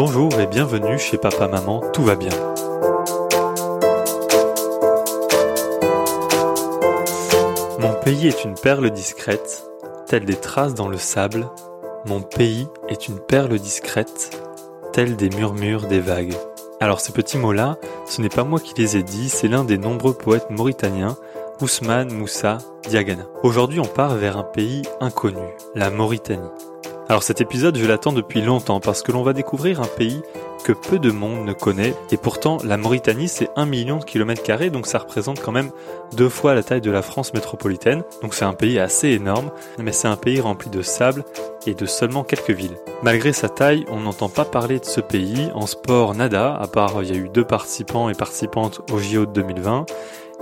Bonjour 0.00 0.38
et 0.38 0.46
bienvenue 0.46 0.96
chez 0.96 1.18
Papa 1.18 1.48
Maman, 1.48 1.82
tout 1.92 2.04
va 2.04 2.14
bien. 2.14 2.30
Mon 7.80 7.94
pays 8.04 8.28
est 8.28 8.44
une 8.44 8.54
perle 8.54 8.90
discrète, 8.90 9.64
telle 10.06 10.24
des 10.24 10.36
traces 10.36 10.74
dans 10.74 10.86
le 10.86 10.98
sable. 10.98 11.48
Mon 12.06 12.20
pays 12.20 12.68
est 12.88 13.08
une 13.08 13.18
perle 13.18 13.58
discrète, 13.58 14.40
telle 14.92 15.16
des 15.16 15.30
murmures 15.30 15.88
des 15.88 15.98
vagues. 15.98 16.36
Alors 16.78 17.00
ces 17.00 17.10
petits 17.10 17.38
mots-là, 17.38 17.76
ce 18.06 18.22
n'est 18.22 18.28
pas 18.28 18.44
moi 18.44 18.60
qui 18.60 18.80
les 18.80 18.96
ai 18.96 19.02
dit, 19.02 19.28
c'est 19.28 19.48
l'un 19.48 19.64
des 19.64 19.78
nombreux 19.78 20.14
poètes 20.14 20.48
mauritaniens, 20.48 21.16
Ousmane 21.60 22.12
Moussa 22.12 22.58
Diagana. 22.88 23.26
Aujourd'hui 23.42 23.80
on 23.80 23.84
part 23.84 24.14
vers 24.14 24.36
un 24.36 24.44
pays 24.44 24.82
inconnu, 25.00 25.42
la 25.74 25.90
Mauritanie. 25.90 26.50
Alors 27.10 27.22
cet 27.22 27.40
épisode, 27.40 27.78
je 27.78 27.86
l'attends 27.86 28.12
depuis 28.12 28.42
longtemps 28.42 28.80
parce 28.80 29.00
que 29.00 29.12
l'on 29.12 29.22
va 29.22 29.32
découvrir 29.32 29.80
un 29.80 29.86
pays 29.86 30.20
que 30.62 30.72
peu 30.72 30.98
de 30.98 31.10
monde 31.10 31.46
ne 31.46 31.54
connaît. 31.54 31.94
Et 32.10 32.18
pourtant, 32.18 32.58
la 32.64 32.76
Mauritanie, 32.76 33.28
c'est 33.28 33.48
un 33.56 33.64
million 33.64 33.96
de 33.96 34.04
kilomètres 34.04 34.42
carrés, 34.42 34.68
donc 34.68 34.86
ça 34.86 34.98
représente 34.98 35.40
quand 35.40 35.50
même 35.52 35.70
deux 36.14 36.28
fois 36.28 36.54
la 36.54 36.62
taille 36.62 36.82
de 36.82 36.90
la 36.90 37.00
France 37.00 37.32
métropolitaine. 37.32 38.02
Donc 38.20 38.34
c'est 38.34 38.44
un 38.44 38.52
pays 38.52 38.78
assez 38.78 39.08
énorme, 39.08 39.50
mais 39.78 39.92
c'est 39.92 40.06
un 40.06 40.16
pays 40.16 40.38
rempli 40.38 40.68
de 40.68 40.82
sable 40.82 41.24
et 41.66 41.72
de 41.72 41.86
seulement 41.86 42.24
quelques 42.24 42.50
villes. 42.50 42.76
Malgré 43.02 43.32
sa 43.32 43.48
taille, 43.48 43.86
on 43.88 44.00
n'entend 44.00 44.28
pas 44.28 44.44
parler 44.44 44.78
de 44.78 44.84
ce 44.84 45.00
pays 45.00 45.48
en 45.54 45.66
sport 45.66 46.14
nada, 46.14 46.54
à 46.60 46.66
part 46.66 47.02
il 47.02 47.08
y 47.08 47.16
a 47.16 47.18
eu 47.18 47.30
deux 47.30 47.44
participants 47.44 48.10
et 48.10 48.14
participantes 48.14 48.82
au 48.92 48.98
JO 48.98 49.24
de 49.24 49.32
2020 49.32 49.86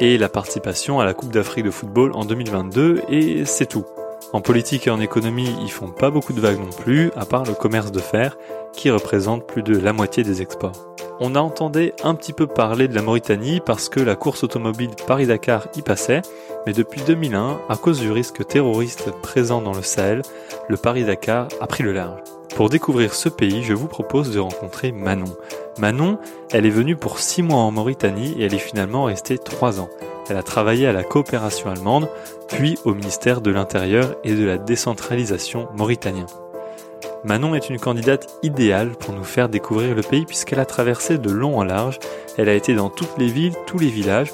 et 0.01 0.19
la 0.19 0.29
participation 0.29 0.99
à 0.99 1.05
la 1.05 1.15
Coupe 1.15 1.31
d'Afrique 1.31 1.65
de 1.65 1.71
football 1.71 2.11
en 2.15 2.25
2022 2.25 3.03
et 3.09 3.45
c'est 3.45 3.67
tout. 3.67 3.85
En 4.33 4.41
politique 4.41 4.87
et 4.87 4.91
en 4.91 5.01
économie, 5.01 5.55
ils 5.63 5.71
font 5.71 5.91
pas 5.91 6.11
beaucoup 6.11 6.33
de 6.33 6.41
vagues 6.41 6.59
non 6.59 6.71
plus, 6.71 7.11
à 7.17 7.25
part 7.25 7.45
le 7.45 7.55
commerce 7.55 7.93
de 7.93 8.01
fer, 8.01 8.37
qui 8.73 8.91
représente 8.91 9.47
plus 9.47 9.63
de 9.63 9.79
la 9.79 9.93
moitié 9.93 10.23
des 10.23 10.43
exports. 10.43 10.95
On 11.19 11.35
a 11.35 11.41
entendu 11.41 11.93
un 12.05 12.15
petit 12.15 12.35
peu 12.35 12.47
parler 12.47 12.89
de 12.89 12.95
la 12.95 13.01
Mauritanie 13.01 13.61
parce 13.65 13.89
que 13.89 14.01
la 14.01 14.17
course 14.17 14.45
automobile 14.45 14.91
Paris-Dakar 15.07 15.69
y 15.75 15.81
passait, 15.81 16.21
mais 16.67 16.75
depuis 16.75 17.01
2001, 17.07 17.59
à 17.71 17.77
cause 17.77 18.01
du 18.01 18.11
risque 18.11 18.47
terroriste 18.47 19.11
présent 19.23 19.63
dans 19.63 19.73
le 19.73 19.83
Sahel, 19.83 20.21
le 20.69 20.77
Paris-Dakar 20.77 21.49
a 21.61 21.67
pris 21.67 21.85
le 21.85 21.93
large. 21.93 22.21
Pour 22.55 22.69
découvrir 22.69 23.15
ce 23.15 23.31
pays, 23.31 23.63
je 23.63 23.73
vous 23.73 23.87
propose 23.87 24.31
de 24.31 24.39
rencontrer 24.39 24.93
Manon. 24.93 25.35
Manon, 25.79 26.19
elle 26.53 26.67
est 26.67 26.71
venue 26.71 26.97
pour 26.97 27.19
6 27.19 27.43
mois 27.43 27.61
en 27.61 27.71
Mauritanie 27.71 28.35
et 28.39 28.45
elle 28.45 28.55
est 28.55 28.59
finalement 28.59 29.05
restée 29.05 29.39
3 29.39 29.81
ans. 29.81 29.89
Elle 30.29 30.37
a 30.37 30.43
travaillé 30.43 30.87
à 30.87 30.93
la 30.93 31.05
coopération 31.05 31.71
allemande, 31.71 32.09
puis 32.49 32.79
au 32.85 32.95
ministère 32.95 33.41
de 33.41 33.51
l'Intérieur 33.51 34.17
et 34.25 34.35
de 34.35 34.45
la 34.45 34.59
décentralisation 34.59 35.69
mauritanien. 35.77 36.27
Manon 37.25 37.55
est 37.55 37.71
une 37.71 37.81
candidate 37.81 38.39
idéale 38.43 38.91
pour 38.91 39.13
nous 39.13 39.25
faire 39.25 39.49
découvrir 39.49 39.95
le 39.95 40.03
pays 40.03 40.25
puisqu'elle 40.25 40.61
a 40.61 40.65
traversé 40.65 41.19
de 41.19 41.31
long 41.31 41.59
en 41.59 41.65
large, 41.65 41.99
elle 42.37 42.49
a 42.49 42.55
été 42.55 42.75
dans 42.75 42.89
toutes 42.89 43.19
les 43.19 43.27
villes, 43.27 43.55
tous 43.67 43.79
les 43.79 43.89
villages, 43.89 44.33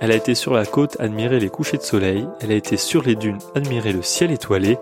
elle 0.00 0.12
a 0.12 0.16
été 0.16 0.34
sur 0.34 0.52
la 0.52 0.66
côte 0.66 1.00
admirer 1.00 1.40
les 1.40 1.48
couchers 1.48 1.78
de 1.78 1.82
soleil, 1.82 2.28
elle 2.40 2.52
a 2.52 2.56
été 2.56 2.76
sur 2.76 3.02
les 3.02 3.14
dunes 3.14 3.38
admirer 3.54 3.92
le 3.92 4.02
ciel 4.02 4.30
étoilé, 4.30 4.78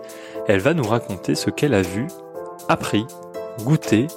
elle 0.47 0.59
va 0.59 0.73
nous 0.73 0.83
raconter 0.83 1.35
ce 1.35 1.49
qu'elle 1.49 1.73
a 1.73 1.81
vu, 1.81 2.07
appris, 2.67 3.05
goûté 3.63 4.07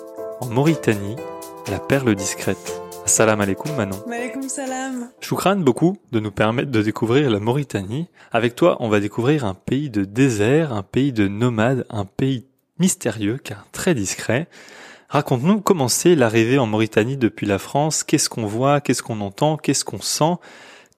en 0.40 0.46
Mauritanie, 0.46 1.16
la 1.70 1.78
perle 1.78 2.14
discrète. 2.14 2.87
Salam 3.08 3.40
alaikum 3.40 3.74
Manon. 3.74 3.96
Alaikum 4.06 4.48
salam. 4.50 5.10
Choukran 5.20 5.56
beaucoup 5.56 5.96
de 6.12 6.20
nous 6.20 6.30
permettre 6.30 6.70
de 6.70 6.82
découvrir 6.82 7.30
la 7.30 7.40
Mauritanie. 7.40 8.06
Avec 8.32 8.54
toi, 8.54 8.76
on 8.80 8.90
va 8.90 9.00
découvrir 9.00 9.46
un 9.46 9.54
pays 9.54 9.88
de 9.88 10.04
désert, 10.04 10.74
un 10.74 10.82
pays 10.82 11.12
de 11.12 11.26
nomades, 11.26 11.86
un 11.88 12.04
pays 12.04 12.46
mystérieux 12.78 13.38
car 13.42 13.66
très 13.72 13.94
discret. 13.94 14.46
Raconte-nous 15.08 15.62
comment 15.62 15.88
c'est 15.88 16.14
l'arrivée 16.16 16.58
en 16.58 16.66
Mauritanie 16.66 17.16
depuis 17.16 17.46
la 17.46 17.58
France, 17.58 18.04
qu'est-ce 18.04 18.28
qu'on 18.28 18.44
voit, 18.44 18.82
qu'est-ce 18.82 19.02
qu'on 19.02 19.22
entend, 19.22 19.56
qu'est-ce 19.56 19.86
qu'on 19.86 20.02
sent, 20.02 20.34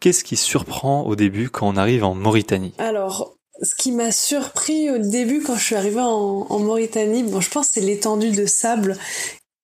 qu'est-ce 0.01 0.25
qui 0.25 0.37
surprend 0.37 1.03
au 1.03 1.15
début 1.15 1.49
quand 1.49 1.69
on 1.69 1.77
arrive 1.77 2.03
en 2.03 2.17
Mauritanie? 2.17 2.75
Alors, 2.79 3.37
ce 3.63 3.75
qui 3.77 3.93
m'a 3.93 4.11
surpris 4.11 4.91
au 4.91 4.99
début 4.99 5.43
quand 5.43 5.55
je 5.55 5.63
suis 5.65 5.77
arrivée 5.77 6.01
en, 6.01 6.47
en 6.51 6.59
Mauritanie, 6.59 7.23
bon, 7.23 7.41
je 7.41 7.51
pense 7.51 7.69
c'est 7.69 7.81
l'étendue 7.81 8.33
de 8.33 8.47
sable 8.47 8.97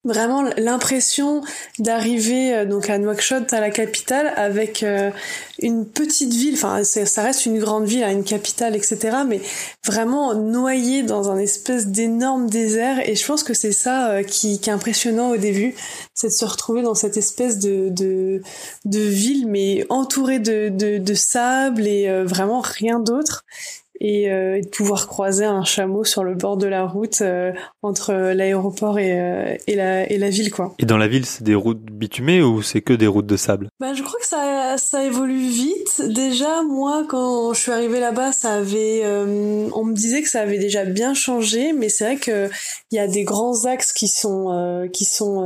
vraiment 0.07 0.43
l'impression 0.57 1.43
d'arriver 1.79 2.55
euh, 2.55 2.65
donc 2.65 2.89
à 2.89 2.99
Nouakchott 2.99 3.53
à 3.53 3.61
la 3.61 3.71
capitale 3.71 4.33
avec 4.37 4.83
euh, 4.83 5.11
une 5.59 5.85
petite 5.85 6.33
ville. 6.33 6.55
Enfin 6.55 6.83
ça 6.85 7.23
reste 7.23 7.47
une 7.47 7.59
grande 7.59 7.85
ville 7.85 8.05
une 8.05 8.25
capitale 8.25 8.77
etc 8.77 9.19
mais 9.27 9.41
vraiment 9.85 10.35
noyé 10.35 11.03
dans 11.03 11.31
un 11.31 11.39
espèce 11.39 11.89
d'énorme 11.89 12.49
désert. 12.49 13.07
Et 13.09 13.17
je 13.17 13.27
pense 13.27 13.43
que 13.43 13.55
c'est 13.55 13.73
ça 13.73 14.11
euh, 14.11 14.23
qui, 14.23 14.61
qui, 14.61 14.71
est 14.71 14.73
impressionnant 14.73 15.31
au 15.31 15.37
début 15.37 15.75
c'est 16.15 16.29
de 16.29 16.33
se 16.33 16.45
retrouver 16.45 16.83
dans 16.83 16.95
cette 16.95 17.17
espèce 17.17 17.59
de 17.59 17.89
de, 17.91 18.43
de 18.85 19.01
ville 19.01 19.47
mais 19.49 19.85
entourée 19.89 20.39
de, 20.39 20.69
de, 20.69 20.99
de 20.99 21.15
sable 21.15 21.87
et 21.87 22.07
vraiment 22.25 22.61
rien 22.61 23.01
d'autre 23.01 23.45
et, 24.01 24.31
euh, 24.31 24.61
de 24.61 24.69
pouvoir 24.69 25.07
croiser 25.07 25.45
un 25.45 25.65
chameau 25.65 26.05
sur 26.05 26.25
le 26.25 26.35
bord 26.35 26.57
de 26.57 26.67
la 26.67 26.85
route 26.85 27.21
euh, 27.21 27.53
entre 27.83 28.13
l'aéroport 28.13 28.99
et, 28.99 29.19
euh, 29.19 29.57
et, 29.67 29.75
la, 29.75 30.11
et 30.11 30.19
la 30.19 30.31
ville 30.31 30.51
quoi. 30.51 30.75
Et 30.79 30.87
dans 30.87 30.97
la 30.97 31.09
ville, 31.09 31.27
c'est 31.27 31.45
des 31.45 31.55
routes 31.55 31.83
bitumées 31.83 32.43
ou 32.43 32.63
c'est 32.63 32.81
que 32.81 32.93
des 32.93 33.07
routes 33.07 33.27
de 33.27 33.37
sable? 33.37 33.69
Bah, 33.81 33.95
je 33.95 34.03
crois 34.03 34.19
que 34.21 34.27
ça 34.27 34.75
ça 34.79 35.05
évolue 35.05 35.49
vite. 35.49 36.03
Déjà 36.09 36.63
moi 36.63 37.05
quand 37.09 37.55
je 37.55 37.61
suis 37.61 37.73
arrivée 37.73 38.01
là-bas, 38.01 38.33
ça 38.33 38.55
avait 38.55 39.03
euh, 39.05 39.69
on 39.75 39.85
me 39.85 39.95
disait 39.95 40.23
que 40.23 40.29
ça 40.29 40.41
avait 40.41 40.59
déjà 40.59 40.85
bien 40.85 41.15
changé, 41.15 41.73
mais 41.73 41.89
c'est 41.89 42.05
vrai 42.05 42.17
que 42.17 42.51
il 42.91 42.97
y 42.97 42.99
a 42.99 43.09
des 43.09 43.25
grands 43.25 43.65
axes 43.65 43.93
qui 43.93 44.09
sont 44.09 44.89
qui 44.93 45.05
sont 45.05 45.43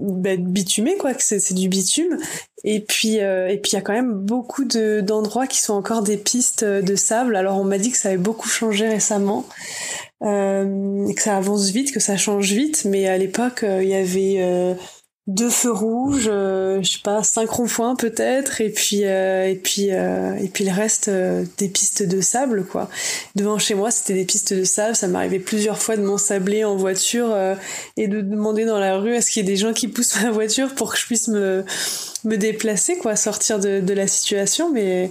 bah, 0.00 0.36
bitumés 0.36 0.96
quoi, 0.96 1.14
que 1.14 1.22
c'est 1.22 1.54
du 1.54 1.68
bitume 1.68 2.18
et 2.66 2.80
puis 2.80 3.14
et 3.16 3.60
puis 3.62 3.72
il 3.72 3.74
y 3.76 3.78
a 3.78 3.80
quand 3.80 3.94
même 3.94 4.12
beaucoup 4.12 4.64
de 4.64 5.00
d'endroits 5.00 5.46
qui 5.46 5.60
sont 5.60 5.72
encore 5.72 6.02
des 6.02 6.16
pistes 6.16 6.64
de 6.64 6.96
sable. 6.96 7.36
Alors 7.36 7.58
on 7.58 7.64
m'a 7.64 7.78
dit 7.78 7.90
que 7.90 7.96
ça 7.96 8.08
avait 8.08 8.18
beaucoup 8.18 8.48
changé 8.48 8.88
récemment, 8.88 9.46
euh, 10.22 11.12
que 11.12 11.22
ça 11.22 11.36
avance 11.36 11.70
vite, 11.70 11.92
que 11.92 12.00
ça 12.00 12.16
change 12.16 12.52
vite, 12.52 12.84
mais 12.84 13.06
à 13.06 13.18
l'époque 13.18 13.62
euh, 13.62 13.82
il 13.82 13.90
y 13.90 13.94
avait 13.94 14.36
euh, 14.38 14.74
deux 15.26 15.50
feux 15.50 15.72
rouges, 15.72 16.30
je 16.30 16.80
sais 16.82 17.00
pas, 17.02 17.22
cinq 17.22 17.50
ronds-points 17.50 17.96
peut-être, 17.96 18.60
et 18.60 18.70
puis 18.70 19.02
et 19.02 19.60
puis 19.62 19.88
et 19.88 20.50
puis 20.52 20.64
le 20.64 20.72
reste 20.72 21.10
des 21.10 21.68
pistes 21.68 22.04
de 22.04 22.20
sable 22.20 22.64
quoi. 22.64 22.88
Devant 23.34 23.58
chez 23.58 23.74
moi 23.74 23.90
c'était 23.90 24.14
des 24.14 24.24
pistes 24.24 24.54
de 24.54 24.64
sable, 24.64 24.94
ça 24.94 25.08
m'arrivait 25.08 25.40
plusieurs 25.40 25.82
fois 25.82 25.96
de 25.96 26.02
m'ensabler 26.02 26.64
en 26.64 26.76
voiture 26.76 27.36
et 27.96 28.06
de 28.06 28.20
demander 28.20 28.64
dans 28.66 28.78
la 28.78 28.98
rue 28.98 29.14
est-ce 29.14 29.32
qu'il 29.32 29.44
y 29.44 29.46
a 29.46 29.50
des 29.50 29.56
gens 29.56 29.72
qui 29.72 29.88
poussent 29.88 30.20
ma 30.22 30.30
voiture 30.30 30.74
pour 30.76 30.92
que 30.92 30.98
je 30.98 31.06
puisse 31.06 31.26
me 31.26 31.64
me 32.26 32.36
déplacer, 32.36 32.98
quoi, 32.98 33.16
sortir 33.16 33.58
de, 33.58 33.80
de 33.80 33.94
la 33.94 34.06
situation. 34.06 34.70
Mais, 34.72 35.10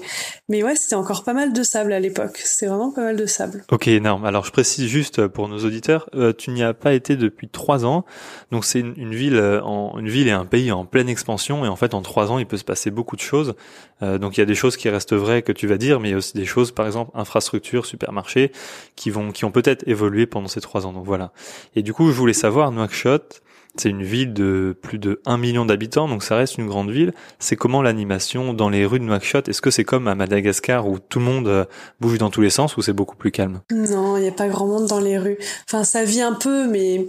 mais 0.49 0.63
ouais, 0.63 0.75
c'était 0.75 0.95
encore 0.95 1.23
pas 1.23 1.33
mal 1.33 1.53
de 1.53 1.63
sable 1.63 1.93
à 1.93 1.99
l'époque. 1.99 2.39
C'était 2.43 2.67
vraiment 2.67 2.91
pas 2.91 3.01
mal 3.01 3.15
de 3.15 3.25
sable. 3.25 3.63
Ok, 3.71 3.87
énorme. 3.87 4.25
Alors 4.25 4.45
je 4.45 4.51
précise 4.51 4.87
juste 4.87 5.25
pour 5.27 5.47
nos 5.47 5.59
auditeurs, 5.59 6.09
euh, 6.13 6.33
tu 6.33 6.51
n'y 6.51 6.61
as 6.61 6.73
pas 6.73 6.93
été 6.93 7.15
depuis 7.15 7.47
trois 7.47 7.85
ans. 7.85 8.05
Donc 8.51 8.65
c'est 8.65 8.81
une, 8.81 9.15
ville, 9.15 9.37
euh, 9.37 9.61
en, 9.63 9.97
une 9.97 10.09
ville 10.09 10.27
et 10.27 10.31
un 10.31 10.45
pays 10.45 10.71
en 10.71 10.85
pleine 10.85 11.09
expansion. 11.09 11.65
Et 11.65 11.67
en 11.67 11.75
fait, 11.75 11.93
en 11.93 12.01
trois 12.01 12.31
ans, 12.31 12.37
il 12.37 12.45
peut 12.45 12.57
se 12.57 12.63
passer 12.63 12.91
beaucoup 12.91 13.15
de 13.15 13.21
choses. 13.21 13.55
Euh, 14.03 14.17
donc 14.17 14.37
il 14.37 14.41
y 14.41 14.43
a 14.43 14.45
des 14.45 14.55
choses 14.55 14.75
qui 14.75 14.89
restent 14.89 15.13
vraies 15.13 15.41
que 15.41 15.53
tu 15.53 15.67
vas 15.67 15.77
dire, 15.77 15.99
mais 15.99 16.09
il 16.09 16.11
y 16.11 16.15
a 16.15 16.17
aussi 16.17 16.35
des 16.35 16.45
choses, 16.45 16.71
par 16.71 16.85
exemple, 16.85 17.11
infrastructures, 17.15 17.85
supermarchés, 17.85 18.51
qui 18.95 19.09
vont, 19.09 19.31
qui 19.31 19.45
ont 19.45 19.51
peut-être 19.51 19.87
évolué 19.87 20.25
pendant 20.25 20.49
ces 20.49 20.61
trois 20.61 20.85
ans. 20.85 20.91
Donc 20.91 21.05
voilà. 21.05 21.31
Et 21.75 21.81
du 21.81 21.93
coup, 21.93 22.11
je 22.11 22.17
voulais 22.17 22.33
savoir, 22.33 22.71
Nouakchott, 22.71 23.41
c'est 23.77 23.89
une 23.89 24.03
ville 24.03 24.33
de 24.33 24.77
plus 24.81 24.99
de 24.99 25.21
1 25.25 25.37
million 25.37 25.65
d'habitants, 25.65 26.07
donc 26.07 26.23
ça 26.23 26.35
reste 26.35 26.57
une 26.57 26.67
grande 26.67 26.91
ville. 26.91 27.13
C'est 27.39 27.55
comment 27.55 27.81
l'animation 27.81 28.53
dans 28.53 28.69
les 28.69 28.85
rues 28.85 28.99
de 28.99 29.03
Nouakchott 29.03 29.49
Est-ce 29.49 29.61
que 29.61 29.71
c'est 29.71 29.83
comme 29.83 30.07
à 30.07 30.15
Madagascar 30.15 30.87
où 30.87 30.99
tout 30.99 31.19
le 31.19 31.25
monde 31.25 31.47
euh, 31.47 31.65
bouge 31.99 32.17
dans 32.17 32.29
tous 32.29 32.41
les 32.41 32.49
sens 32.49 32.77
ou 32.77 32.81
c'est 32.81 32.93
beaucoup 32.93 33.15
plus 33.15 33.31
calme? 33.31 33.61
Non, 33.71 34.17
il 34.17 34.21
n'y 34.21 34.29
a 34.29 34.31
pas 34.31 34.47
grand 34.47 34.67
monde 34.67 34.87
dans 34.87 34.99
les 34.99 35.17
rues. 35.17 35.37
Enfin, 35.67 35.83
ça 35.83 36.03
vit 36.03 36.21
un 36.21 36.33
peu, 36.33 36.67
mais 36.67 37.05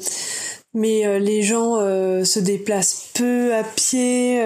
mais 0.75 1.07
euh, 1.07 1.19
les 1.19 1.43
gens 1.43 1.77
euh, 1.79 2.25
se 2.25 2.39
déplacent 2.39 3.11
peu 3.15 3.55
à 3.55 3.63
pied. 3.63 4.43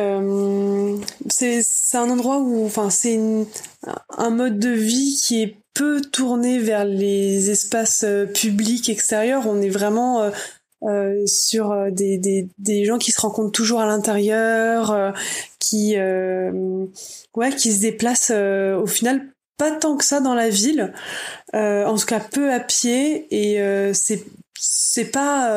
c'est 1.29 1.63
c'est 1.63 1.99
un 1.99 2.11
endroit 2.11 2.39
où, 2.39 2.67
enfin, 2.67 2.91
c'est 2.91 3.19
un 4.17 4.31
mode 4.31 4.59
de 4.59 4.71
vie 4.71 5.19
qui 5.23 5.43
est 5.43 5.57
peu 5.75 6.01
tourné 6.01 6.59
vers 6.59 6.85
les 6.85 7.51
espaces 7.51 8.05
publics 8.35 8.89
extérieurs. 8.89 9.47
On 9.47 9.63
est 9.63 9.71
vraiment 9.71 10.31
euh, 10.83 11.27
sur 11.27 11.73
euh, 11.73 11.91
des, 11.91 12.17
des, 12.17 12.49
des, 12.59 12.87
gens 12.87 12.97
qui 12.97 13.13
se 13.13 13.21
rencontrent 13.21 13.53
toujours 13.53 13.81
à 13.81 13.87
l'intérieur, 13.87 14.91
euh, 14.93 15.11
qui 15.59 15.95
ouais 17.35 17.51
qui 17.55 17.73
se 17.73 17.81
déplacent 17.83 18.31
au 18.31 18.87
final 18.87 19.27
pas 19.59 19.71
tant 19.73 19.99
que 19.99 20.05
ça 20.05 20.21
dans 20.21 20.33
la 20.33 20.49
ville, 20.49 20.95
en 21.53 21.95
tout 21.97 22.07
cas 22.07 22.21
peu 22.21 22.51
à 22.51 22.61
pied 22.61 23.27
et 23.31 23.93
c'est 23.93 24.25
c'est 24.59 25.11
pas 25.11 25.55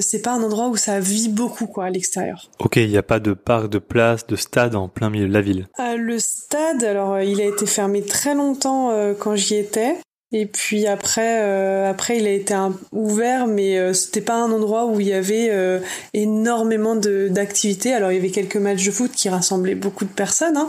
c'est 0.00 0.22
pas 0.22 0.32
un 0.32 0.42
endroit 0.42 0.68
où 0.68 0.76
ça 0.76 1.00
vit 1.00 1.28
beaucoup 1.28 1.66
quoi 1.66 1.86
à 1.86 1.90
l'extérieur. 1.90 2.48
Ok, 2.60 2.76
il 2.76 2.88
n'y 2.88 2.96
a 2.96 3.02
pas 3.02 3.18
de 3.18 3.32
parc, 3.32 3.68
de 3.68 3.78
place, 3.78 4.26
de 4.28 4.36
stade 4.36 4.76
en 4.76 4.88
plein 4.88 5.10
milieu 5.10 5.26
de 5.26 5.32
la 5.32 5.40
ville. 5.40 5.66
le 5.78 6.18
stade, 6.20 6.84
alors 6.84 7.20
il 7.20 7.40
a 7.40 7.44
été 7.44 7.66
fermé 7.66 8.02
très 8.02 8.36
longtemps 8.36 8.92
quand 9.18 9.34
j'y 9.34 9.56
étais. 9.56 9.96
Et 10.32 10.46
puis 10.46 10.86
après, 10.86 11.42
euh, 11.42 11.90
après 11.90 12.18
il 12.18 12.26
a 12.26 12.30
été 12.30 12.54
ouvert, 12.92 13.48
mais 13.48 13.78
euh, 13.78 13.92
c'était 13.92 14.20
pas 14.20 14.34
un 14.34 14.52
endroit 14.52 14.86
où 14.86 15.00
il 15.00 15.08
y 15.08 15.12
avait 15.12 15.48
euh, 15.50 15.80
énormément 16.14 16.94
d'activités. 16.94 17.92
Alors 17.92 18.12
il 18.12 18.14
y 18.14 18.18
avait 18.18 18.30
quelques 18.30 18.56
matchs 18.56 18.84
de 18.84 18.92
foot 18.92 19.10
qui 19.10 19.28
rassemblaient 19.28 19.74
beaucoup 19.74 20.04
de 20.04 20.12
personnes, 20.12 20.56
hein, 20.56 20.68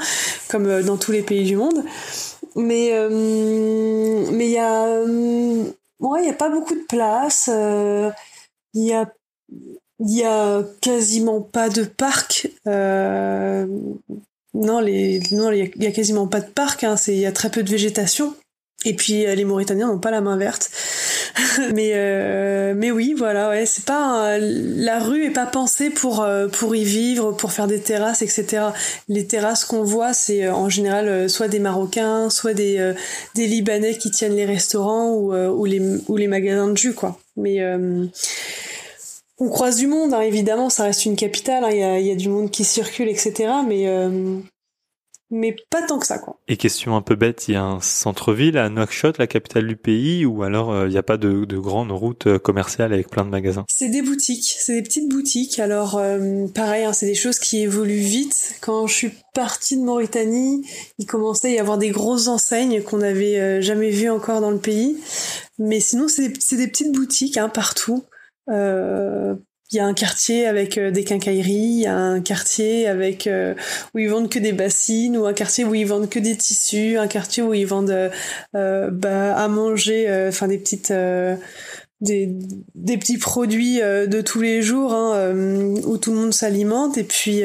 comme 0.49 0.81
dans 0.81 0.97
tous 0.97 1.11
les 1.11 1.21
pays 1.21 1.45
du 1.45 1.55
monde. 1.55 1.83
Mais 2.55 2.91
mais 3.09 4.47
il 4.47 4.51
y 4.51 4.57
a 4.57 5.03
ouais, 5.99 6.23
il 6.23 6.25
y 6.25 6.29
a 6.29 6.33
pas 6.33 6.49
beaucoup 6.49 6.75
de 6.75 6.85
place. 6.89 7.49
Il 8.73 8.83
y 8.83 8.93
a 8.93 9.11
il 9.99 10.17
y 10.17 10.23
a 10.23 10.63
quasiment 10.81 11.41
pas 11.41 11.69
de 11.69 11.83
parc. 11.83 12.49
non, 12.65 14.79
les 14.79 15.19
non, 15.31 15.51
il 15.51 15.71
y, 15.75 15.85
a 15.85 15.91
quasiment 15.91 16.27
pas 16.27 16.41
de 16.41 16.49
parc. 16.49 16.83
Hein, 16.83 16.97
c'est 16.97 17.13
il 17.13 17.19
y 17.19 17.27
a 17.27 17.31
très 17.31 17.51
peu 17.51 17.61
de 17.61 17.69
végétation. 17.69 18.33
Et 18.83 18.95
puis 18.95 19.25
euh, 19.25 19.35
les 19.35 19.45
Mauritaniens 19.45 19.87
n'ont 19.87 19.99
pas 19.99 20.11
la 20.11 20.21
main 20.21 20.37
verte. 20.37 20.71
mais 21.73 21.91
euh, 21.93 22.73
mais 22.75 22.91
oui, 22.91 23.13
voilà, 23.15 23.49
ouais, 23.49 23.65
c'est 23.65 23.85
pas 23.85 24.37
la 24.39 24.99
rue 24.99 25.25
est 25.25 25.31
pas 25.31 25.45
pensée 25.45 25.89
pour 25.89 26.21
euh, 26.21 26.47
pour 26.47 26.75
y 26.75 26.83
vivre, 26.83 27.31
pour 27.31 27.51
faire 27.51 27.67
des 27.67 27.79
terrasses, 27.79 28.21
etc. 28.21 28.67
Les 29.07 29.27
terrasses 29.27 29.65
qu'on 29.65 29.83
voit, 29.83 30.13
c'est 30.13 30.49
en 30.49 30.69
général 30.69 31.29
soit 31.29 31.47
des 31.47 31.59
Marocains, 31.59 32.29
soit 32.29 32.53
des 32.53 32.93
des 33.35 33.47
Libanais 33.47 33.97
qui 33.97 34.09
tiennent 34.09 34.35
les 34.35 34.45
restaurants 34.45 35.11
ou 35.11 35.33
ou 35.33 35.65
les 35.65 35.81
ou 36.07 36.17
les 36.17 36.27
magasins 36.27 36.67
de 36.67 36.77
jus, 36.77 36.93
quoi. 36.93 37.19
Mais 37.37 37.59
on 39.37 39.49
croise 39.49 39.77
du 39.77 39.87
monde, 39.87 40.13
hein, 40.13 40.21
évidemment, 40.21 40.69
ça 40.69 40.83
reste 40.83 41.05
une 41.05 41.15
capitale, 41.15 41.63
hein, 41.63 41.69
il 41.71 41.77
y, 41.79 41.83
a, 41.83 41.99
y, 41.99 42.11
a, 42.11 42.15
du 42.15 42.29
monde 42.29 42.51
qui 42.51 42.63
circule, 42.63 43.09
etc. 43.09 43.49
Mais 43.67 43.87
mais 45.31 45.55
pas 45.69 45.81
tant 45.81 45.97
que 45.97 46.05
ça 46.05 46.19
quoi. 46.19 46.37
Et 46.47 46.57
question 46.57 46.95
un 46.95 47.01
peu 47.01 47.15
bête, 47.15 47.47
il 47.47 47.53
y 47.53 47.57
a 47.57 47.63
un 47.63 47.79
centre-ville 47.79 48.57
à 48.57 48.69
Nouakchott, 48.69 49.17
la 49.17 49.27
capitale 49.27 49.65
du 49.65 49.77
pays, 49.77 50.25
ou 50.25 50.43
alors 50.43 50.71
euh, 50.71 50.87
il 50.87 50.91
n'y 50.91 50.97
a 50.97 51.03
pas 51.03 51.17
de, 51.17 51.45
de 51.45 51.57
grande 51.57 51.91
route 51.91 52.27
euh, 52.27 52.37
commerciale 52.37 52.93
avec 52.93 53.09
plein 53.09 53.23
de 53.23 53.29
magasins? 53.29 53.65
C'est 53.69 53.89
des 53.89 54.01
boutiques, 54.01 54.55
c'est 54.59 54.73
des 54.73 54.83
petites 54.83 55.09
boutiques. 55.09 55.59
Alors 55.59 55.97
euh, 55.97 56.47
pareil, 56.53 56.83
hein, 56.83 56.93
c'est 56.93 57.07
des 57.07 57.15
choses 57.15 57.39
qui 57.39 57.59
évoluent 57.59 57.95
vite. 57.95 58.55
Quand 58.61 58.85
je 58.87 58.93
suis 58.93 59.11
partie 59.33 59.77
de 59.77 59.83
Mauritanie, 59.83 60.63
il 60.99 61.05
commençait 61.05 61.47
à 61.47 61.51
y 61.51 61.59
avoir 61.59 61.77
des 61.77 61.89
grosses 61.89 62.27
enseignes 62.27 62.83
qu'on 62.83 62.97
n'avait 62.97 63.61
jamais 63.61 63.89
vues 63.89 64.09
encore 64.09 64.41
dans 64.41 64.51
le 64.51 64.59
pays. 64.59 64.97
Mais 65.57 65.79
sinon, 65.79 66.07
c'est 66.07 66.27
des, 66.27 66.57
des, 66.57 66.67
petites 66.67 66.91
boutiques 66.91 67.37
hein, 67.37 67.47
partout. 67.47 68.03
Euh, 68.49 69.35
il 69.71 69.77
y 69.77 69.79
a 69.79 69.85
un 69.85 69.93
quartier 69.93 70.47
avec 70.47 70.77
euh, 70.77 70.91
des 70.91 71.03
quincailleries, 71.03 71.53
il 71.53 71.81
y 71.81 71.87
a 71.87 71.95
un 71.95 72.21
quartier 72.21 72.87
avec 72.87 73.25
euh, 73.27 73.55
où 73.93 73.99
ils 73.99 74.09
vendent 74.09 74.29
que 74.29 74.39
des 74.39 74.51
bassines, 74.51 75.17
ou 75.17 75.25
un 75.25 75.33
quartier 75.33 75.63
où 75.63 75.73
ils 75.73 75.85
vendent 75.85 76.09
que 76.09 76.19
des 76.19 76.35
tissus, 76.35 76.97
un 76.97 77.07
quartier 77.07 77.41
où 77.41 77.53
ils 77.53 77.65
vendent 77.65 78.11
euh, 78.55 78.89
bah, 78.91 79.35
à 79.35 79.47
manger, 79.47 80.27
enfin 80.27 80.47
des 80.47 80.57
petites 80.57 80.93
des, 82.01 82.35
des 82.73 82.97
petits 82.97 83.19
produits 83.19 83.79
de 83.79 84.21
tous 84.21 84.41
les 84.41 84.61
jours 84.63 84.93
hein, 84.93 85.33
où 85.85 85.97
tout 85.97 86.11
le 86.11 86.17
monde 86.17 86.33
s'alimente. 86.33 86.97
Et 86.97 87.03
puis 87.03 87.43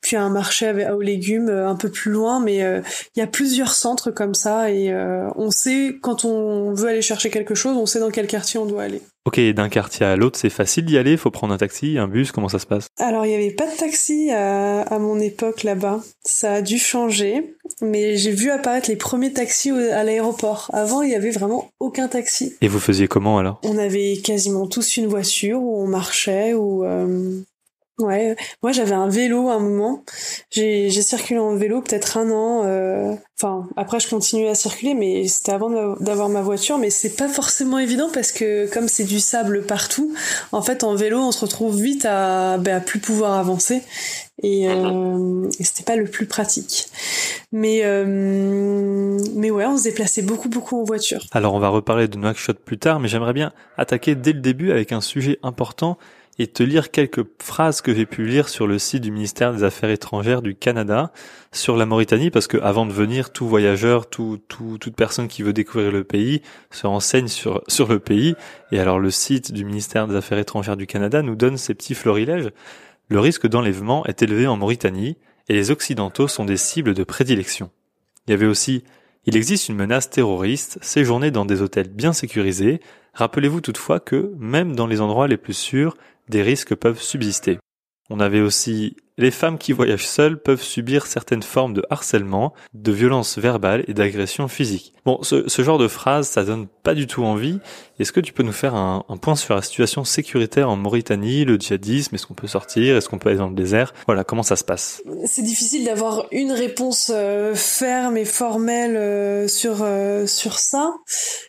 puis 0.00 0.16
un 0.16 0.30
marché 0.30 0.72
aux 0.92 1.00
légumes 1.00 1.48
un 1.48 1.74
peu 1.74 1.90
plus 1.90 2.12
loin. 2.12 2.40
Mais 2.40 2.58
il 2.58 3.18
y 3.18 3.22
a 3.22 3.26
plusieurs 3.26 3.74
centres 3.74 4.10
comme 4.10 4.34
ça. 4.34 4.70
Et 4.70 4.94
on 5.36 5.50
sait 5.50 5.96
quand 6.00 6.24
on 6.24 6.72
veut 6.74 6.88
aller 6.88 7.02
chercher 7.02 7.30
quelque 7.30 7.54
chose 7.54 7.76
on 7.76 7.86
sait 7.86 8.00
dans 8.00 8.10
quel 8.10 8.26
quartier 8.26 8.60
on 8.60 8.66
doit 8.66 8.84
aller 8.84 9.02
Ok, 9.24 9.38
d'un 9.38 9.68
quartier 9.68 10.04
à 10.04 10.16
l'autre, 10.16 10.36
c'est 10.38 10.50
facile 10.50 10.84
d'y 10.84 10.98
aller. 10.98 11.16
Faut 11.16 11.30
prendre 11.30 11.54
un 11.54 11.56
taxi, 11.56 11.96
un 11.96 12.08
bus. 12.08 12.32
Comment 12.32 12.48
ça 12.48 12.58
se 12.58 12.66
passe? 12.66 12.86
Alors, 12.98 13.24
il 13.24 13.28
n'y 13.28 13.36
avait 13.36 13.52
pas 13.52 13.66
de 13.66 13.76
taxi 13.76 14.30
à, 14.32 14.82
à 14.82 14.98
mon 14.98 15.20
époque 15.20 15.62
là-bas. 15.62 16.00
Ça 16.24 16.54
a 16.54 16.62
dû 16.62 16.76
changer, 16.78 17.54
mais 17.80 18.16
j'ai 18.16 18.32
vu 18.32 18.50
apparaître 18.50 18.90
les 18.90 18.96
premiers 18.96 19.32
taxis 19.32 19.70
à 19.70 20.02
l'aéroport. 20.02 20.70
Avant, 20.72 21.02
il 21.02 21.10
y 21.10 21.14
avait 21.14 21.30
vraiment 21.30 21.70
aucun 21.78 22.08
taxi. 22.08 22.56
Et 22.60 22.68
vous 22.68 22.80
faisiez 22.80 23.06
comment 23.06 23.38
alors? 23.38 23.60
On 23.62 23.78
avait 23.78 24.16
quasiment 24.24 24.66
tous 24.66 24.96
une 24.96 25.06
voiture 25.06 25.62
où 25.62 25.80
on 25.80 25.86
marchait 25.86 26.54
ou. 26.54 26.84
Euh... 26.84 27.42
Ouais, 27.98 28.36
moi 28.62 28.72
j'avais 28.72 28.94
un 28.94 29.08
vélo 29.08 29.48
à 29.48 29.54
un 29.54 29.58
moment. 29.58 30.02
J'ai 30.50 30.90
circulé 30.90 31.38
en 31.38 31.54
vélo 31.56 31.82
peut-être 31.82 32.16
un 32.16 32.30
an. 32.30 32.62
Euh... 32.64 33.14
Enfin, 33.38 33.68
après 33.76 34.00
je 34.00 34.08
continuais 34.08 34.48
à 34.48 34.54
circuler, 34.54 34.94
mais 34.94 35.28
c'était 35.28 35.52
avant 35.52 35.96
d'avoir 35.96 36.28
ma 36.28 36.40
voiture. 36.40 36.78
Mais 36.78 36.90
c'est 36.90 37.16
pas 37.16 37.28
forcément 37.28 37.78
évident 37.78 38.08
parce 38.12 38.32
que 38.32 38.72
comme 38.72 38.88
c'est 38.88 39.04
du 39.04 39.20
sable 39.20 39.62
partout, 39.66 40.14
en 40.52 40.62
fait 40.62 40.84
en 40.84 40.94
vélo 40.94 41.18
on 41.18 41.32
se 41.32 41.40
retrouve 41.40 41.80
vite 41.80 42.06
à, 42.06 42.56
ben, 42.58 42.76
à 42.76 42.80
plus 42.80 42.98
pouvoir 42.98 43.38
avancer 43.38 43.82
et, 44.42 44.68
euh... 44.68 45.48
et 45.58 45.64
c'était 45.64 45.84
pas 45.84 45.96
le 45.96 46.06
plus 46.06 46.26
pratique. 46.26 46.88
Mais 47.52 47.80
euh... 47.84 49.18
mais 49.34 49.50
ouais, 49.50 49.66
on 49.66 49.76
se 49.76 49.82
déplaçait 49.82 50.22
beaucoup 50.22 50.48
beaucoup 50.48 50.80
en 50.80 50.84
voiture. 50.84 51.24
Alors 51.32 51.52
on 51.54 51.60
va 51.60 51.68
reparler 51.68 52.08
de 52.08 52.16
Nouakchott 52.16 52.58
plus 52.58 52.78
tard, 52.78 53.00
mais 53.00 53.08
j'aimerais 53.08 53.34
bien 53.34 53.52
attaquer 53.76 54.14
dès 54.14 54.32
le 54.32 54.40
début 54.40 54.72
avec 54.72 54.92
un 54.92 55.02
sujet 55.02 55.38
important 55.42 55.98
et 56.38 56.46
te 56.46 56.62
lire 56.62 56.90
quelques 56.90 57.24
phrases 57.40 57.82
que 57.82 57.94
j'ai 57.94 58.06
pu 58.06 58.24
lire 58.24 58.48
sur 58.48 58.66
le 58.66 58.78
site 58.78 59.02
du 59.02 59.10
ministère 59.10 59.52
des 59.52 59.64
Affaires 59.64 59.90
étrangères 59.90 60.42
du 60.42 60.54
Canada 60.54 61.12
sur 61.52 61.76
la 61.76 61.86
Mauritanie, 61.86 62.30
parce 62.30 62.46
que 62.46 62.56
avant 62.58 62.86
de 62.86 62.92
venir, 62.92 63.32
tout 63.32 63.46
voyageur, 63.46 64.08
tout, 64.08 64.40
tout, 64.48 64.78
toute 64.78 64.96
personne 64.96 65.28
qui 65.28 65.42
veut 65.42 65.52
découvrir 65.52 65.92
le 65.92 66.04
pays 66.04 66.40
se 66.70 66.86
renseigne 66.86 67.28
sur, 67.28 67.62
sur 67.68 67.88
le 67.88 67.98
pays. 67.98 68.34
Et 68.70 68.78
alors 68.78 68.98
le 68.98 69.10
site 69.10 69.52
du 69.52 69.64
ministère 69.64 70.08
des 70.08 70.16
Affaires 70.16 70.38
étrangères 70.38 70.76
du 70.76 70.86
Canada 70.86 71.22
nous 71.22 71.36
donne 71.36 71.58
ces 71.58 71.74
petits 71.74 71.94
florilèges. 71.94 72.50
Le 73.08 73.20
risque 73.20 73.46
d'enlèvement 73.46 74.06
est 74.06 74.22
élevé 74.22 74.46
en 74.46 74.56
Mauritanie 74.56 75.18
et 75.48 75.54
les 75.54 75.70
Occidentaux 75.70 76.28
sont 76.28 76.46
des 76.46 76.56
cibles 76.56 76.94
de 76.94 77.04
prédilection. 77.04 77.70
Il 78.26 78.30
y 78.30 78.34
avait 78.34 78.46
aussi 78.46 78.84
il 79.24 79.36
existe 79.36 79.68
une 79.68 79.76
menace 79.76 80.10
terroriste, 80.10 80.78
séjourner 80.82 81.30
dans 81.30 81.44
des 81.44 81.62
hôtels 81.62 81.88
bien 81.88 82.12
sécurisés. 82.12 82.80
Rappelez-vous 83.14 83.60
toutefois 83.60 84.00
que, 84.00 84.32
même 84.36 84.74
dans 84.74 84.88
les 84.88 85.00
endroits 85.00 85.28
les 85.28 85.36
plus 85.36 85.56
sûrs, 85.56 85.96
des 86.32 86.42
risques 86.42 86.74
peuvent 86.74 87.00
subsister. 87.00 87.58
On 88.10 88.18
avait 88.18 88.40
aussi 88.40 88.96
les 89.18 89.30
femmes 89.30 89.58
qui 89.58 89.72
voyagent 89.72 90.06
seules 90.06 90.40
peuvent 90.40 90.62
subir 90.62 91.06
certaines 91.06 91.42
formes 91.42 91.74
de 91.74 91.84
harcèlement, 91.90 92.52
de 92.74 92.92
violence 92.92 93.38
verbale 93.38 93.84
et 93.88 93.94
d'agression 93.94 94.48
physique. 94.48 94.92
Bon, 95.04 95.20
ce, 95.22 95.62
genre 95.62 95.78
de 95.78 95.88
phrase, 95.88 96.28
ça 96.28 96.44
donne 96.44 96.68
pas 96.84 96.94
du 96.94 97.08
tout 97.08 97.24
envie. 97.24 97.58
Est-ce 97.98 98.12
que 98.12 98.20
tu 98.20 98.32
peux 98.32 98.44
nous 98.44 98.52
faire 98.52 98.76
un, 98.76 99.04
un, 99.08 99.16
point 99.16 99.34
sur 99.34 99.54
la 99.54 99.62
situation 99.62 100.04
sécuritaire 100.04 100.70
en 100.70 100.76
Mauritanie, 100.76 101.44
le 101.44 101.56
djihadisme, 101.56 102.14
est-ce 102.14 102.26
qu'on 102.26 102.34
peut 102.34 102.46
sortir, 102.46 102.96
est-ce 102.96 103.08
qu'on 103.08 103.18
peut 103.18 103.28
aller 103.28 103.38
dans 103.38 103.48
le 103.48 103.54
désert? 103.54 103.94
Voilà, 104.06 104.22
comment 104.22 104.44
ça 104.44 104.54
se 104.54 104.62
passe? 104.62 105.02
C'est 105.26 105.42
difficile 105.42 105.84
d'avoir 105.84 106.26
une 106.30 106.52
réponse 106.52 107.10
euh, 107.12 107.54
ferme 107.54 108.16
et 108.16 108.24
formelle 108.24 108.96
euh, 108.96 109.48
sur 109.48 109.78
euh, 109.82 110.26
sur 110.26 110.58
ça. 110.58 110.94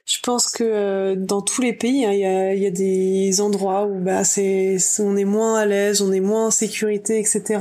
Je 0.05 0.17
pense 0.23 0.49
que 0.49 1.15
dans 1.15 1.41
tous 1.41 1.61
les 1.61 1.73
pays, 1.73 2.05
hein, 2.05 2.11
il 2.11 2.19
y, 2.19 2.25
a, 2.25 2.55
y, 2.55 2.65
a, 2.65 2.71
des 2.71 3.39
endroits 3.39 3.85
où 3.85 3.99
bah 3.99 4.23
c'est 4.23 4.77
on 4.99 5.15
est 5.15 5.25
moins 5.25 5.59
à 5.59 5.65
l'aise, 5.65 6.01
on 6.01 6.11
est 6.11 6.19
moins 6.19 6.47
en 6.47 6.51
sécurité, 6.51 7.19
etc. 7.19 7.52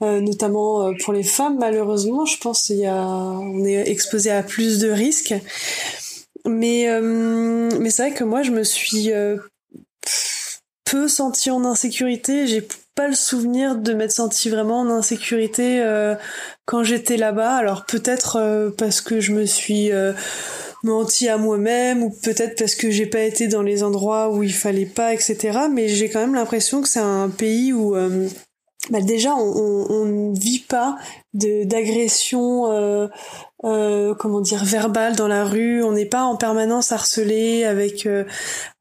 Euh, 0.00 0.20
notamment 0.20 0.86
euh, 0.86 0.92
pour 1.02 1.12
les 1.12 1.24
femmes 1.24 1.58
malheureusement 1.58 2.24
je 2.24 2.38
pense 2.38 2.62
qu'il 2.66 2.76
y 2.76 2.86
a 2.86 2.94
on 2.94 3.64
est 3.64 3.90
exposé 3.90 4.30
à 4.30 4.44
plus 4.44 4.78
de 4.78 4.90
risques. 4.90 5.34
Mais 6.46 6.88
euh, 6.88 7.68
mais 7.80 7.90
c'est 7.90 8.02
vrai 8.08 8.14
que 8.14 8.22
moi 8.22 8.42
je 8.42 8.52
me 8.52 8.62
suis 8.62 9.10
peu 10.84 11.08
sentie 11.08 11.50
en 11.50 11.64
insécurité. 11.64 12.46
J'ai 12.46 12.66
pas 12.94 13.08
le 13.08 13.14
souvenir 13.14 13.76
de 13.76 13.92
m'être 13.92 14.12
sentie 14.12 14.50
vraiment 14.50 14.80
en 14.80 14.90
insécurité 14.90 15.82
quand 16.64 16.84
j'étais 16.84 17.16
là-bas. 17.16 17.56
Alors 17.56 17.84
peut-être 17.84 18.72
parce 18.78 19.00
que 19.00 19.20
je 19.20 19.32
me 19.32 19.46
suis 19.46 19.90
menti 20.84 21.28
à 21.28 21.38
moi-même 21.38 22.04
ou 22.04 22.10
peut-être 22.22 22.56
parce 22.56 22.76
que 22.76 22.88
j'ai 22.90 23.06
pas 23.06 23.22
été 23.22 23.48
dans 23.48 23.62
les 23.62 23.82
endroits 23.82 24.30
où 24.30 24.44
il 24.44 24.54
fallait 24.54 24.86
pas 24.86 25.12
etc 25.12 25.58
mais 25.72 25.88
j'ai 25.88 26.08
quand 26.08 26.20
même 26.20 26.36
l'impression 26.36 26.82
que 26.82 26.88
c'est 26.88 27.00
un 27.00 27.28
pays 27.28 27.72
où 27.72 27.96
bah 28.90 29.00
déjà 29.00 29.34
on 29.34 30.04
ne 30.04 30.38
vit 30.38 30.60
pas 30.60 30.96
d'agression 31.34 32.72
euh, 32.72 33.08
euh, 33.64 34.14
comment 34.14 34.40
dire 34.40 34.64
verbale 34.64 35.16
dans 35.16 35.28
la 35.28 35.44
rue 35.44 35.82
on 35.82 35.92
n'est 35.92 36.06
pas 36.06 36.22
en 36.22 36.36
permanence 36.36 36.92
harcelé 36.92 37.64
avec 37.64 38.06
euh, 38.06 38.24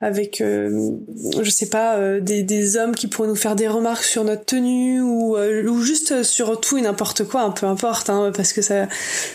avec 0.02 0.40
euh, 0.40 0.92
je 1.42 1.50
sais 1.50 1.70
pas 1.70 1.98
euh, 1.98 2.20
des, 2.20 2.44
des 2.44 2.78
hommes 2.78 2.96
qui 2.96 3.08
pourraient 3.08 3.28
nous 3.28 3.36
faire 3.36 3.56
des 3.56 3.68
remarques 3.68 4.04
sur 4.04 4.24
notre 4.24 4.46
tenue 4.46 5.02
ou 5.02 5.38
ou 5.38 5.82
juste 5.82 6.24
sur 6.24 6.60
tout 6.60 6.78
et 6.78 6.82
n'importe 6.82 7.24
quoi 7.24 7.42
un 7.42 7.52
peu 7.52 7.66
importe 7.66 8.10
hein, 8.10 8.32
parce 8.36 8.54
que 8.54 8.62
ça 8.62 8.88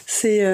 c'est 0.06 0.44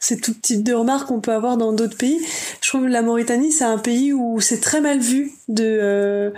c'est 0.00 0.20
tout 0.20 0.34
type 0.34 0.62
de 0.62 0.74
remarques 0.74 1.08
qu'on 1.08 1.20
peut 1.20 1.32
avoir 1.32 1.56
dans 1.56 1.72
d'autres 1.72 1.96
pays. 1.96 2.20
Je 2.62 2.68
trouve 2.68 2.82
que 2.84 2.86
la 2.86 3.02
Mauritanie, 3.02 3.50
c'est 3.50 3.64
un 3.64 3.78
pays 3.78 4.12
où 4.12 4.40
c'est 4.40 4.60
très 4.60 4.80
mal 4.80 5.00
vu 5.00 5.32
de 5.48 6.32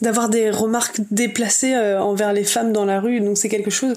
d'avoir 0.00 0.28
des 0.28 0.50
remarques 0.50 1.00
déplacées 1.10 1.74
euh, 1.74 2.00
envers 2.02 2.32
les 2.32 2.44
femmes 2.44 2.72
dans 2.72 2.84
la 2.84 3.00
rue. 3.00 3.20
Donc 3.20 3.38
c'est 3.38 3.48
quelque 3.48 3.70
chose. 3.70 3.96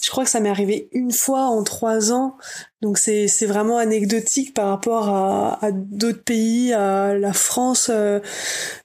Je 0.00 0.10
crois 0.10 0.24
que 0.24 0.30
ça 0.30 0.40
m'est 0.40 0.50
arrivé 0.50 0.88
une 0.92 1.12
fois 1.12 1.42
en 1.42 1.62
trois 1.62 2.12
ans. 2.12 2.36
Donc 2.82 2.98
c'est 2.98 3.28
c'est 3.28 3.46
vraiment 3.46 3.78
anecdotique 3.78 4.54
par 4.54 4.68
rapport 4.68 5.08
à, 5.08 5.58
à 5.64 5.70
d'autres 5.72 6.22
pays, 6.24 6.72
à 6.72 7.14
la 7.14 7.32
France, 7.32 7.90
euh, 7.92 8.20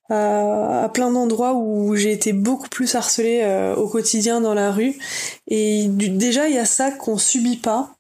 à, 0.10 0.84
à, 0.84 0.90
plein 0.90 1.12
d'endroits 1.12 1.54
où 1.54 1.96
j'ai 1.96 2.12
été 2.12 2.34
beaucoup 2.34 2.70
plus 2.70 2.96
harcelée 2.96 3.42
euh, 3.44 3.76
au 3.76 3.88
quotidien 3.88 4.42
dans 4.42 4.54
la 4.54 4.72
rue. 4.72 4.96
Et 5.48 5.88
déjà 5.88 6.48
il 6.50 6.56
y 6.56 6.60
a 6.60 6.66
ça 6.66 6.92
qu'on 6.92 7.18
subit 7.18 7.58
pas. 7.58 7.92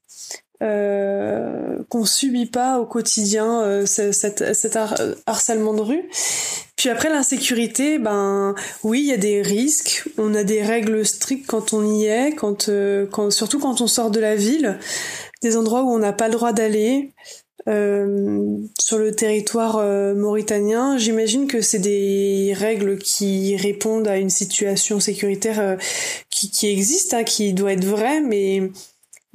euh, 0.64 1.84
qu'on 1.90 2.06
subit 2.06 2.46
pas 2.46 2.80
au 2.80 2.86
quotidien 2.86 3.62
euh, 3.62 3.86
cet, 3.86 4.54
cet 4.54 4.78
harcèlement 5.26 5.74
de 5.74 5.82
rue. 5.82 6.10
Puis 6.76 6.90
après 6.90 7.10
l'insécurité, 7.10 8.00
ben 8.00 8.54
oui, 8.84 9.02
il 9.02 9.08
y 9.08 9.14
a 9.14 9.18
des 9.18 9.42
risques. 9.42 10.04
On 10.18 10.34
a 10.36 10.44
des 10.44 10.62
règles 10.62 11.06
strictes 11.06 11.48
quand 11.48 11.74
on 11.74 11.86
y 11.86 12.06
est, 12.06 12.36
quand, 12.36 12.70
euh, 12.70 13.06
quand 13.08 13.32
surtout 13.32 13.60
quand 13.60 13.82
on 13.82 13.88
sort 13.88 14.12
de 14.12 14.20
la 14.20 14.36
ville, 14.36 14.78
des 15.42 15.56
endroits 15.56 15.84
où 15.84 15.90
on 15.90 16.00
n'a 16.00 16.14
pas 16.14 16.28
le 16.28 16.34
droit 16.34 16.54
d'aller. 16.54 17.14
Euh, 17.68 18.60
sur 18.80 19.00
le 19.00 19.16
territoire 19.16 19.78
euh, 19.78 20.14
mauritanien, 20.14 21.00
j'imagine 21.00 21.48
que 21.48 21.62
c'est 21.62 21.80
des 21.80 22.54
règles 22.56 23.00
qui 23.00 23.56
répondent 23.56 24.08
à 24.08 24.18
une 24.18 24.30
situation 24.30 25.00
sécuritaire 25.00 25.78
qui, 26.30 26.52
qui 26.52 26.68
existe, 26.68 27.16
hein, 27.16 27.24
qui 27.24 27.54
doit 27.54 27.74
être 27.74 27.86
vraie, 27.86 28.22
mais 28.22 28.70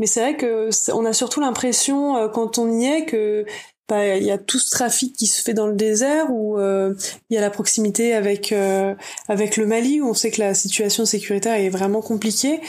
mais 0.00 0.06
c'est 0.06 0.20
vrai 0.20 0.36
que 0.36 0.70
on 0.92 1.04
a 1.04 1.12
surtout 1.12 1.40
l'impression 1.40 2.16
euh, 2.16 2.28
quand 2.28 2.58
on 2.58 2.80
y 2.80 2.86
est 2.86 3.04
que 3.04 3.44
il 3.90 4.24
y 4.24 4.30
a 4.30 4.38
tout 4.38 4.58
ce 4.58 4.70
trafic 4.70 5.14
qui 5.14 5.26
se 5.26 5.42
fait 5.42 5.54
dans 5.54 5.66
le 5.66 5.74
désert 5.74 6.30
où 6.30 6.58
euh, 6.58 6.94
il 7.28 7.34
y 7.34 7.38
a 7.38 7.40
la 7.40 7.50
proximité 7.50 8.14
avec 8.14 8.52
euh, 8.52 8.94
avec 9.28 9.56
le 9.56 9.66
Mali 9.66 10.00
où 10.00 10.08
on 10.08 10.14
sait 10.14 10.30
que 10.30 10.40
la 10.40 10.54
situation 10.54 11.04
sécuritaire 11.04 11.54
est 11.54 11.68
vraiment 11.68 12.00
compliquée 12.00 12.60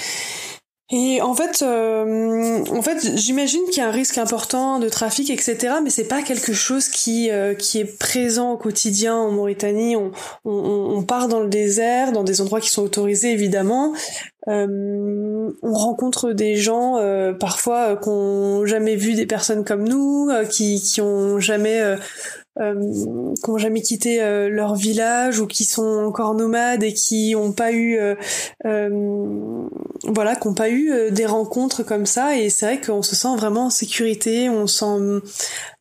et 0.94 1.22
en 1.22 1.34
fait, 1.34 1.62
euh, 1.62 2.64
en 2.70 2.82
fait, 2.82 3.16
j'imagine 3.16 3.62
qu'il 3.68 3.78
y 3.78 3.80
a 3.82 3.88
un 3.88 3.92
risque 3.92 4.18
important 4.18 4.78
de 4.78 4.90
trafic, 4.90 5.30
etc. 5.30 5.76
Mais 5.82 5.90
c'est 5.90 6.08
pas 6.08 6.22
quelque 6.22 6.52
chose 6.52 6.90
qui 6.90 7.32
euh, 7.32 7.54
qui 7.54 7.80
est 7.80 7.98
présent 7.98 8.52
au 8.52 8.58
quotidien 8.58 9.16
en 9.16 9.32
Mauritanie. 9.32 9.96
On, 9.96 10.12
on, 10.44 10.98
on, 10.98 11.04
part 11.04 11.30
dans 11.30 11.40
le 11.40 11.48
désert, 11.48 12.12
dans 12.12 12.26
des 12.26 12.42
endroits 12.42 12.60
qui 12.60 12.70
sont 12.70 12.84
autorisés 12.84 13.32
évidemment. 13.32 13.94
Euh, 14.50 15.52
on 15.62 15.74
rencontre 15.74 16.34
des 16.34 16.56
gens 16.56 16.98
euh, 16.98 17.32
parfois 17.32 17.96
qui 17.96 18.10
ont 18.10 18.66
jamais 18.66 18.98
vu 18.98 19.14
des 19.14 19.26
personnes 19.26 19.64
comme 19.64 19.88
nous, 19.88 20.30
qui 20.50 20.82
qui 20.82 21.00
ont 21.00 21.40
jamais 21.40 21.96
euh, 22.60 23.34
qui 23.44 23.52
jamais 23.58 23.82
quitté 23.82 24.22
euh, 24.22 24.50
leur 24.50 24.76
village 24.76 25.40
ou 25.40 25.48
qui 25.48 25.64
sont 25.64 26.04
encore 26.06 26.34
nomades 26.34 26.84
et 26.84 26.94
qui 26.94 27.34
n'ont 27.34 27.54
pas 27.54 27.72
eu 27.72 27.98
euh, 27.98 28.16
euh, 28.66 29.68
voilà 30.08 30.36
qui 30.36 30.54
pas 30.54 30.70
eu 30.70 31.12
des 31.12 31.26
rencontres 31.26 31.84
comme 31.84 32.06
ça. 32.06 32.38
Et 32.38 32.50
c'est 32.50 32.66
vrai 32.66 32.82
qu'on 32.82 33.02
se 33.02 33.16
sent 33.16 33.36
vraiment 33.38 33.68
en 33.68 33.70
sécurité. 33.70 34.50
On 34.50 34.68
sent 34.68 35.22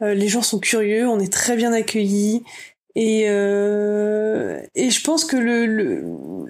les 0.00 0.28
gens 0.28 0.42
sont 0.42 0.58
curieux. 0.58 1.08
On 1.08 1.18
est 1.18 1.32
très 1.32 1.56
bien 1.56 1.72
accueillis. 1.72 2.42
Et, 2.96 3.26
euh, 3.28 4.60
et 4.74 4.90
je 4.90 5.02
pense 5.04 5.24
que 5.24 5.36
le, 5.36 6.02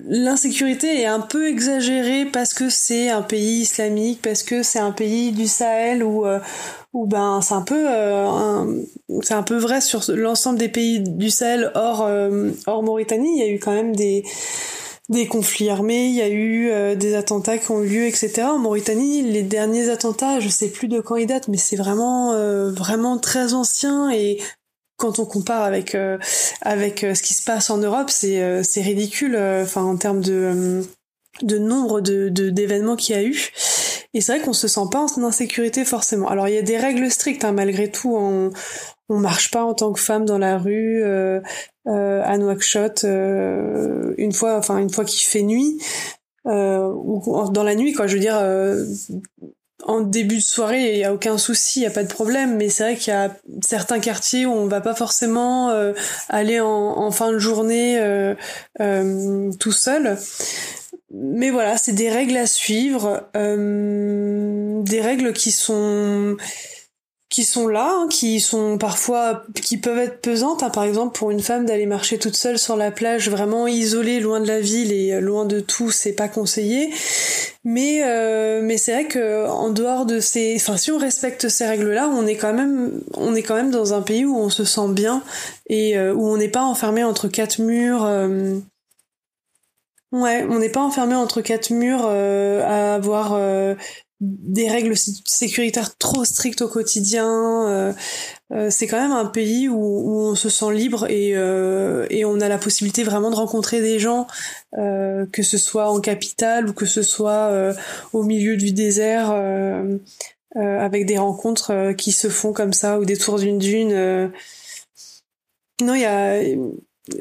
l'insécurité 0.06 1.02
est 1.02 1.06
un 1.06 1.20
peu 1.20 1.48
exagérée 1.48 2.24
parce 2.24 2.54
que 2.54 2.70
c'est 2.70 3.10
un 3.10 3.22
pays 3.22 3.60
islamique, 3.60 4.20
parce 4.22 4.42
que 4.42 4.62
c'est 4.62 4.78
un 4.78 4.92
pays 4.92 5.32
du 5.32 5.46
Sahel 5.46 6.02
où, 6.02 6.24
euh, 6.24 6.40
où 6.92 7.06
ben 7.06 7.40
c'est 7.40 7.54
un 7.54 7.62
peu 7.62 7.84
euh, 7.88 8.82
c'est 9.22 9.34
un 9.34 9.42
peu 9.42 9.56
vrai 9.56 9.80
sur 9.80 10.02
l'ensemble 10.08 10.58
des 10.58 10.68
pays 10.68 11.00
du 11.00 11.30
Sahel 11.30 11.70
hors 11.74 12.02
euh, 12.02 12.50
hors 12.66 12.82
Mauritanie. 12.82 13.38
Il 13.38 13.38
y 13.38 13.48
a 13.48 13.52
eu 13.52 13.58
quand 13.58 13.72
même 13.72 13.94
des 13.94 14.24
des 15.08 15.26
conflits 15.26 15.70
armés, 15.70 16.06
il 16.06 16.14
y 16.14 16.22
a 16.22 16.28
eu 16.28 16.96
des 16.96 17.16
attentats 17.16 17.58
qui 17.58 17.72
ont 17.72 17.82
eu 17.82 17.88
lieu, 17.88 18.06
etc. 18.06 18.42
En 18.42 18.58
Mauritanie, 18.58 19.22
les 19.22 19.42
derniers 19.42 19.90
attentats, 19.90 20.38
je 20.38 20.48
sais 20.48 20.68
plus 20.68 20.86
de 20.86 21.00
quand 21.00 21.16
ils 21.16 21.26
datent, 21.26 21.48
mais 21.48 21.56
c'est 21.56 21.74
vraiment 21.74 22.32
vraiment 22.70 23.18
très 23.18 23.52
ancien 23.52 24.10
et 24.12 24.38
quand 25.00 25.18
on 25.18 25.24
compare 25.24 25.62
avec 25.62 25.96
euh, 25.96 26.18
avec 26.60 27.02
euh, 27.02 27.14
ce 27.14 27.22
qui 27.22 27.34
se 27.34 27.42
passe 27.42 27.70
en 27.70 27.78
Europe, 27.78 28.10
c'est 28.10 28.40
euh, 28.42 28.62
c'est 28.62 28.82
ridicule. 28.82 29.36
Enfin, 29.36 29.82
en 29.82 29.96
termes 29.96 30.20
de 30.20 30.84
de 31.42 31.58
nombre 31.58 32.00
de 32.00 32.28
d'événements 32.28 32.96
qu'il 32.96 33.16
y 33.16 33.18
a 33.18 33.24
eu. 33.24 33.50
Et 34.14 34.20
c'est 34.20 34.36
vrai 34.36 34.44
qu'on 34.44 34.52
se 34.52 34.68
sent 34.68 34.88
pas 34.90 35.00
en 35.00 35.22
insécurité 35.22 35.84
forcément. 35.84 36.28
Alors 36.28 36.48
il 36.48 36.54
y 36.54 36.58
a 36.58 36.62
des 36.62 36.78
règles 36.78 37.10
strictes 37.10 37.44
hein, 37.44 37.52
malgré 37.52 37.90
tout. 37.90 38.14
On 38.16 38.50
on 39.08 39.18
marche 39.18 39.50
pas 39.50 39.64
en 39.64 39.74
tant 39.74 39.92
que 39.92 40.00
femme 40.00 40.24
dans 40.24 40.38
la 40.38 40.56
rue 40.56 41.02
euh, 41.02 41.40
à 41.86 42.38
Nouakchott 42.38 43.04
une 43.04 44.32
fois, 44.32 44.56
enfin 44.56 44.78
une 44.78 44.90
fois 44.90 45.04
qu'il 45.04 45.26
fait 45.26 45.42
nuit. 45.42 45.82
ou 46.44 47.50
dans 47.52 47.64
la 47.64 47.74
nuit 47.74 47.92
quoi. 47.92 48.06
Je 48.06 48.14
veux 48.14 48.20
dire 48.20 48.40
en 49.84 50.00
début 50.00 50.36
de 50.36 50.42
soirée, 50.42 50.92
il 50.92 50.98
y 50.98 51.04
a 51.04 51.12
aucun 51.12 51.38
souci, 51.38 51.80
il 51.80 51.82
y 51.84 51.86
a 51.86 51.90
pas 51.90 52.02
de 52.02 52.12
problème. 52.12 52.56
Mais 52.56 52.68
c'est 52.68 52.82
vrai 52.84 52.96
qu'il 52.96 53.12
y 53.12 53.16
a 53.16 53.34
certains 53.64 54.00
quartiers 54.00 54.46
où 54.46 54.52
on 54.52 54.66
va 54.66 54.80
pas 54.80 54.94
forcément 54.94 55.70
euh, 55.70 55.92
aller 56.28 56.60
en, 56.60 57.10
fin 57.10 57.32
de 57.32 57.38
journée 57.38 57.98
euh, 57.98 58.34
euh, 58.80 59.50
tout 59.58 59.72
seul. 59.72 60.18
Mais 61.12 61.50
voilà, 61.50 61.76
c'est 61.76 61.92
des 61.92 62.10
règles 62.10 62.36
à 62.36 62.46
suivre, 62.46 63.28
des 63.34 65.00
règles 65.00 65.32
qui 65.32 65.50
sont 65.50 66.36
qui 67.30 67.44
sont 67.44 67.68
là, 67.68 67.92
hein, 67.92 68.08
qui 68.10 68.40
sont 68.40 68.76
parfois, 68.76 69.44
qui 69.54 69.76
peuvent 69.76 69.98
être 69.98 70.20
pesantes. 70.20 70.64
Hein. 70.64 70.70
Par 70.70 70.82
exemple, 70.82 71.16
pour 71.16 71.30
une 71.30 71.40
femme 71.40 71.64
d'aller 71.64 71.86
marcher 71.86 72.18
toute 72.18 72.34
seule 72.34 72.58
sur 72.58 72.76
la 72.76 72.90
plage, 72.90 73.30
vraiment 73.30 73.68
isolée, 73.68 74.18
loin 74.18 74.40
de 74.40 74.48
la 74.48 74.60
ville 74.60 74.92
et 74.92 75.20
loin 75.20 75.44
de 75.46 75.60
tout, 75.60 75.92
c'est 75.92 76.12
pas 76.12 76.26
conseillé. 76.26 76.92
Mais 77.62 78.00
euh, 78.04 78.62
mais 78.62 78.78
c'est 78.78 78.92
vrai 78.92 79.04
que 79.04 79.46
en 79.46 79.70
dehors 79.70 80.06
de 80.06 80.18
ces, 80.18 80.56
enfin 80.56 80.76
si 80.76 80.90
on 80.90 80.98
respecte 80.98 81.48
ces 81.48 81.66
règles-là, 81.66 82.10
on 82.12 82.26
est 82.26 82.36
quand 82.36 82.52
même, 82.52 83.00
on 83.14 83.34
est 83.34 83.42
quand 83.42 83.54
même 83.54 83.70
dans 83.70 83.94
un 83.94 84.02
pays 84.02 84.24
où 84.24 84.36
on 84.36 84.48
se 84.48 84.64
sent 84.64 84.88
bien 84.88 85.22
et 85.68 85.96
euh, 85.96 86.12
où 86.12 86.26
on 86.26 86.36
n'est 86.36 86.48
pas 86.48 86.62
enfermé 86.62 87.04
entre 87.04 87.28
quatre 87.28 87.60
murs. 87.60 88.04
Euh, 90.12 90.18
ouais, 90.18 90.46
on 90.48 90.58
n'est 90.58 90.70
pas 90.70 90.82
enfermé 90.82 91.14
entre 91.14 91.40
quatre 91.40 91.70
murs 91.70 92.06
à 92.06 92.94
avoir 92.94 93.34
des 94.20 94.68
règles 94.68 94.94
sécuritaires 95.24 95.96
trop 95.96 96.24
strictes 96.24 96.60
au 96.60 96.68
quotidien. 96.68 97.68
Euh, 97.68 97.92
euh, 98.52 98.68
c'est 98.70 98.86
quand 98.86 99.00
même 99.00 99.12
un 99.12 99.24
pays 99.24 99.68
où, 99.68 99.78
on 99.78 100.34
se 100.34 100.50
sent 100.50 100.72
libre 100.72 101.06
et, 101.08 101.32
euh, 101.34 102.06
et 102.10 102.24
on 102.26 102.40
a 102.40 102.48
la 102.48 102.58
possibilité 102.58 103.02
vraiment 103.02 103.30
de 103.30 103.36
rencontrer 103.36 103.80
des 103.80 103.98
gens, 103.98 104.26
que 104.74 105.42
ce 105.42 105.58
soit 105.58 105.90
en 105.90 106.00
capitale 106.00 106.68
ou 106.68 106.72
que 106.72 106.86
ce 106.86 107.02
soit 107.02 107.74
au 108.12 108.22
milieu 108.22 108.56
du 108.56 108.72
désert, 108.72 109.34
avec 110.54 111.06
des 111.06 111.18
rencontres 111.18 111.92
qui 111.92 112.12
se 112.12 112.28
font 112.28 112.52
comme 112.52 112.72
ça 112.72 112.98
ou 112.98 113.04
des 113.04 113.16
tours 113.16 113.38
d'une 113.38 113.58
dune. 113.58 114.30
Non, 115.82 115.94
il 115.94 116.02
y 116.02 116.04
a 116.04 116.40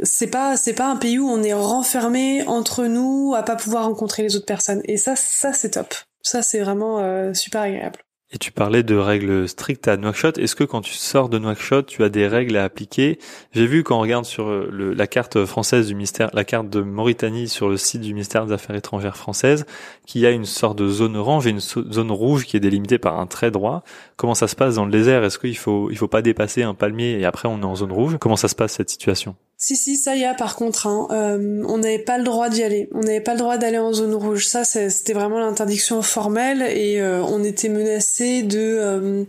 c'est 0.04 0.28
pas 0.28 0.58
c'est 0.58 0.74
pas 0.74 0.88
un 0.88 0.96
pays 0.96 1.20
où 1.20 1.28
on 1.30 1.44
est 1.44 1.54
renfermé 1.54 2.44
entre 2.48 2.86
nous 2.86 3.34
à 3.36 3.44
pas 3.44 3.56
pouvoir 3.56 3.86
rencontrer 3.86 4.24
les 4.24 4.36
autres 4.36 4.46
personnes 4.46 4.82
et 4.86 4.98
ça 4.98 5.16
ça 5.16 5.54
c'est 5.54 5.72
top 5.72 5.94
ça, 6.22 6.42
c'est 6.42 6.60
vraiment 6.60 7.00
euh, 7.00 7.34
super 7.34 7.62
agréable. 7.62 8.00
Et 8.32 8.38
tu 8.38 8.52
parlais 8.52 8.84
de 8.84 8.96
règles 8.96 9.50
strictes 9.50 9.88
à 9.88 9.98
Nouakchott. 9.98 10.38
Est-ce 10.38 10.56
que 10.56 10.64
quand 10.64 10.82
tu 10.82 10.94
sors 10.94 11.30
de 11.30 11.40
Nouakchott, 11.40 11.88
tu 11.88 12.04
as 12.04 12.10
des 12.10 12.28
règles 12.28 12.56
à 12.58 12.64
appliquer? 12.64 13.18
J'ai 13.54 13.66
vu 13.66 13.84
quand 13.84 13.98
on 13.98 14.02
regarde 14.02 14.26
sur 14.26 14.48
euh, 14.48 14.94
la 14.96 15.08
carte 15.08 15.46
française 15.46 15.88
du 15.88 15.96
ministère, 15.96 16.30
la 16.34 16.44
carte 16.44 16.70
de 16.70 16.82
Mauritanie 16.82 17.48
sur 17.48 17.68
le 17.68 17.78
site 17.78 18.02
du 18.02 18.14
ministère 18.14 18.46
des 18.46 18.54
Affaires 18.54 18.76
étrangères 18.76 19.18
françaises, 19.18 19.66
qu'il 20.06 20.22
y 20.22 20.28
a 20.28 20.30
une 20.30 20.46
sorte 20.46 20.78
de 20.78 20.88
zone 20.88 21.18
orange 21.18 21.48
et 21.48 21.50
une 21.50 21.60
zone 21.60 22.12
rouge 22.12 22.46
qui 22.46 22.56
est 22.56 22.60
délimitée 22.60 23.00
par 23.00 23.20
un 23.20 23.26
trait 23.26 23.50
droit. 23.50 23.84
Comment 24.16 24.36
ça 24.36 24.48
se 24.48 24.56
passe 24.56 24.76
dans 24.76 24.86
le 24.86 24.92
désert? 24.92 25.24
Est-ce 25.24 25.40
qu'il 25.40 25.58
faut 25.58 25.90
il 25.90 25.98
faut 25.98 26.08
pas 26.08 26.22
dépasser 26.22 26.62
un 26.62 26.76
palmier 26.76 27.20
et 27.20 27.26
après 27.26 27.48
on 27.48 27.62
est 27.62 27.66
en 27.66 27.76
zone 27.76 27.92
rouge? 27.92 28.18
Comment 28.20 28.36
ça 28.36 28.48
se 28.48 28.56
passe 28.56 28.74
cette 28.74 28.92
situation? 28.92 29.36
Si, 29.62 29.76
si, 29.76 29.98
ça 29.98 30.16
y 30.16 30.24
a 30.24 30.34
par 30.34 30.56
contre. 30.56 30.88
Hein. 30.88 31.08
Euh, 31.12 31.64
on 31.68 31.80
n'avait 31.80 32.00
pas 32.00 32.18
le 32.18 32.24
droit 32.24 32.48
d'y 32.48 32.64
aller. 32.64 32.88
On 32.94 33.02
n'avait 33.02 33.20
pas 33.20 33.34
le 33.34 33.40
droit 33.40 33.58
d'aller 33.58 33.78
en 33.78 33.92
zone 33.92 34.16
rouge. 34.16 34.48
Ça, 34.48 34.64
c'était 34.64 35.12
vraiment 35.12 35.38
l'interdiction 35.38 36.02
formelle 36.02 36.62
et 36.62 37.02
euh, 37.02 37.22
on 37.24 37.44
était 37.44 37.68
menacé 37.68 38.42
de, 38.42 38.58
euh, 38.58 39.24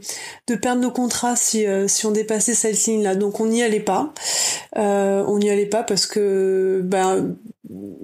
de 0.46 0.54
perdre 0.54 0.82
nos 0.82 0.92
contrats 0.92 1.34
si, 1.34 1.66
si 1.88 2.06
on 2.06 2.12
dépassait 2.12 2.54
cette 2.54 2.87
ligne-là. 2.87 3.16
Donc 3.16 3.40
on 3.40 3.46
n'y 3.46 3.64
allait 3.64 3.80
pas. 3.80 4.14
on 4.76 5.38
n'y 5.38 5.50
allait 5.50 5.66
pas 5.66 5.82
parce 5.82 6.06
que 6.06 6.80
ben, 6.84 7.34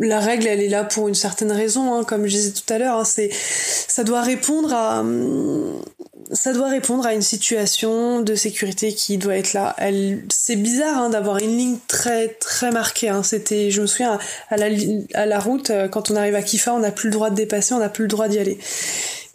la 0.01 0.19
règle, 0.19 0.49
elle 0.49 0.63
est 0.63 0.69
là 0.69 0.83
pour 0.83 1.07
une 1.07 1.15
certaine 1.15 1.53
raison. 1.53 1.95
Hein. 1.95 2.03
Comme 2.03 2.27
je 2.27 2.35
disais 2.35 2.53
tout 2.53 2.73
à 2.73 2.79
l'heure, 2.79 2.99
hein, 2.99 3.05
c'est 3.05 3.31
ça 3.33 4.03
doit 4.03 4.23
répondre 4.23 4.75
à 4.75 5.05
ça 6.33 6.53
doit 6.53 6.69
répondre 6.69 7.07
à 7.07 7.15
une 7.15 7.23
situation 7.23 8.21
de 8.21 8.35
sécurité 8.35 8.93
qui 8.93 9.19
doit 9.19 9.37
être 9.37 9.53
là. 9.53 9.75
Elle, 9.79 10.25
c'est 10.29 10.57
bizarre 10.57 10.99
hein, 10.99 11.11
d'avoir 11.11 11.39
une 11.39 11.57
ligne 11.57 11.79
très 11.87 12.29
très 12.29 12.71
marquée. 12.71 13.09
Hein. 13.09 13.23
C'était, 13.23 13.71
je 13.71 13.81
me 13.83 13.87
souviens 13.87 14.19
à 14.51 14.57
la 14.57 14.67
à 15.15 15.27
la 15.27 15.39
route 15.39 15.71
euh, 15.71 15.89
quand 15.89 16.11
on 16.11 16.17
arrive 16.17 16.35
à 16.35 16.43
Kifa, 16.43 16.75
on 16.75 16.81
n'a 16.81 16.91
plus 16.91 17.09
le 17.09 17.15
droit 17.15 17.31
de 17.31 17.37
dépasser, 17.37 17.75
on 17.75 17.79
n'a 17.79 17.89
plus 17.89 18.05
le 18.05 18.09
droit 18.09 18.29
d'y 18.29 18.39
aller. 18.39 18.59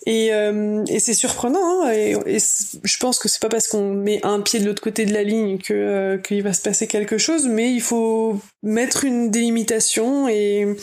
Et, 0.08 0.34
euh, 0.34 0.84
et 0.88 1.00
c'est 1.00 1.14
surprenant. 1.14 1.84
Hein, 1.84 1.92
et, 1.92 2.40
je 2.84 2.98
pense 2.98 3.20
que 3.20 3.30
c'est 3.30 3.42
pas 3.42 3.50
parce 3.50 3.68
qu'on 3.68 3.94
met 3.94 4.20
un 4.26 4.42
pied 4.42 4.60
de 4.60 4.66
l'autre 4.66 4.82
côté 4.82 5.06
de 5.06 5.14
la 5.14 5.24
ligne 5.24 5.60
que 5.60 5.74
euh, 5.74 6.18
qu'il 6.18 6.42
va 6.42 6.54
se 6.54 6.62
passer 6.62 6.88
quelque 6.88 7.18
chose, 7.18 7.48
mais 7.48 7.72
il 7.72 7.82
faut 7.82 8.40
mettre 8.64 9.06
une 9.06 9.30
délimitation 9.30 10.28
et 10.28 10.76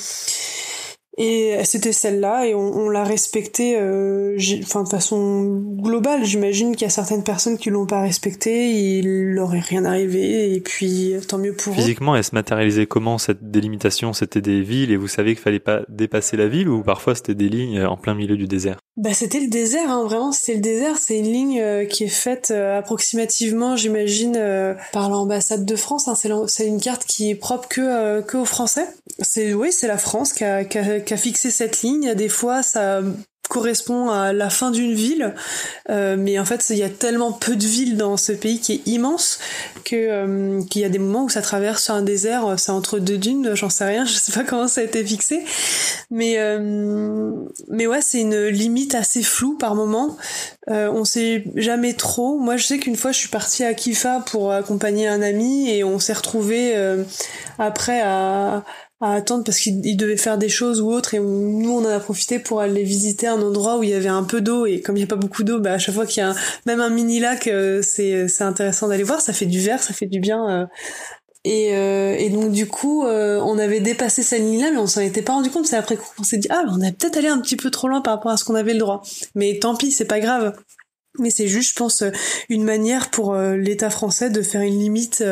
Et 1.20 1.56
c'était 1.64 1.92
celle-là, 1.92 2.46
et 2.46 2.54
on, 2.54 2.88
l'a 2.88 3.02
respectée, 3.02 3.76
euh, 3.76 4.36
de 4.36 4.88
façon 4.88 5.62
globale. 5.80 6.24
J'imagine 6.24 6.76
qu'il 6.76 6.82
y 6.82 6.86
a 6.86 6.90
certaines 6.90 7.24
personnes 7.24 7.58
qui 7.58 7.70
l'ont 7.70 7.86
pas 7.86 8.00
respectée, 8.00 8.70
il 8.70 9.34
leur 9.34 9.54
est 9.54 9.60
rien 9.60 9.84
arrivé, 9.84 10.54
et 10.54 10.60
puis 10.60 11.14
tant 11.26 11.38
mieux 11.38 11.54
pour 11.54 11.72
eux. 11.72 11.76
Physiquement, 11.76 12.14
elle 12.14 12.22
se 12.22 12.34
matérialisait 12.34 12.86
comment 12.86 13.18
cette 13.18 13.50
délimitation? 13.50 14.12
C'était 14.12 14.40
des 14.40 14.60
villes, 14.60 14.92
et 14.92 14.96
vous 14.96 15.08
savez 15.08 15.34
qu'il 15.34 15.42
fallait 15.42 15.58
pas 15.58 15.82
dépasser 15.88 16.36
la 16.36 16.46
ville, 16.46 16.68
ou 16.68 16.82
parfois 16.82 17.16
c'était 17.16 17.34
des 17.34 17.48
lignes 17.48 17.82
en 17.82 17.96
plein 17.96 18.14
milieu 18.14 18.36
du 18.36 18.46
désert? 18.46 18.78
Bah, 18.98 19.14
c'était 19.14 19.38
le 19.38 19.46
désert, 19.46 19.88
hein, 19.92 20.02
vraiment, 20.02 20.32
c'était 20.32 20.54
le 20.54 20.60
désert. 20.60 20.96
C'est 20.98 21.18
une 21.18 21.32
ligne 21.32 21.60
euh, 21.60 21.84
qui 21.84 22.02
est 22.02 22.08
faite 22.08 22.50
euh, 22.50 22.76
approximativement, 22.80 23.76
j'imagine, 23.76 24.34
euh, 24.36 24.74
par 24.92 25.08
l'ambassade 25.08 25.64
de 25.64 25.76
France. 25.76 26.08
Hein. 26.08 26.14
C'est 26.48 26.66
une 26.66 26.80
carte 26.80 27.04
qui 27.04 27.30
est 27.30 27.36
propre 27.36 27.68
que, 27.68 28.20
que 28.22 28.36
aux 28.36 28.44
Français. 28.44 28.88
C'est 29.20 29.54
oui, 29.54 29.70
c'est 29.70 29.86
la 29.86 29.98
France 29.98 30.32
qui 30.32 30.42
a, 30.42 30.64
qui, 30.64 30.78
a, 30.78 31.07
qui 31.08 31.14
a, 31.14 31.16
fixé 31.16 31.50
cette 31.50 31.82
ligne. 31.82 32.14
Des 32.14 32.28
fois, 32.28 32.62
ça 32.62 33.02
correspond 33.48 34.10
à 34.10 34.32
la 34.32 34.50
fin 34.50 34.70
d'une 34.70 34.94
ville, 34.94 35.34
euh, 35.90 36.16
mais 36.18 36.38
en 36.38 36.44
fait 36.44 36.64
il 36.70 36.76
y 36.76 36.82
a 36.82 36.90
tellement 36.90 37.32
peu 37.32 37.56
de 37.56 37.64
villes 37.64 37.96
dans 37.96 38.16
ce 38.16 38.32
pays 38.32 38.60
qui 38.60 38.74
est 38.74 38.86
immense 38.86 39.38
que 39.84 39.96
euh, 39.96 40.62
qu'il 40.64 40.82
y 40.82 40.84
a 40.84 40.90
des 40.90 40.98
moments 40.98 41.24
où 41.24 41.28
ça 41.28 41.40
traverse 41.40 41.88
un 41.88 42.02
désert, 42.02 42.58
c'est 42.58 42.72
entre 42.72 42.98
deux 42.98 43.16
dunes, 43.16 43.54
j'en 43.54 43.70
sais 43.70 43.86
rien, 43.86 44.04
je 44.06 44.12
sais 44.12 44.32
pas 44.32 44.44
comment 44.44 44.68
ça 44.68 44.82
a 44.82 44.84
été 44.84 45.04
fixé, 45.04 45.42
mais 46.10 46.34
euh, 46.38 47.32
mais 47.68 47.86
ouais 47.86 48.02
c'est 48.02 48.20
une 48.20 48.48
limite 48.48 48.94
assez 48.94 49.22
floue 49.22 49.56
par 49.56 49.74
moment. 49.74 50.16
on 50.66 51.04
sait 51.04 51.44
jamais 51.56 51.94
trop. 51.94 52.38
Moi 52.38 52.58
je 52.58 52.66
sais 52.66 52.78
qu'une 52.78 52.96
fois 52.96 53.12
je 53.12 53.18
suis 53.18 53.28
partie 53.28 53.64
à 53.64 53.72
Kifa 53.72 54.24
pour 54.26 54.52
accompagner 54.52 55.08
un 55.08 55.22
ami 55.22 55.70
et 55.70 55.84
on 55.84 55.98
s'est 55.98 56.12
retrouvé 56.12 56.74
après 57.58 58.02
à 58.02 58.62
à 59.00 59.12
attendre 59.12 59.44
parce 59.44 59.58
qu'il 59.58 59.96
devait 59.96 60.16
faire 60.16 60.38
des 60.38 60.48
choses 60.48 60.80
ou 60.80 60.90
autre 60.90 61.14
et 61.14 61.20
nous 61.20 61.70
on 61.70 61.84
en 61.84 61.88
a 61.88 62.00
profité 62.00 62.40
pour 62.40 62.60
aller 62.60 62.82
visiter 62.82 63.28
un 63.28 63.40
endroit 63.40 63.78
où 63.78 63.84
il 63.84 63.90
y 63.90 63.94
avait 63.94 64.08
un 64.08 64.24
peu 64.24 64.40
d'eau 64.40 64.66
et 64.66 64.80
comme 64.80 64.96
il 64.96 65.00
n'y 65.00 65.04
a 65.04 65.08
pas 65.08 65.16
beaucoup 65.16 65.44
d'eau 65.44 65.60
bah 65.60 65.74
à 65.74 65.78
chaque 65.78 65.94
fois 65.94 66.04
qu'il 66.04 66.22
y 66.22 66.26
a 66.26 66.34
même 66.66 66.80
un 66.80 66.90
mini 66.90 67.20
lac 67.20 67.46
euh, 67.46 67.80
c'est 67.80 68.26
c'est 68.26 68.42
intéressant 68.42 68.88
d'aller 68.88 69.04
voir. 69.04 69.20
Ça 69.20 69.32
fait 69.32 69.46
du 69.46 69.60
vert 69.60 69.80
ça 69.80 69.94
fait 69.94 70.06
du 70.06 70.18
bien 70.18 70.50
euh. 70.50 70.66
et, 71.44 71.76
euh, 71.76 72.16
et 72.18 72.28
donc 72.30 72.50
du 72.50 72.66
coup 72.66 73.04
on 73.04 73.58
avait 73.58 73.80
dépassé 73.80 74.24
cette 74.24 74.40
ligne 74.40 74.62
là 74.62 74.70
mais 74.72 74.78
on 74.78 74.88
s'en 74.88 75.00
était 75.00 75.22
pas 75.22 75.34
rendu 75.34 75.50
compte. 75.50 75.66
C'est 75.66 75.76
après 75.76 75.96
qu'on 75.96 76.24
s'est 76.24 76.38
dit 76.38 76.48
ah 76.50 76.64
on 76.68 76.80
a 76.80 76.90
peut-être 76.90 77.18
allé 77.18 77.28
un 77.28 77.40
petit 77.40 77.56
peu 77.56 77.70
trop 77.70 77.86
loin 77.86 78.00
par 78.00 78.14
rapport 78.14 78.32
à 78.32 78.36
ce 78.36 78.44
qu'on 78.44 78.56
avait 78.56 78.72
le 78.72 78.80
droit. 78.80 79.02
Mais 79.36 79.60
tant 79.60 79.76
pis 79.76 79.92
c'est 79.92 80.06
pas 80.06 80.18
grave 80.18 80.54
mais 81.18 81.30
c'est 81.30 81.48
juste, 81.48 81.70
je 81.70 81.74
pense, 81.74 82.02
une 82.48 82.64
manière 82.64 83.10
pour 83.10 83.34
l'État 83.34 83.90
français 83.90 84.30
de 84.30 84.42
faire 84.42 84.62
une 84.62 84.78
limite 84.78 85.24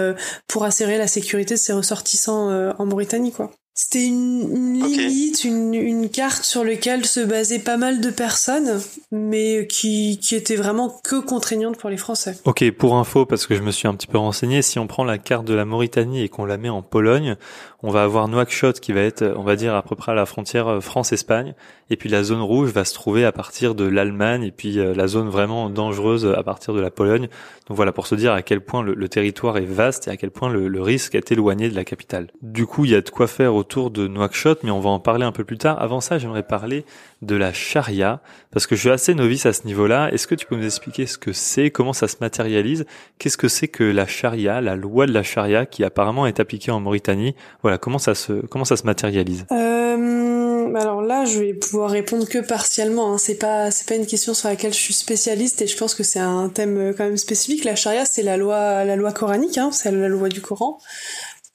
pour 0.49 0.64
assurer 0.64 0.99
la 0.99 1.07
sécurité 1.07 1.55
de 1.55 1.61
ses 1.61 1.73
ressortissants 1.73 2.75
en 2.78 2.87
Mauritanie, 2.87 3.33
quoi. 3.33 3.50
C'était 3.78 4.07
une, 4.07 4.81
limite, 4.83 5.45
une, 5.45 5.75
une, 5.75 6.09
carte 6.09 6.45
sur 6.45 6.64
laquelle 6.64 7.05
se 7.05 7.21
basaient 7.21 7.59
pas 7.59 7.76
mal 7.76 8.00
de 8.00 8.09
personnes, 8.09 8.81
mais 9.12 9.66
qui, 9.66 10.19
qui 10.19 10.35
était 10.35 10.57
vraiment 10.57 10.99
que 11.05 11.21
contraignante 11.21 11.76
pour 11.76 11.90
les 11.90 11.99
Français. 11.99 12.38
Ok, 12.47 12.71
pour 12.71 12.97
info, 12.97 13.26
parce 13.26 13.47
que 13.47 13.55
je 13.55 13.61
me 13.61 13.71
suis 13.71 13.87
un 13.87 13.95
petit 13.95 14.07
peu 14.07 14.16
renseigné, 14.16 14.62
si 14.62 14.78
on 14.78 14.87
prend 14.87 15.05
la 15.05 15.19
carte 15.19 15.45
de 15.45 15.52
la 15.52 15.66
Mauritanie 15.66 16.23
et 16.23 16.31
qu'on 16.31 16.47
la 16.47 16.57
met 16.57 16.71
en 16.71 16.81
Pologne, 16.81 17.37
on 17.83 17.90
va 17.90 18.02
avoir 18.02 18.28
Nouakchott 18.28 18.80
qui 18.80 18.92
va 18.92 19.02
être, 19.02 19.23
on 19.37 19.42
va 19.42 19.56
dire, 19.56 19.75
à 19.75 19.83
peu 19.83 19.97
près 19.97 20.12
à 20.12 20.14
la 20.14 20.26
frontière 20.26 20.68
euh, 20.68 20.80
France-Espagne, 20.80 21.54
et 21.90 21.97
puis 21.97 22.09
la 22.09 22.23
zone 22.23 22.40
rouge 22.40 22.71
va 22.71 22.85
se 22.85 22.95
trouver 22.95 23.25
à 23.25 23.33
partir 23.33 23.75
de 23.75 23.85
l'Allemagne, 23.85 24.42
et 24.42 24.50
puis 24.50 24.78
euh, 24.78 24.95
la 24.95 25.06
zone 25.06 25.28
vraiment 25.28 25.71
dangereuse 25.71 26.26
à 26.26 26.42
partir 26.42 26.75
de 26.75 26.80
la 26.80 26.90
Pologne. 26.90 27.28
Donc 27.68 27.76
voilà, 27.76 27.92
pour 27.92 28.06
se 28.06 28.14
dire 28.14 28.33
à 28.33 28.42
quel 28.42 28.61
point 28.61 28.83
le, 28.83 29.09
territoire 29.09 29.59
est 29.59 29.66
vaste 29.66 30.09
et 30.09 30.11
à 30.11 30.16
quel 30.16 30.30
point 30.30 30.49
le, 30.49 30.83
risque 30.83 31.14
est 31.14 31.33
éloigné 31.33 31.68
de 31.68 31.75
la 31.75 31.85
capitale. 31.85 32.28
Du 32.42 32.66
coup, 32.66 32.85
il 32.85 32.92
y 32.92 32.95
a 32.95 33.00
de 33.00 33.11
quoi 33.11 33.26
faire 33.26 33.54
autour 33.54 33.90
de 33.90 34.06
Nouakchott, 34.06 34.62
mais 34.62 34.71
on 34.71 34.80
va 34.80 34.90
en 34.90 35.00
parler 35.00 35.25
un 35.25 35.33
peu 35.33 35.45
plus 35.45 35.59
tard. 35.59 35.80
Avant 35.80 36.00
ça, 36.00 36.18
j'aimerais 36.18 36.45
parler 36.45 36.85
de 37.23 37.35
la 37.35 37.52
charia, 37.52 38.21
parce 38.52 38.66
que 38.66 38.76
je 38.76 38.83
suis 38.83 38.90
assez 38.90 39.14
novice 39.14 39.47
à 39.47 39.52
ce 39.52 39.66
niveau-là. 39.66 40.12
Est-ce 40.12 40.26
que 40.26 40.35
tu 40.35 40.47
peux 40.47 40.56
nous 40.56 40.64
expliquer 40.64 41.06
ce 41.06 41.18
que 41.18 41.33
c'est, 41.33 41.71
comment 41.71 41.92
ça 41.92 42.09
se 42.09 42.16
matérialise? 42.21 42.87
Qu'est-ce 43.18 43.38
que 43.38 43.49
c'est 43.49 43.68
que 43.68 43.85
la 43.85 44.06
charia, 44.06 44.61
la 44.61 44.76
loi 44.76 45.06
de 45.06 45.12
la 45.12 45.23
charia, 45.23 45.66
qui 45.66 45.83
apparemment 45.83 46.26
est 46.26 46.40
appliquée 46.40 46.71
en 46.71 46.80
Mauritanie? 46.80 47.35
Voilà, 47.67 47.79
comment 47.79 47.99
ça 47.99 48.15
se, 48.15 48.33
comment 48.47 48.65
matérialise? 48.85 49.45
Euh, 49.51 50.73
Alors 50.77 51.03
là, 51.03 51.25
je 51.25 51.41
vais 51.41 51.53
pouvoir 51.53 51.91
répondre 51.91 52.29
que 52.29 52.39
partiellement. 52.39 53.13
Hein. 53.13 53.19
C'est 53.19 53.35
pas, 53.35 53.71
une 53.91 54.07
question 54.07 54.35
sur 54.35 54.49
laquelle 54.49 54.73
je 54.73 54.79
suis 54.79 54.95
spécialiste, 54.95 55.63
et 55.63 55.67
je 55.67 55.77
pense 55.77 55.97
que 55.97 56.05
c'est 56.05 56.21
un 56.21 56.49
thème 56.49 56.95
quand 56.97 57.03
même 57.03 57.17
spécifique. 57.17 57.65
La 57.65 57.75
charia, 57.75 58.05
c'est 58.05 58.23
la 58.23 58.37
loi, 58.37 58.85
la 58.85 58.95
loi 58.95 59.11
coranique, 59.11 59.59
hein. 59.59 59.71
c'est 59.73 59.91
la 59.91 60.07
loi 60.07 60.29
du 60.29 60.41
Coran. 60.41 60.79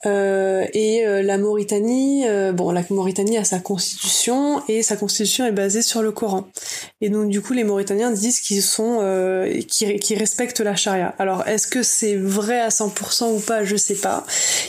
Euh, 0.04 0.66
et 0.72 1.06
euh, 1.06 1.22
la 1.22 1.38
Mauritanie, 1.38 2.26
euh, 2.26 2.52
bon, 2.52 2.72
la 2.72 2.82
Mauritanie 2.90 3.38
a 3.38 3.44
sa 3.44 3.60
constitution 3.60 4.60
et 4.66 4.82
sa 4.82 4.96
constitution 4.96 5.46
est 5.46 5.52
basée 5.52 5.82
sur 5.82 6.02
le 6.02 6.10
Coran. 6.10 6.48
Et 7.00 7.08
donc 7.08 7.28
du 7.28 7.40
coup, 7.40 7.52
les 7.52 7.62
Mauritaniens 7.62 8.10
disent 8.10 8.40
qu'ils 8.40 8.62
sont, 8.62 8.98
qu'ils 9.68 10.18
respectent 10.18 10.60
la 10.60 10.74
charia. 10.74 11.14
Alors, 11.18 11.46
est-ce 11.46 11.66
que 11.66 11.82
c'est 11.82 12.16
vrai 12.16 12.60
à 12.60 12.68
100% 12.68 13.36
ou 13.36 13.40
pas 13.40 13.64
Je 13.64 13.76
sais 13.76 13.94
pas. 13.94 14.24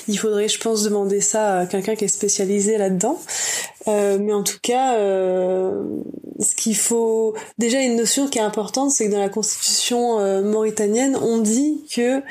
Il 0.07 0.19
faudrait, 0.19 0.47
je 0.47 0.59
pense, 0.59 0.83
demander 0.83 1.21
ça 1.21 1.59
à 1.59 1.65
quelqu'un 1.65 1.95
qui 1.95 2.05
est 2.05 2.09
spécialisé 2.09 2.77
là-dedans. 2.77 3.19
mais 3.87 4.33
en 4.33 4.43
tout 4.43 4.59
cas, 4.61 4.95
ce 4.97 6.55
qu'il 6.55 6.75
faut 6.75 7.35
déjà 7.57 7.81
une 7.81 7.95
notion 7.95 8.27
qui 8.27 8.37
est 8.37 8.41
importante, 8.43 8.91
c'est 8.91 9.07
que 9.07 9.11
dans 9.11 9.19
la 9.19 9.29
constitution 9.29 10.41
mauritanienne, 10.41 11.15
on 11.15 11.39
dit 11.39 11.85
que 11.93 12.21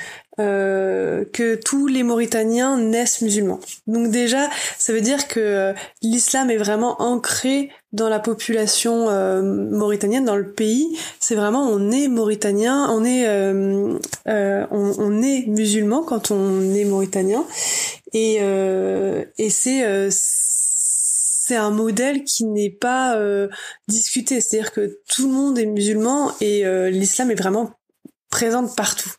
euh, 0.43 1.25
que 1.33 1.55
tous 1.55 1.87
les 1.87 2.03
Mauritaniens 2.03 2.77
naissent 2.77 3.23
musulmans. 3.23 3.61
Donc 3.87 4.11
déjà, 4.11 4.49
ça 4.79 4.93
veut 4.93 5.01
dire 5.01 5.29
que 5.29 5.41
euh, 5.41 5.73
l'islam 6.03 6.51
est 6.51 6.57
vraiment 6.57 7.01
ancré 7.01 7.71
dans 7.93 8.09
la 8.09 8.19
population 8.19 9.09
euh, 9.09 9.43
mauritanienne, 9.43 10.25
dans 10.25 10.37
le 10.37 10.51
pays. 10.51 10.99
C'est 11.21 11.35
vraiment 11.35 11.69
on 11.69 11.91
est 11.91 12.09
mauritanien, 12.09 12.89
on 12.91 13.05
est 13.05 13.29
on, 14.27 14.95
on, 14.99 15.23
est 15.23 15.47
musulman 15.47 16.03
quand 16.03 16.31
on 16.31 16.75
est 16.75 16.85
mauritanien, 16.85 17.45
et 18.13 18.37
et 18.37 19.51
c'est 19.51 20.09
c'est 20.11 21.57
un 21.57 21.71
modèle 21.71 22.25
qui 22.25 22.45
n'est 22.47 22.71
pas 22.71 23.19
discuté. 23.89 24.41
C'est-à-dire 24.41 24.73
que 24.73 24.99
tout 25.15 25.29
le 25.29 25.35
monde 25.35 25.59
est 25.59 25.67
musulman 25.67 26.33
et 26.41 26.65
l'islam 26.91 27.31
est 27.31 27.37
vraiment 27.37 27.73
présente 28.33 28.75
partout. 28.75 29.13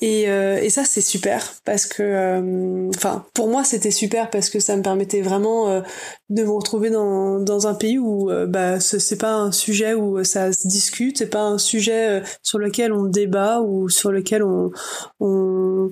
Et, 0.00 0.28
euh, 0.30 0.60
et 0.62 0.70
ça 0.70 0.84
c'est 0.84 1.00
super 1.00 1.54
parce 1.64 1.84
que, 1.84 2.02
euh, 2.04 2.88
enfin 2.94 3.26
pour 3.34 3.48
moi 3.48 3.64
c'était 3.64 3.90
super 3.90 4.30
parce 4.30 4.48
que 4.48 4.60
ça 4.60 4.76
me 4.76 4.82
permettait 4.82 5.22
vraiment 5.22 5.68
euh, 5.68 5.80
de 6.28 6.44
me 6.44 6.50
retrouver 6.50 6.90
dans, 6.90 7.40
dans 7.40 7.66
un 7.66 7.74
pays 7.74 7.98
où 7.98 8.30
bah 8.46 8.78
c'est 8.78 9.18
pas 9.18 9.32
un 9.32 9.50
sujet 9.50 9.94
où 9.94 10.22
ça 10.22 10.52
se 10.52 10.68
discute, 10.68 11.18
c'est 11.18 11.30
pas 11.30 11.42
un 11.42 11.58
sujet 11.58 12.22
sur 12.42 12.58
lequel 12.58 12.92
on 12.92 13.04
débat 13.04 13.60
ou 13.60 13.88
sur 13.88 14.12
lequel 14.12 14.44
on 14.44 14.70
on, 15.18 15.90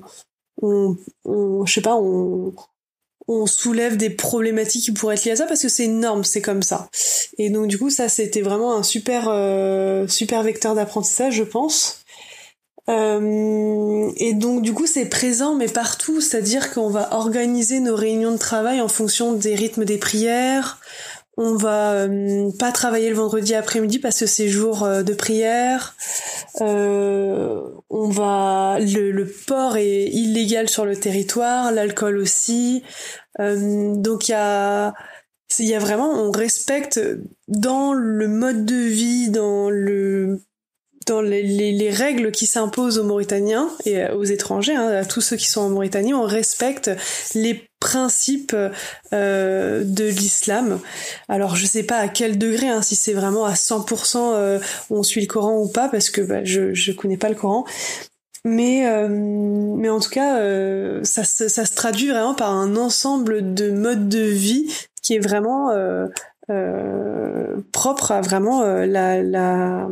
on, 0.63 0.97
on 1.25 1.67
je 1.67 1.73
sais 1.73 1.81
pas 1.81 1.97
on 1.97 2.55
on 3.29 3.47
soulève 3.47 3.97
des 3.97 4.11
problématiques 4.11 4.85
qui 4.85 4.93
pourraient 4.93 5.17
être 5.17 5.25
liées 5.25 5.33
à 5.33 5.37
ça 5.37 5.47
parce 5.47 5.63
que 5.63 5.69
c'est 5.69 5.87
une 5.87 5.99
norme, 5.99 6.23
c'est 6.23 6.43
comme 6.43 6.63
ça. 6.63 6.89
Et 7.39 7.51
donc 7.51 7.67
du 7.67 7.77
coup 7.77 7.91
ça 7.91 8.09
c'était 8.09 8.43
vraiment 8.43 8.77
un 8.77 8.85
super 8.85 9.25
super 10.09 10.43
vecteur 10.45 10.77
d'apprentissage 10.77 11.35
je 11.35 11.43
pense. 11.43 12.05
Euh, 12.89 14.13
et 14.17 14.33
donc 14.35 14.63
du 14.63 14.73
coup 14.73 14.87
c'est 14.87 15.07
présent 15.07 15.55
mais 15.55 15.67
partout, 15.67 16.21
c'est-à-dire 16.21 16.73
qu'on 16.73 16.89
va 16.89 17.13
organiser 17.15 17.81
nos 17.81 17.97
réunions 17.97 18.31
de 18.31 18.39
travail 18.39 18.81
en 18.81 18.89
fonction 18.89 19.33
des 19.33 19.55
rythmes 19.55 19.85
des 19.85 19.99
prières. 19.99 20.79
On 21.39 21.55
va 21.57 21.93
euh, 21.93 22.51
pas 22.59 22.73
travailler 22.73 23.11
le 23.11 23.17
vendredi 23.17 23.55
après-midi 23.55 23.99
parce 23.99 24.21
que 24.21 24.27
c'est 24.27 24.49
jour 24.49 24.85
euh, 24.85 25.03
de 25.03 25.13
prière. 25.13 25.95
on 26.61 28.09
va 28.09 28.79
le, 28.81 29.11
le, 29.11 29.27
port 29.47 29.77
est 29.77 30.05
illégal 30.05 30.69
sur 30.69 30.87
le 30.87 30.97
territoire, 30.97 31.73
l'alcool 31.73 32.17
aussi. 32.19 32.83
donc 33.39 34.29
il 34.29 34.33
y 34.33 34.35
a 34.35 34.95
il 35.59 35.67
y 35.67 35.75
a 35.75 35.79
vraiment 35.79 36.11
on 36.11 36.31
respecte 36.31 37.01
dans 37.49 37.93
le 37.93 38.29
mode 38.29 38.65
de 38.65 38.75
vie, 38.75 39.29
dans 39.29 39.71
le 39.71 40.41
dans 41.07 41.21
les, 41.21 41.43
les, 41.43 41.91
règles 41.91 42.33
qui 42.33 42.47
s'imposent 42.47 42.99
aux 42.99 43.05
Mauritaniens 43.05 43.71
et 43.85 44.07
aux 44.09 44.25
étrangers, 44.25 44.75
hein, 44.75 44.89
à 44.89 45.05
tous 45.05 45.21
ceux 45.21 45.37
qui 45.37 45.49
sont 45.49 45.61
en 45.61 45.69
Mauritanie, 45.69 46.15
on 46.15 46.25
respecte 46.25 46.91
les 47.35 47.69
principes 47.81 48.57
euh, 49.13 49.85
de 49.85 50.05
l'islam. 50.05 50.81
Alors 51.29 51.57
je 51.57 51.67
sais 51.67 51.85
pas 51.85 51.99
à 51.99 52.09
quel 52.09 52.39
degré, 52.39 52.69
hein, 52.69 52.83
si 52.83 52.97
c'est 52.97 53.13
vraiment 53.13 53.45
à 53.45 53.53
100% 53.53 54.17
euh, 54.35 54.59
on 54.91 55.03
suit 55.03 55.21
le 55.21 55.27
Coran 55.27 55.61
ou 55.61 55.69
pas, 55.69 55.89
parce 55.89 56.11
que 56.11 56.21
bah, 56.21 56.45
je 56.45 56.75
je 56.75 56.93
connais 56.93 57.17
pas 57.17 57.29
le 57.29 57.35
Coran. 57.35 57.65
Mais 58.45 58.89
euh, 58.89 59.09
mais 59.09 59.89
en 59.89 60.01
tout 60.01 60.11
cas, 60.11 60.39
euh, 60.39 61.01
ça, 61.05 61.25
ça, 61.25 61.49
ça 61.49 61.65
se 61.65 61.75
traduit 61.75 62.09
vraiment 62.09 62.35
par 62.35 62.53
un 62.53 62.77
ensemble 62.77 63.55
de 63.55 63.71
modes 63.71 64.09
de 64.09 64.21
vie 64.21 64.73
qui 65.03 65.15
est 65.15 65.21
vraiment 65.21 65.71
propre 67.73 68.13
à 68.13 68.21
vraiment 68.21 68.63
la, 68.63 69.23
la 69.23 69.89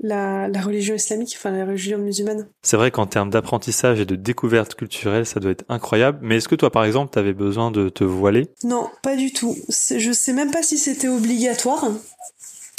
la, 0.00 0.48
la, 0.48 0.60
religion 0.60 0.94
islamique, 0.94 1.34
enfin 1.36 1.50
la 1.50 1.64
religion 1.64 1.98
musulmane. 1.98 2.46
C'est 2.62 2.76
vrai 2.76 2.90
qu'en 2.90 3.06
termes 3.06 3.30
d'apprentissage 3.30 4.00
et 4.00 4.06
de 4.06 4.16
découverte 4.16 4.74
culturelle, 4.74 5.26
ça 5.26 5.40
doit 5.40 5.50
être 5.50 5.64
incroyable. 5.68 6.18
Mais 6.22 6.36
est-ce 6.36 6.48
que 6.48 6.54
toi, 6.54 6.70
par 6.70 6.84
exemple, 6.84 7.12
tu 7.12 7.18
avais 7.18 7.34
besoin 7.34 7.70
de 7.70 7.88
te 7.88 8.04
voiler? 8.04 8.48
Non, 8.64 8.88
pas 9.02 9.16
du 9.16 9.32
tout. 9.32 9.56
Je 9.68 10.12
sais 10.12 10.32
même 10.32 10.50
pas 10.50 10.62
si 10.62 10.78
c'était 10.78 11.08
obligatoire. 11.08 11.90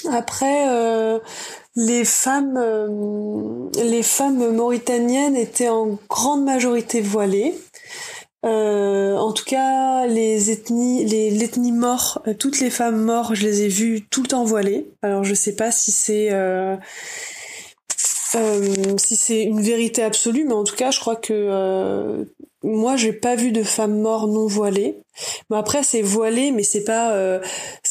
Après, 0.10 0.68
euh, 0.70 1.20
les 1.76 2.06
femmes, 2.06 2.58
euh, 2.58 3.70
les 3.84 4.04
femmes 4.04 4.56
mauritaniennes 4.56 5.36
étaient 5.36 5.70
en 5.70 6.00
grande 6.10 6.44
majorité 6.44 7.02
voilées. 7.02 7.54
Euh, 8.44 9.16
en 9.18 9.34
tout 9.34 9.46
cas, 9.46 10.08
les 10.08 10.50
ethnies, 10.50 11.06
les 11.06 11.30
l'ethnie 11.30 11.72
mort, 11.72 12.22
euh, 12.28 12.34
toutes 12.34 12.60
les 12.60 12.72
femmes 12.72 13.02
mortes, 13.02 13.36
je 13.36 13.44
les 13.44 13.62
ai 13.64 13.68
vues 13.68 14.08
tout 14.10 14.24
le 14.24 14.28
temps 14.28 14.44
voilées. 14.44 14.88
Alors 15.04 15.24
je 15.24 15.34
sais 15.36 15.56
pas 15.56 15.72
si 15.72 15.92
c'est 15.92 16.30
euh, 16.32 16.76
euh, 18.36 18.98
si 18.98 19.16
c'est 19.16 19.44
une 19.44 19.62
vérité 19.62 20.04
absolue, 20.04 20.46
mais 20.46 20.54
en 20.54 20.64
tout 20.64 20.76
cas, 20.76 20.92
je 20.92 21.00
crois 21.00 21.16
que 21.16 21.34
euh, 21.34 22.24
moi, 22.64 22.96
j'ai 22.96 23.14
pas 23.14 23.36
vu 23.36 23.52
de 23.52 23.64
femmes 23.64 24.00
mortes 24.00 24.30
non 24.30 24.48
voilées. 24.48 24.98
Mais 25.50 25.58
après, 25.58 25.84
c'est 25.84 26.02
voilé, 26.02 26.52
mais 26.52 26.64
c'est 26.64 26.84
pas, 26.84 27.14
euh, 27.14 27.40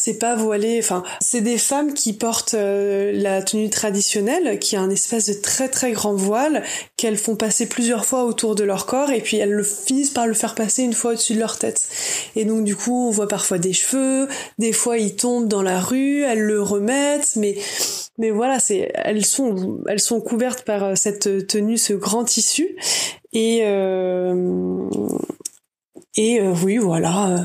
c'est 0.02 0.18
pas 0.18 0.34
voilé. 0.34 0.78
Enfin, 0.78 1.02
c'est 1.20 1.42
des 1.42 1.58
femmes 1.58 1.92
qui 1.92 2.14
portent 2.14 2.54
euh, 2.54 3.12
la 3.12 3.42
tenue 3.42 3.68
traditionnelle, 3.68 4.58
qui 4.58 4.74
a 4.74 4.80
un 4.80 4.88
espèce 4.88 5.26
de 5.26 5.34
très 5.34 5.68
très 5.68 5.92
grand 5.92 6.14
voile 6.14 6.62
qu'elles 6.96 7.18
font 7.18 7.36
passer 7.36 7.66
plusieurs 7.66 8.06
fois 8.06 8.24
autour 8.24 8.54
de 8.54 8.64
leur 8.64 8.86
corps, 8.86 9.10
et 9.10 9.20
puis 9.20 9.36
elles 9.36 9.52
le 9.52 9.62
finissent 9.62 10.10
par 10.10 10.26
le 10.26 10.32
faire 10.32 10.54
passer 10.54 10.84
une 10.84 10.94
fois 10.94 11.12
au-dessus 11.12 11.34
de 11.34 11.38
leur 11.38 11.58
tête. 11.58 11.86
Et 12.34 12.46
donc 12.46 12.64
du 12.64 12.76
coup, 12.76 13.08
on 13.08 13.10
voit 13.10 13.28
parfois 13.28 13.58
des 13.58 13.74
cheveux, 13.74 14.26
des 14.58 14.72
fois 14.72 14.96
ils 14.96 15.16
tombent 15.16 15.48
dans 15.48 15.62
la 15.62 15.80
rue, 15.80 16.22
elles 16.22 16.40
le 16.40 16.62
remettent, 16.62 17.36
mais 17.36 17.58
mais 18.16 18.30
voilà, 18.30 18.58
c'est 18.58 18.90
elles 18.94 19.26
sont 19.26 19.80
elles 19.86 20.00
sont 20.00 20.22
couvertes 20.22 20.62
par 20.62 20.82
euh, 20.82 20.94
cette 20.94 21.46
tenue, 21.46 21.76
ce 21.76 21.92
grand 21.92 22.24
tissu, 22.24 22.74
et 23.34 23.60
euh, 23.64 24.88
et 26.16 26.40
oui, 26.40 26.78
voilà. 26.78 27.44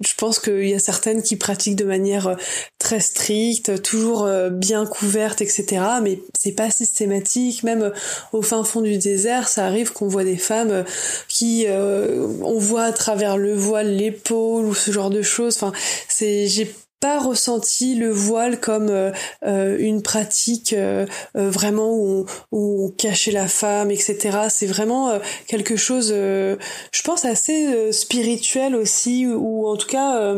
Je 0.00 0.14
pense 0.16 0.38
qu'il 0.38 0.68
y 0.68 0.74
a 0.74 0.78
certaines 0.78 1.22
qui 1.22 1.36
pratiquent 1.36 1.76
de 1.76 1.84
manière 1.84 2.28
euh, 2.28 2.34
très 2.78 3.00
stricte, 3.00 3.82
toujours 3.82 4.24
euh, 4.24 4.50
bien 4.50 4.86
couverte, 4.86 5.40
etc. 5.40 5.82
Mais 6.02 6.20
c'est 6.38 6.52
pas 6.52 6.70
systématique. 6.70 7.62
Même 7.62 7.92
au 8.32 8.42
fin 8.42 8.64
fond 8.64 8.80
du 8.80 8.98
désert, 8.98 9.48
ça 9.48 9.66
arrive 9.66 9.92
qu'on 9.92 10.08
voit 10.08 10.24
des 10.24 10.36
femmes 10.36 10.84
qui, 11.28 11.66
on 11.68 12.58
voit 12.58 12.84
à 12.84 12.92
travers 12.92 13.36
le 13.36 13.54
voile 13.54 13.96
l'épaule 13.96 14.66
ou 14.66 14.74
ce 14.74 14.90
genre 14.90 15.10
de 15.10 15.22
choses. 15.22 15.56
Enfin, 15.56 15.72
c'est, 16.08 16.46
j'ai 16.46 16.72
pas 17.00 17.18
ressenti 17.18 17.94
le 17.94 18.10
voile 18.10 18.58
comme 18.60 18.88
euh, 18.88 19.12
euh, 19.44 19.76
une 19.78 20.02
pratique 20.02 20.72
euh, 20.72 21.06
vraiment 21.34 21.92
où 21.92 22.26
on, 22.52 22.90
cachait 22.96 23.32
la 23.32 23.48
femme, 23.48 23.90
etc. 23.90 24.46
C'est 24.48 24.66
vraiment 24.66 25.18
quelque 25.46 25.76
chose, 25.76 26.08
je 26.10 27.02
pense, 27.04 27.24
assez 27.24 27.92
spirituel 27.92 28.74
aussi, 28.74 29.26
ou 29.26 29.66
en 29.66 29.76
tout 29.76 29.88
cas 29.88 30.34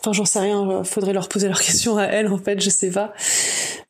Enfin, 0.00 0.12
j'en 0.12 0.24
sais 0.24 0.40
rien. 0.40 0.84
Faudrait 0.84 1.12
leur 1.12 1.28
poser 1.28 1.48
leurs 1.48 1.60
questions 1.60 1.96
à 1.96 2.04
elles, 2.04 2.28
en 2.28 2.38
fait. 2.38 2.60
Je 2.60 2.70
sais 2.70 2.90
pas. 2.90 3.12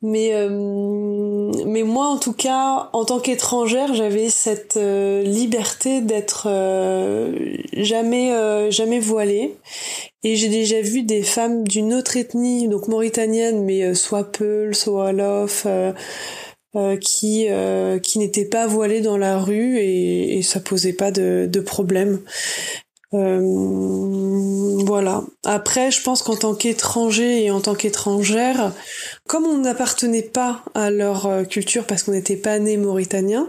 Mais 0.03 0.31
euh, 0.35 1.51
mais 1.67 1.83
moi, 1.83 2.07
en 2.07 2.19
tout 2.19 2.33
cas, 2.33 2.91
en 2.93 3.05
tant 3.05 3.19
qu'étrangère, 3.19 3.95
j'avais 3.95 4.29
cette 4.29 4.77
euh, 4.77 5.23
liberté 5.23 6.01
d'être 6.01 6.47
euh, 6.49 7.57
jamais 7.73 8.71
jamais 8.71 9.01
voilée. 9.01 9.57
Et 10.29 10.35
j'ai 10.35 10.49
déjà 10.49 10.81
vu 10.81 11.05
des 11.05 11.23
femmes 11.23 11.63
d'une 11.63 11.95
autre 11.95 12.17
ethnie, 12.17 12.67
donc 12.67 12.89
mauritanienne, 12.89 13.65
mais 13.65 13.95
soit 13.95 14.33
Peul, 14.33 14.75
soit 14.75 15.13
Wolof. 15.13 15.69
qui 17.01 17.47
qui 18.03 18.19
n'étaient 18.19 18.49
pas 18.49 18.67
voilées 18.67 19.03
dans 19.03 19.17
la 19.17 19.39
rue 19.39 19.79
et, 19.79 20.37
et 20.37 20.43
ça 20.43 20.59
posait 20.59 20.95
pas 20.95 21.13
de, 21.13 21.49
de 21.49 21.61
problème. 21.61 22.19
Euh, 23.17 23.41
voilà. 24.85 25.23
Après, 25.45 25.91
je 25.91 26.03
pense 26.03 26.23
qu'en 26.23 26.37
tant 26.37 26.55
qu'étranger 26.55 27.45
et 27.45 27.51
en 27.51 27.61
tant 27.61 27.75
qu'étrangère, 27.75 28.73
comme 29.27 29.47
on 29.47 29.59
n'appartenait 29.59 30.23
pas 30.23 30.63
à 30.75 30.91
leur 30.91 31.27
euh, 31.27 31.45
culture 31.45 31.87
parce 31.87 32.03
qu'on 32.03 32.13
n'était 32.13 32.37
pas 32.37 32.59
né 32.59 32.77
mauritanien, 32.77 33.49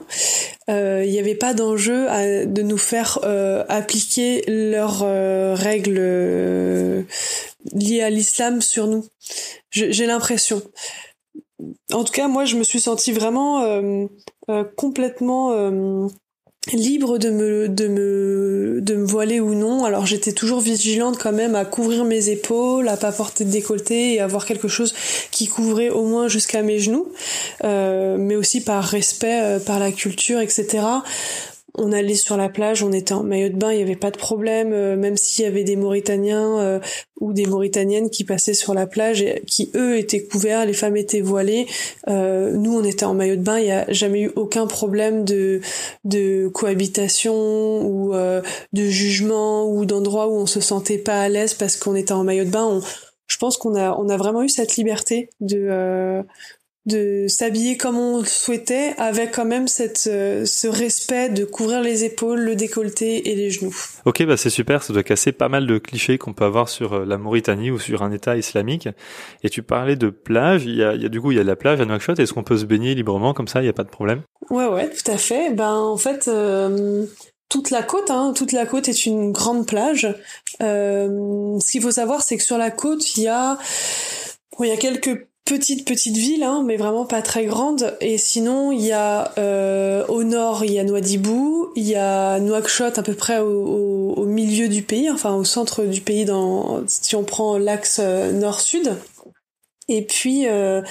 euh, 0.69 1.03
il 1.05 1.11
n'y 1.11 1.19
avait 1.19 1.35
pas 1.35 1.53
d'enjeu 1.53 2.07
de 2.45 2.61
nous 2.61 2.77
faire 2.77 3.19
appliquer 3.69 4.43
leurs 4.47 4.99
règles 5.57 7.05
liées 7.73 8.01
à 8.01 8.09
l'islam 8.09 8.61
sur 8.61 8.87
nous. 8.87 9.05
J'ai 9.71 10.05
l'impression. 10.05 10.61
En 11.91 12.03
tout 12.03 12.13
cas, 12.13 12.27
moi, 12.27 12.45
je 12.45 12.55
me 12.55 12.63
suis 12.63 12.79
sentie 12.81 13.11
vraiment 13.11 13.63
complètement 14.75 16.09
libre 16.73 17.17
de 17.17 17.29
me 17.29 17.67
de 17.67 17.87
me 17.87 18.79
de 18.81 18.95
me 18.95 19.05
voiler 19.05 19.39
ou 19.39 19.53
non. 19.53 19.85
Alors 19.85 20.05
j'étais 20.05 20.33
toujours 20.33 20.59
vigilante 20.59 21.17
quand 21.17 21.31
même 21.31 21.55
à 21.55 21.65
couvrir 21.65 22.05
mes 22.05 22.29
épaules 22.29 22.87
à 22.87 22.97
pas 22.97 23.11
porter 23.11 23.45
de 23.45 23.51
décolleté 23.51 24.13
et 24.13 24.19
avoir 24.19 24.45
quelque 24.45 24.67
chose 24.67 24.93
qui 25.31 25.47
couvrait 25.47 25.89
au 25.89 26.05
moins 26.05 26.27
jusqu'à 26.27 26.61
mes 26.61 26.79
genoux. 26.79 27.11
Euh, 27.63 28.17
mais 28.17 28.35
aussi 28.35 28.61
par 28.61 28.83
respect 28.83 29.41
euh, 29.41 29.59
par 29.59 29.79
la 29.79 29.91
culture 29.91 30.39
etc 30.39 30.83
on 31.77 31.91
allait 31.91 32.15
sur 32.15 32.37
la 32.37 32.49
plage, 32.49 32.83
on 32.83 32.91
était 32.91 33.13
en 33.13 33.23
maillot 33.23 33.49
de 33.49 33.55
bain, 33.55 33.71
il 33.71 33.77
n'y 33.77 33.83
avait 33.83 33.95
pas 33.95 34.11
de 34.11 34.17
problème, 34.17 34.73
euh, 34.73 34.97
même 34.97 35.15
s'il 35.15 35.45
y 35.45 35.47
avait 35.47 35.63
des 35.63 35.75
Mauritaniens 35.75 36.59
euh, 36.59 36.79
ou 37.21 37.33
des 37.33 37.45
Mauritaniennes 37.45 38.09
qui 38.09 38.23
passaient 38.23 38.53
sur 38.53 38.73
la 38.73 38.87
plage 38.87 39.21
et 39.21 39.43
qui 39.45 39.71
eux 39.75 39.97
étaient 39.97 40.23
couverts, 40.23 40.65
les 40.65 40.73
femmes 40.73 40.97
étaient 40.97 41.21
voilées. 41.21 41.67
Euh, 42.09 42.51
nous, 42.51 42.75
on 42.75 42.83
était 42.83 43.05
en 43.05 43.13
maillot 43.13 43.35
de 43.35 43.41
bain, 43.41 43.59
il 43.59 43.65
n'y 43.65 43.71
a 43.71 43.85
jamais 43.91 44.21
eu 44.21 44.31
aucun 44.35 44.67
problème 44.67 45.23
de 45.23 45.61
de 46.03 46.47
cohabitation 46.47 47.33
ou 47.85 48.13
de 48.13 48.83
jugement 48.83 49.69
ou 49.69 49.85
d'endroit 49.85 50.27
où 50.27 50.35
on 50.35 50.45
se 50.45 50.61
sentait 50.61 50.97
pas 50.97 51.21
à 51.21 51.29
l'aise 51.29 51.53
parce 51.53 51.77
qu'on 51.77 51.95
était 51.95 52.13
en 52.13 52.23
maillot 52.23 52.45
de 52.45 52.49
bain. 52.49 52.81
je 53.27 53.37
pense 53.37 53.57
qu'on 53.57 53.75
a 53.75 53.95
on 53.97 54.09
a 54.09 54.17
vraiment 54.17 54.41
eu 54.41 54.49
cette 54.49 54.75
liberté 54.77 55.29
de 55.39 56.23
de 56.87 57.25
s'habiller 57.27 57.75
comme 57.75 57.97
on 57.97 58.19
le 58.19 58.25
souhaitait 58.25 58.95
avec 58.97 59.33
quand 59.33 59.45
même 59.45 59.67
cette 59.67 60.07
euh, 60.07 60.45
ce 60.45 60.67
respect 60.67 61.29
de 61.29 61.43
couvrir 61.43 61.81
les 61.81 62.05
épaules, 62.05 62.39
le 62.39 62.55
décolleté 62.55 63.29
et 63.29 63.35
les 63.35 63.51
genoux. 63.51 63.75
Ok, 64.05 64.23
bah 64.25 64.37
c'est 64.37 64.49
super, 64.49 64.81
ça 64.81 64.93
doit 64.93 65.03
casser 65.03 65.33
pas 65.33 65.49
mal 65.49 65.67
de 65.67 65.77
clichés 65.77 66.17
qu'on 66.17 66.33
peut 66.33 66.45
avoir 66.45 66.69
sur 66.69 66.93
euh, 66.93 67.05
la 67.05 67.17
Mauritanie 67.17 67.71
ou 67.71 67.77
sur 67.77 68.03
un 68.03 68.11
État 68.11 68.37
islamique. 68.37 68.87
Et 69.43 69.49
tu 69.49 69.63
parlais 69.63 69.97
de 69.97 70.09
plage, 70.09 70.63
il 70.63 70.75
y 70.75 70.83
a, 70.83 70.95
il 70.95 71.01
y 71.01 71.05
a 71.05 71.09
du 71.09 71.19
coup 71.19 71.31
il 71.31 71.37
y 71.37 71.41
a 71.41 71.43
la 71.43 71.57
plage 71.57 71.81
à 71.81 71.85
Nouakchott. 71.85 72.19
Est-ce 72.19 72.33
qu'on 72.33 72.43
peut 72.43 72.57
se 72.57 72.65
baigner 72.65 72.95
librement 72.95 73.33
comme 73.33 73.49
ça? 73.49 73.61
Il 73.61 73.65
y 73.65 73.69
a 73.69 73.73
pas 73.73 73.83
de 73.83 73.89
problème 73.89 74.21
Ouais, 74.49 74.67
ouais, 74.67 74.89
tout 74.89 75.11
à 75.11 75.17
fait. 75.17 75.53
Ben 75.53 75.73
en 75.73 75.97
fait. 75.97 76.27
Euh, 76.27 77.05
toute 77.49 77.69
la 77.69 77.81
côte, 77.81 78.11
hein, 78.11 78.33
toute 78.35 78.51
la 78.51 78.65
côte 78.65 78.89
est 78.89 79.05
une 79.05 79.31
grande 79.31 79.65
plage. 79.65 80.13
ce 80.59 81.71
qu'il 81.71 81.81
faut 81.81 81.91
savoir, 81.91 82.21
c'est 82.21 82.35
que 82.35 82.43
sur 82.43 82.57
la 82.57 82.71
côte, 82.71 83.15
il 83.15 83.23
y 83.23 83.27
a, 83.29 83.57
bon, 84.51 84.65
il 84.65 84.67
y 84.67 84.73
a 84.73 84.75
quelques 84.75 85.29
petite 85.47 85.87
petite 85.87 86.17
ville, 86.17 86.43
hein, 86.43 86.63
mais 86.65 86.75
vraiment 86.75 87.05
pas 87.05 87.21
très 87.21 87.45
grande. 87.45 87.95
Et 88.01 88.17
sinon, 88.17 88.71
il 88.71 88.81
y 88.81 88.91
a 88.91 89.33
euh, 89.37 90.05
au 90.07 90.23
nord, 90.23 90.65
il 90.65 90.73
y 90.73 90.79
a 90.79 90.83
Nouadhibou, 90.83 91.71
il 91.75 91.87
y 91.87 91.95
a 91.95 92.39
Nouakchott 92.39 92.99
à 92.99 93.03
peu 93.03 93.13
près 93.13 93.39
au, 93.39 94.13
au, 94.15 94.25
milieu 94.25 94.67
du 94.67 94.83
pays, 94.83 95.09
enfin 95.09 95.33
au 95.33 95.45
centre 95.45 95.83
du 95.85 96.01
pays, 96.01 96.25
dans 96.25 96.83
si 96.87 97.15
on 97.15 97.23
prend 97.23 97.57
l'axe 97.57 97.99
euh, 97.99 98.31
nord-sud. 98.31 98.95
Et 99.89 100.01
puis, 100.01 100.47
euh, 100.47 100.81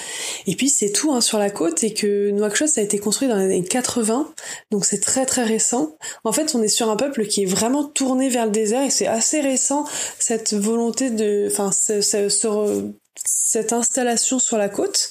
et 0.46 0.56
puis 0.56 0.70
c'est 0.70 0.90
tout 0.90 1.12
hein, 1.12 1.20
sur 1.20 1.38
la 1.38 1.50
côte 1.50 1.84
et 1.84 1.92
que 1.92 2.30
Nouakchott 2.30 2.68
ça 2.68 2.80
a 2.80 2.84
été 2.84 2.98
construit 2.98 3.28
dans 3.28 3.36
les 3.36 3.44
années 3.44 3.62
80, 3.62 4.32
donc 4.70 4.86
c'est 4.86 5.00
très 5.00 5.26
très 5.26 5.44
récent. 5.44 5.96
En 6.24 6.32
fait, 6.32 6.54
on 6.54 6.62
est 6.62 6.68
sur 6.68 6.88
un 6.88 6.96
peuple 6.96 7.26
qui 7.26 7.42
est 7.42 7.46
vraiment 7.46 7.84
tourné 7.84 8.30
vers 8.30 8.46
le 8.46 8.52
désert 8.52 8.82
et 8.82 8.90
c'est 8.90 9.06
assez 9.06 9.42
récent 9.42 9.84
cette 10.18 10.54
volonté 10.54 11.10
de, 11.10 11.46
enfin, 11.50 11.72
ce, 11.72 12.00
ce, 12.00 12.90
cette 13.26 13.72
installation 13.72 14.38
sur 14.38 14.58
la 14.58 14.68
côte. 14.68 15.10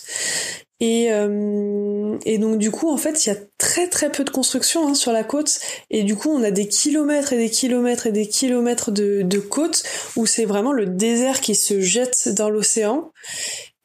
Et, 0.82 1.10
euh, 1.10 2.17
et 2.25 2.38
donc 2.38 2.58
du 2.58 2.69
coup 2.69 2.89
en 2.89 2.97
fait 2.97 3.25
il 3.25 3.30
y 3.30 3.32
a 3.32 3.38
très 3.58 3.88
très 3.88 4.12
peu 4.12 4.25
de 4.25 4.30
construction 4.30 4.89
hein, 4.89 4.93
sur 4.93 5.13
la 5.13 5.23
côte 5.23 5.62
et 5.89 6.04
du 6.04 6.17
coup 6.17 6.30
on 6.30 6.43
a 6.43 6.51
des 6.51 6.67
kilomètres 6.67 7.32
et 7.32 7.38
des 7.38 7.49
kilomètres 7.49 8.08
et 8.08 8.12
des 8.12 8.28
kilomètres 8.28 8.91
de, 8.91 9.21
de 9.21 9.39
côte 9.39 9.84
où 10.17 10.25
c'est 10.25 10.43
vraiment 10.43 10.73
le 10.73 10.86
désert 10.86 11.39
qui 11.39 11.56
se 11.56 11.80
jette 11.80 12.28
dans 12.28 12.49
l'océan 12.49 13.13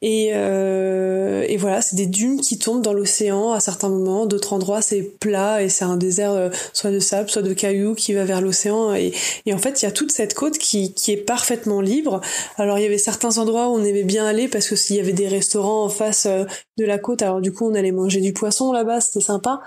et, 0.03 0.31
euh, 0.33 1.45
et 1.47 1.57
voilà, 1.57 1.81
c'est 1.83 1.95
des 1.95 2.07
dunes 2.07 2.41
qui 2.41 2.57
tombent 2.57 2.81
dans 2.81 2.93
l'océan 2.93 3.51
à 3.51 3.59
certains 3.59 3.89
moments. 3.89 4.25
D'autres 4.25 4.53
endroits, 4.53 4.81
c'est 4.81 5.03
plat 5.03 5.61
et 5.61 5.69
c'est 5.69 5.85
un 5.85 5.95
désert 5.95 6.31
euh, 6.31 6.49
soit 6.73 6.89
de 6.89 6.99
sable, 6.99 7.29
soit 7.29 7.43
de 7.43 7.53
cailloux 7.53 7.93
qui 7.93 8.13
va 8.13 8.25
vers 8.25 8.41
l'océan. 8.41 8.95
Et, 8.95 9.13
et, 9.45 9.53
en 9.53 9.59
fait, 9.59 9.81
il 9.81 9.85
y 9.85 9.87
a 9.87 9.91
toute 9.91 10.11
cette 10.11 10.33
côte 10.33 10.57
qui, 10.57 10.93
qui 10.95 11.11
est 11.11 11.17
parfaitement 11.17 11.81
libre. 11.81 12.19
Alors, 12.57 12.79
il 12.79 12.81
y 12.81 12.87
avait 12.87 12.97
certains 12.97 13.37
endroits 13.37 13.69
où 13.69 13.73
on 13.73 13.83
aimait 13.83 14.03
bien 14.03 14.25
aller 14.25 14.47
parce 14.47 14.67
que 14.67 14.75
s'il 14.75 14.95
y 14.95 14.99
avait 14.99 15.13
des 15.13 15.27
restaurants 15.27 15.83
en 15.83 15.89
face 15.89 16.25
euh, 16.25 16.45
de 16.77 16.85
la 16.85 16.97
côte, 16.97 17.21
alors 17.21 17.39
du 17.39 17.53
coup, 17.53 17.69
on 17.69 17.75
allait 17.75 17.91
manger 17.91 18.21
du 18.21 18.33
poisson 18.33 18.71
là-bas, 18.71 19.01
c'était 19.01 19.23
sympa. 19.23 19.61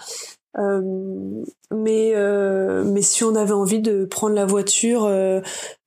Euh, 0.59 0.81
mais 1.73 2.13
euh, 2.15 2.85
mais 2.85 3.03
si 3.03 3.25
on 3.25 3.35
avait 3.35 3.53
envie 3.53 3.81
de 3.81 4.05
prendre 4.05 4.37
la 4.37 4.47
voiture 4.47 5.05
Euh, 5.05 5.41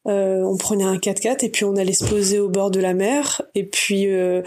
on 0.08 0.56
prenait 0.58 0.84
un 0.84 0.96
4x4 0.96 1.46
et 1.46 1.50
puis 1.50 1.66
on 1.66 1.76
allait 1.76 1.94
se 1.94 2.06
poser 2.06 2.40
au 2.40 2.50
bord 2.50 2.72
de 2.72 2.80
la 2.80 2.94
mer. 2.94 3.42
Et 3.56 3.66
puis 3.66 4.08
euh, 4.08 4.42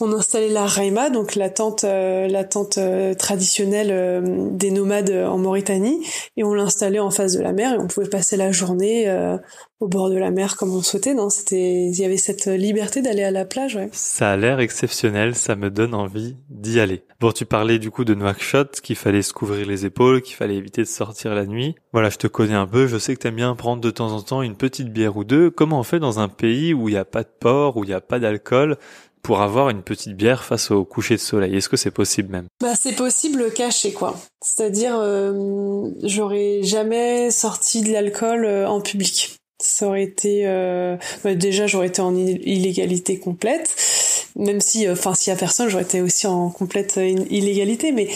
on 0.00 0.12
installait 0.12 0.48
la 0.48 0.66
raima, 0.66 1.10
donc 1.10 1.34
la 1.34 1.50
tente, 1.50 1.84
euh, 1.84 2.28
la 2.28 2.44
tente 2.44 2.78
traditionnelle 3.18 4.22
des 4.56 4.70
nomades 4.70 5.10
en 5.10 5.38
Mauritanie. 5.38 6.06
Et 6.36 6.44
on 6.44 6.54
l'installait 6.54 6.98
en 6.98 7.10
face 7.10 7.32
de 7.32 7.42
la 7.42 7.52
mer 7.52 7.74
et 7.74 7.78
on 7.78 7.86
pouvait 7.86 8.08
passer 8.08 8.36
la 8.36 8.52
journée 8.52 9.06
au 9.80 9.88
bord 9.88 10.10
de 10.10 10.16
la 10.16 10.30
mer 10.30 10.56
comme 10.56 10.74
on 10.74 10.82
souhaitait. 10.82 11.14
Non, 11.14 11.28
c'était, 11.28 11.86
il 11.86 11.98
y 11.98 12.04
avait 12.04 12.16
cette 12.16 12.46
liberté 12.46 13.02
d'aller 13.02 13.22
à 13.22 13.30
la 13.30 13.44
plage. 13.44 13.76
Ouais. 13.76 13.88
Ça 13.92 14.32
a 14.32 14.36
l'air 14.36 14.60
exceptionnel, 14.60 15.34
ça 15.34 15.56
me 15.56 15.70
donne 15.70 15.94
envie 15.94 16.36
d'y 16.48 16.80
aller. 16.80 17.04
Bon, 17.20 17.32
tu 17.32 17.46
parlais 17.46 17.78
du 17.78 17.90
coup 17.90 18.04
de 18.04 18.14
Nouakchott, 18.14 18.80
qu'il 18.80 18.96
fallait 18.96 19.22
se 19.22 19.32
couvrir 19.32 19.66
les 19.66 19.86
épaules, 19.86 20.22
qu'il 20.22 20.36
fallait 20.36 20.56
éviter 20.56 20.82
de 20.82 20.86
sortir 20.86 21.34
la 21.34 21.46
nuit. 21.46 21.74
Voilà, 21.92 22.10
je 22.10 22.18
te 22.18 22.26
connais 22.26 22.54
un 22.54 22.66
peu, 22.66 22.86
je 22.86 22.98
sais 22.98 23.14
que 23.14 23.20
t'aimes 23.20 23.36
bien 23.36 23.54
prendre 23.54 23.80
de 23.82 23.90
temps 23.90 24.12
en 24.12 24.22
temps 24.22 24.42
une 24.42 24.56
petite 24.56 24.92
bière 24.92 25.16
ou 25.16 25.24
deux. 25.24 25.50
Comment 25.50 25.80
on 25.80 25.82
fait 25.82 26.00
dans 26.00 26.20
un 26.20 26.28
pays 26.28 26.74
où 26.74 26.88
il 26.88 26.92
n'y 26.92 26.98
a 26.98 27.04
pas 27.04 27.22
de 27.22 27.30
port, 27.40 27.76
où 27.76 27.84
il 27.84 27.88
n'y 27.88 27.94
a 27.94 28.00
pas 28.00 28.18
d'alcool 28.18 28.76
pour 29.22 29.40
avoir 29.40 29.70
une 29.70 29.82
petite 29.82 30.16
bière 30.16 30.44
face 30.44 30.70
au 30.70 30.84
coucher 30.84 31.14
de 31.14 31.20
soleil? 31.20 31.56
Est-ce 31.56 31.68
que 31.68 31.76
c'est 31.76 31.90
possible 31.90 32.30
même? 32.30 32.46
Bah 32.60 32.74
c'est 32.78 32.94
possible 32.94 33.50
caché 33.52 33.92
quoi. 33.92 34.16
C'est-à-dire 34.40 34.96
euh, 34.98 35.88
j'aurais 36.04 36.62
jamais 36.62 37.30
sorti 37.30 37.82
de 37.82 37.92
l'alcool 37.92 38.44
euh, 38.44 38.68
en 38.68 38.80
public 38.80 39.35
ça 39.58 39.86
aurait 39.86 40.02
été 40.02 40.42
euh, 40.44 40.96
bah, 41.24 41.34
déjà 41.34 41.66
j'aurais 41.66 41.86
été 41.88 42.02
en 42.02 42.14
illégalité 42.14 43.18
complète. 43.18 43.74
Même 44.36 44.60
si 44.60 44.86
euh, 44.86 44.92
enfin 44.92 45.14
s'il 45.14 45.32
y 45.32 45.36
a 45.36 45.38
personne 45.38 45.68
j'aurais 45.68 45.84
été 45.84 46.02
aussi 46.02 46.26
en 46.26 46.50
complète 46.50 46.98
illégalité. 47.30 47.92
Mais 47.92 48.08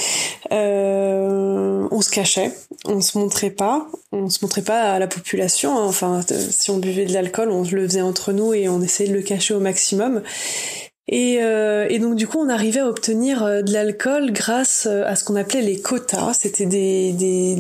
euh, 0.53 1.89
on 1.91 2.01
se 2.03 2.11
cachait. 2.11 2.53
On 2.85 3.01
se 3.01 3.19
montrait 3.19 3.51
pas. 3.51 3.87
On 4.13 4.29
se 4.29 4.45
montrait 4.45 4.63
pas 4.63 4.93
à 4.93 4.99
la 4.99 5.07
population 5.07 5.79
hein. 5.79 5.87
enfin 5.87 6.21
si 6.29 6.71
on 6.71 6.79
buvait 6.79 7.07
de 7.07 7.15
l'alcool 7.15 7.51
on 7.51 7.63
le 7.63 7.87
faisait 7.87 8.03
entre 8.03 8.33
nous 8.33 8.53
et 8.53 8.69
on 8.69 8.83
essayait 8.83 9.09
de 9.09 9.15
le 9.15 9.23
cacher 9.23 9.55
au 9.55 9.61
maximum 9.61 10.23
et, 11.13 11.39
euh, 11.43 11.89
et, 11.91 11.99
donc 11.99 12.15
du 12.15 12.29
coup, 12.29 12.39
on 12.39 12.49
arrivait 12.49 12.79
à 12.79 12.87
obtenir 12.87 13.43
euh, 13.43 13.63
de 13.63 13.73
l'alcool 13.73 14.31
grâce 14.31 14.87
euh, 14.89 15.03
à 15.07 15.17
ce 15.17 15.25
qu'on 15.25 15.35
appelait 15.35 15.61
les 15.61 15.81
quotas. 15.81 16.35
C'était 16.35 16.67
des, 16.67 17.11
des, 17.13 17.57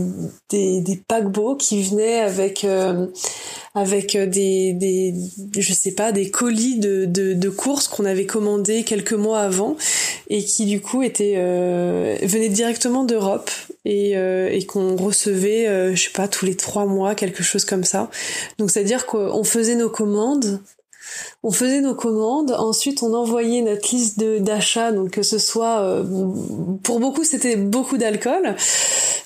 des, 0.51 0.81
des, 0.81 0.97
paquebots 0.97 1.57
qui 1.57 1.83
venaient 1.83 2.21
avec 2.21 2.63
euh, 2.63 3.09
avec 3.75 4.17
des, 4.17 4.73
des 4.73 5.15
je 5.59 5.73
sais 5.73 5.91
pas 5.91 6.13
des 6.13 6.31
colis 6.31 6.79
de, 6.79 7.07
de, 7.07 7.35
de 7.35 7.49
courses 7.49 7.89
qu'on 7.89 8.05
avait 8.05 8.25
commandés 8.25 8.85
quelques 8.85 9.15
mois 9.15 9.41
avant 9.41 9.77
et 10.29 10.45
qui 10.45 10.65
du 10.67 10.81
coup 10.81 11.03
étaient 11.03 11.35
euh, 11.39 12.19
venaient 12.23 12.51
directement 12.51 13.03
d'Europe 13.03 13.51
et, 13.85 14.13
et 14.13 14.67
qu'on 14.67 14.95
recevait 14.95 15.95
je 15.97 16.01
sais 16.01 16.11
pas 16.11 16.29
tous 16.29 16.45
les 16.47 16.55
trois 16.55 16.85
mois 16.85 17.15
quelque 17.17 17.43
chose 17.43 17.65
comme 17.65 17.85
ça. 17.85 18.11
Donc 18.59 18.71
c'est 18.71 18.81
à 18.81 18.85
dire 18.85 19.07
qu'on 19.07 19.43
faisait 19.43 19.75
nos 19.75 19.91
commandes 19.91 20.61
on 21.43 21.51
faisait 21.51 21.81
nos 21.81 21.95
commandes, 21.95 22.53
ensuite 22.53 23.03
on 23.03 23.15
envoyait 23.15 23.63
notre 23.63 23.95
liste 23.95 24.19
de 24.19 24.39
d'achat, 24.39 24.93
donc 24.93 25.11
que 25.11 25.23
ce 25.23 25.39
soit 25.39 25.81
euh, 25.81 26.05
pour 26.83 27.01
beaucoup 27.01 27.25
c'était 27.25 27.57
beaucoup 27.57 27.97
d'alcool, 27.97 28.57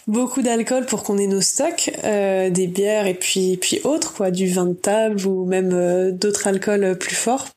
beaucoup 0.07 0.43
d'alcool 0.43 0.87
pour 0.87 1.03
qu'on 1.03 1.19
ait 1.19 1.27
nos 1.27 1.41
stocks, 1.41 1.91
euh, 2.05 2.51
des 2.51 2.67
bières 2.67 3.07
et 3.07 3.15
puis 3.15 3.57
puis 3.57 3.81
autres 3.85 4.15
quoi, 4.15 4.31
du 4.31 4.49
vin 4.49 4.67
de 4.67 4.75
table 4.75 5.27
ou 5.27 5.45
même 5.45 5.73
euh, 5.73 6.13
d'autres 6.13 6.47
alcools 6.47 6.97
plus 6.99 7.17
forts. 7.17 7.49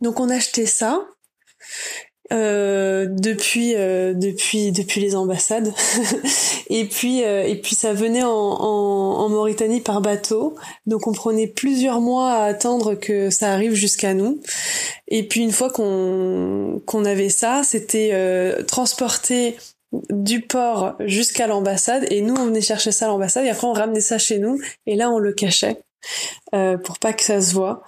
Donc 0.00 0.20
on 0.20 0.28
achetait 0.30 0.66
ça 0.66 1.06
euh, 2.32 3.06
depuis 3.08 3.74
euh, 3.76 4.12
depuis 4.12 4.72
depuis 4.72 5.00
les 5.00 5.14
ambassades. 5.14 5.72
Et 6.70 6.84
puis 6.86 7.22
euh, 7.22 7.44
et 7.44 7.54
puis 7.54 7.76
ça 7.76 7.92
venait 7.92 8.24
en, 8.24 8.28
en, 8.28 9.18
en, 9.20 9.28
Mauritanie 9.28 9.80
par 9.80 10.00
bateau. 10.00 10.56
Donc 10.86 11.06
on 11.06 11.12
prenait 11.12 11.46
plusieurs 11.46 12.00
mois 12.00 12.32
à 12.32 12.44
attendre 12.46 12.94
que 12.94 13.30
ça 13.30 13.52
arrive 13.52 13.74
jusqu'à 13.74 14.14
nous. 14.14 14.40
Et 15.06 15.22
puis 15.28 15.42
une 15.42 15.52
fois 15.52 15.70
qu'on 15.70 16.82
qu'on 16.84 17.04
avait 17.04 17.28
ça 17.28 17.62
c'était 17.64 18.12
transporté 18.66 19.56
du 20.10 20.40
port 20.40 20.96
jusqu'à 20.98 21.46
l'ambassade. 21.46 22.06
Et 22.10 22.22
nous 22.22 22.34
on 22.34 22.46
venait 22.46 22.60
chercher 22.60 22.90
ça 22.90 23.04
à 23.04 23.08
l'ambassade. 23.08 23.44
Et 23.44 23.50
après 23.50 23.68
on 23.68 23.72
ramenait 23.72 24.00
ça 24.00 24.18
chez 24.18 24.38
nous. 24.38 24.58
Et 24.86 24.96
là 24.96 25.10
on 25.10 25.20
le 25.20 25.32
cachait 25.32 25.78
euh, 26.54 26.76
pour 26.78 26.98
pas 26.98 27.12
que 27.12 27.22
ça 27.22 27.40
se 27.40 27.54
voit. 27.54 27.82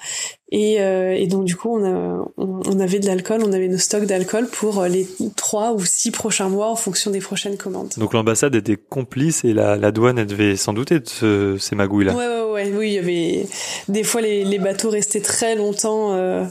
Et, 0.50 0.80
euh, 0.80 1.14
et 1.14 1.26
donc 1.26 1.44
du 1.44 1.56
coup, 1.56 1.68
on, 1.78 1.84
a, 1.84 2.26
on, 2.38 2.80
avait 2.80 2.98
de 2.98 3.06
l'alcool, 3.06 3.42
on 3.44 3.52
avait 3.52 3.68
nos 3.68 3.76
stocks 3.76 4.04
d'alcool 4.06 4.46
pour 4.46 4.82
les 4.84 5.06
trois 5.36 5.72
ou 5.72 5.84
six 5.84 6.10
prochains 6.10 6.48
mois 6.48 6.70
en 6.70 6.76
fonction 6.76 7.10
des 7.10 7.20
prochaines 7.20 7.58
commandes. 7.58 7.92
Donc 7.98 8.14
l'ambassade 8.14 8.54
était 8.54 8.76
complice 8.76 9.44
et 9.44 9.52
la, 9.52 9.76
la 9.76 9.90
douane, 9.90 10.18
elle 10.18 10.26
devait 10.26 10.56
s'en 10.56 10.72
douter 10.72 11.00
de 11.00 11.56
ces 11.58 11.76
magouilles-là. 11.76 12.14
Ouais, 12.14 12.26
ouais, 12.26 12.52
ouais, 12.52 12.72
oui, 12.74 12.88
il 12.88 12.94
y 12.94 12.98
avait 12.98 13.46
des 13.88 14.04
fois 14.04 14.22
les, 14.22 14.44
les 14.44 14.58
bateaux 14.58 14.88
restaient 14.88 15.20
très 15.20 15.54
longtemps. 15.54 16.14
Euh, 16.14 16.44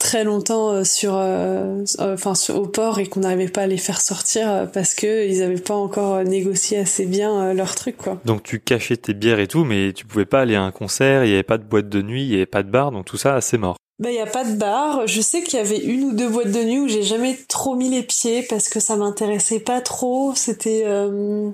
très 0.00 0.24
longtemps 0.24 0.72
euh, 0.72 0.82
sur 0.82 1.14
euh, 1.14 1.84
euh, 2.00 2.14
enfin 2.14 2.32
au 2.52 2.66
port 2.66 2.98
et 2.98 3.06
qu'on 3.06 3.20
n'arrivait 3.20 3.48
pas 3.48 3.62
à 3.62 3.66
les 3.68 3.76
faire 3.76 4.00
sortir 4.00 4.68
parce 4.72 4.94
que 4.94 5.28
ils 5.28 5.42
avaient 5.42 5.60
pas 5.60 5.74
encore 5.74 6.24
négocié 6.24 6.78
assez 6.78 7.06
bien 7.06 7.52
leur 7.52 7.76
truc 7.76 7.96
quoi. 7.98 8.18
Donc 8.24 8.42
tu 8.42 8.58
cachais 8.58 8.96
tes 8.96 9.14
bières 9.14 9.38
et 9.38 9.46
tout 9.46 9.64
mais 9.64 9.92
tu 9.92 10.06
pouvais 10.06 10.24
pas 10.24 10.40
aller 10.40 10.56
à 10.56 10.62
un 10.62 10.72
concert, 10.72 11.24
il 11.24 11.30
y 11.30 11.34
avait 11.34 11.44
pas 11.44 11.58
de 11.58 11.64
boîte 11.64 11.88
de 11.88 12.02
nuit, 12.02 12.24
il 12.24 12.32
y 12.32 12.34
avait 12.34 12.46
pas 12.46 12.64
de 12.64 12.70
bar 12.70 12.90
donc 12.90 13.04
tout 13.04 13.18
ça 13.18 13.40
c'est 13.40 13.58
mort. 13.58 13.76
Ben, 13.98 14.08
il 14.08 14.16
y 14.16 14.20
a 14.20 14.26
pas 14.26 14.44
de 14.44 14.56
bar. 14.56 15.06
Je 15.06 15.20
sais 15.20 15.42
qu'il 15.42 15.58
y 15.58 15.62
avait 15.62 15.76
une 15.76 16.04
ou 16.04 16.12
deux 16.14 16.30
boîtes 16.30 16.50
de 16.50 16.64
nuit 16.64 16.78
où 16.78 16.88
j'ai 16.88 17.02
jamais 17.02 17.36
trop 17.48 17.76
mis 17.76 17.90
les 17.90 18.02
pieds 18.02 18.42
parce 18.48 18.70
que 18.70 18.80
ça 18.80 18.96
m'intéressait 18.96 19.60
pas 19.60 19.82
trop. 19.82 20.32
C'était 20.34 20.86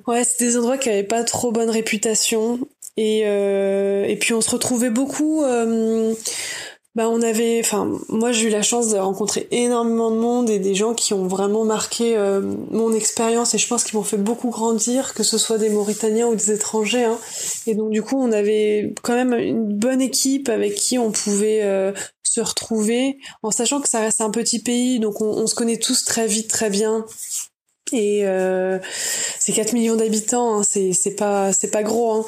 ouais, 0.06 0.22
c'était 0.22 0.46
des 0.46 0.56
endroits 0.56 0.78
qui 0.78 0.88
avaient 0.88 1.02
pas 1.02 1.24
trop 1.24 1.50
bonne 1.50 1.70
réputation 1.70 2.60
et 2.96 3.22
et 3.22 4.16
puis 4.20 4.32
on 4.32 4.40
se 4.40 4.50
retrouvait 4.50 4.90
beaucoup 4.90 5.42
bah 6.96 7.10
on 7.10 7.20
avait 7.20 7.60
enfin 7.60 7.92
moi 8.08 8.32
j'ai 8.32 8.48
eu 8.48 8.50
la 8.50 8.62
chance 8.62 8.88
de 8.88 8.96
rencontrer 8.96 9.46
énormément 9.50 10.10
de 10.10 10.16
monde 10.16 10.48
et 10.48 10.58
des 10.58 10.74
gens 10.74 10.94
qui 10.94 11.12
ont 11.12 11.26
vraiment 11.26 11.66
marqué 11.66 12.16
euh, 12.16 12.40
mon 12.70 12.94
expérience 12.94 13.54
et 13.54 13.58
je 13.58 13.68
pense 13.68 13.84
qu'ils 13.84 13.98
m'ont 13.98 14.02
fait 14.02 14.16
beaucoup 14.16 14.48
grandir 14.48 15.12
que 15.12 15.22
ce 15.22 15.36
soit 15.36 15.58
des 15.58 15.68
Mauritaniens 15.68 16.26
ou 16.26 16.34
des 16.34 16.52
étrangers 16.52 17.04
hein. 17.04 17.18
et 17.66 17.74
donc 17.74 17.90
du 17.90 18.00
coup 18.00 18.16
on 18.18 18.32
avait 18.32 18.94
quand 19.02 19.12
même 19.12 19.34
une 19.34 19.76
bonne 19.76 20.00
équipe 20.00 20.48
avec 20.48 20.74
qui 20.74 20.98
on 20.98 21.12
pouvait 21.12 21.60
euh, 21.64 21.92
se 22.22 22.40
retrouver 22.40 23.18
en 23.42 23.50
sachant 23.50 23.82
que 23.82 23.90
ça 23.90 24.00
reste 24.00 24.22
un 24.22 24.30
petit 24.30 24.62
pays 24.62 24.98
donc 24.98 25.20
on, 25.20 25.26
on 25.26 25.46
se 25.46 25.54
connaît 25.54 25.78
tous 25.78 26.02
très 26.06 26.26
vite 26.26 26.48
très 26.48 26.70
bien 26.70 27.04
et 27.92 28.26
euh, 28.26 28.78
c'est 29.38 29.52
4 29.52 29.72
millions 29.72 29.96
d'habitants 29.96 30.58
hein, 30.58 30.62
c'est 30.62 30.92
c'est 30.92 31.14
pas 31.14 31.52
c'est 31.52 31.70
pas 31.70 31.82
gros 31.82 32.12
hein. 32.12 32.24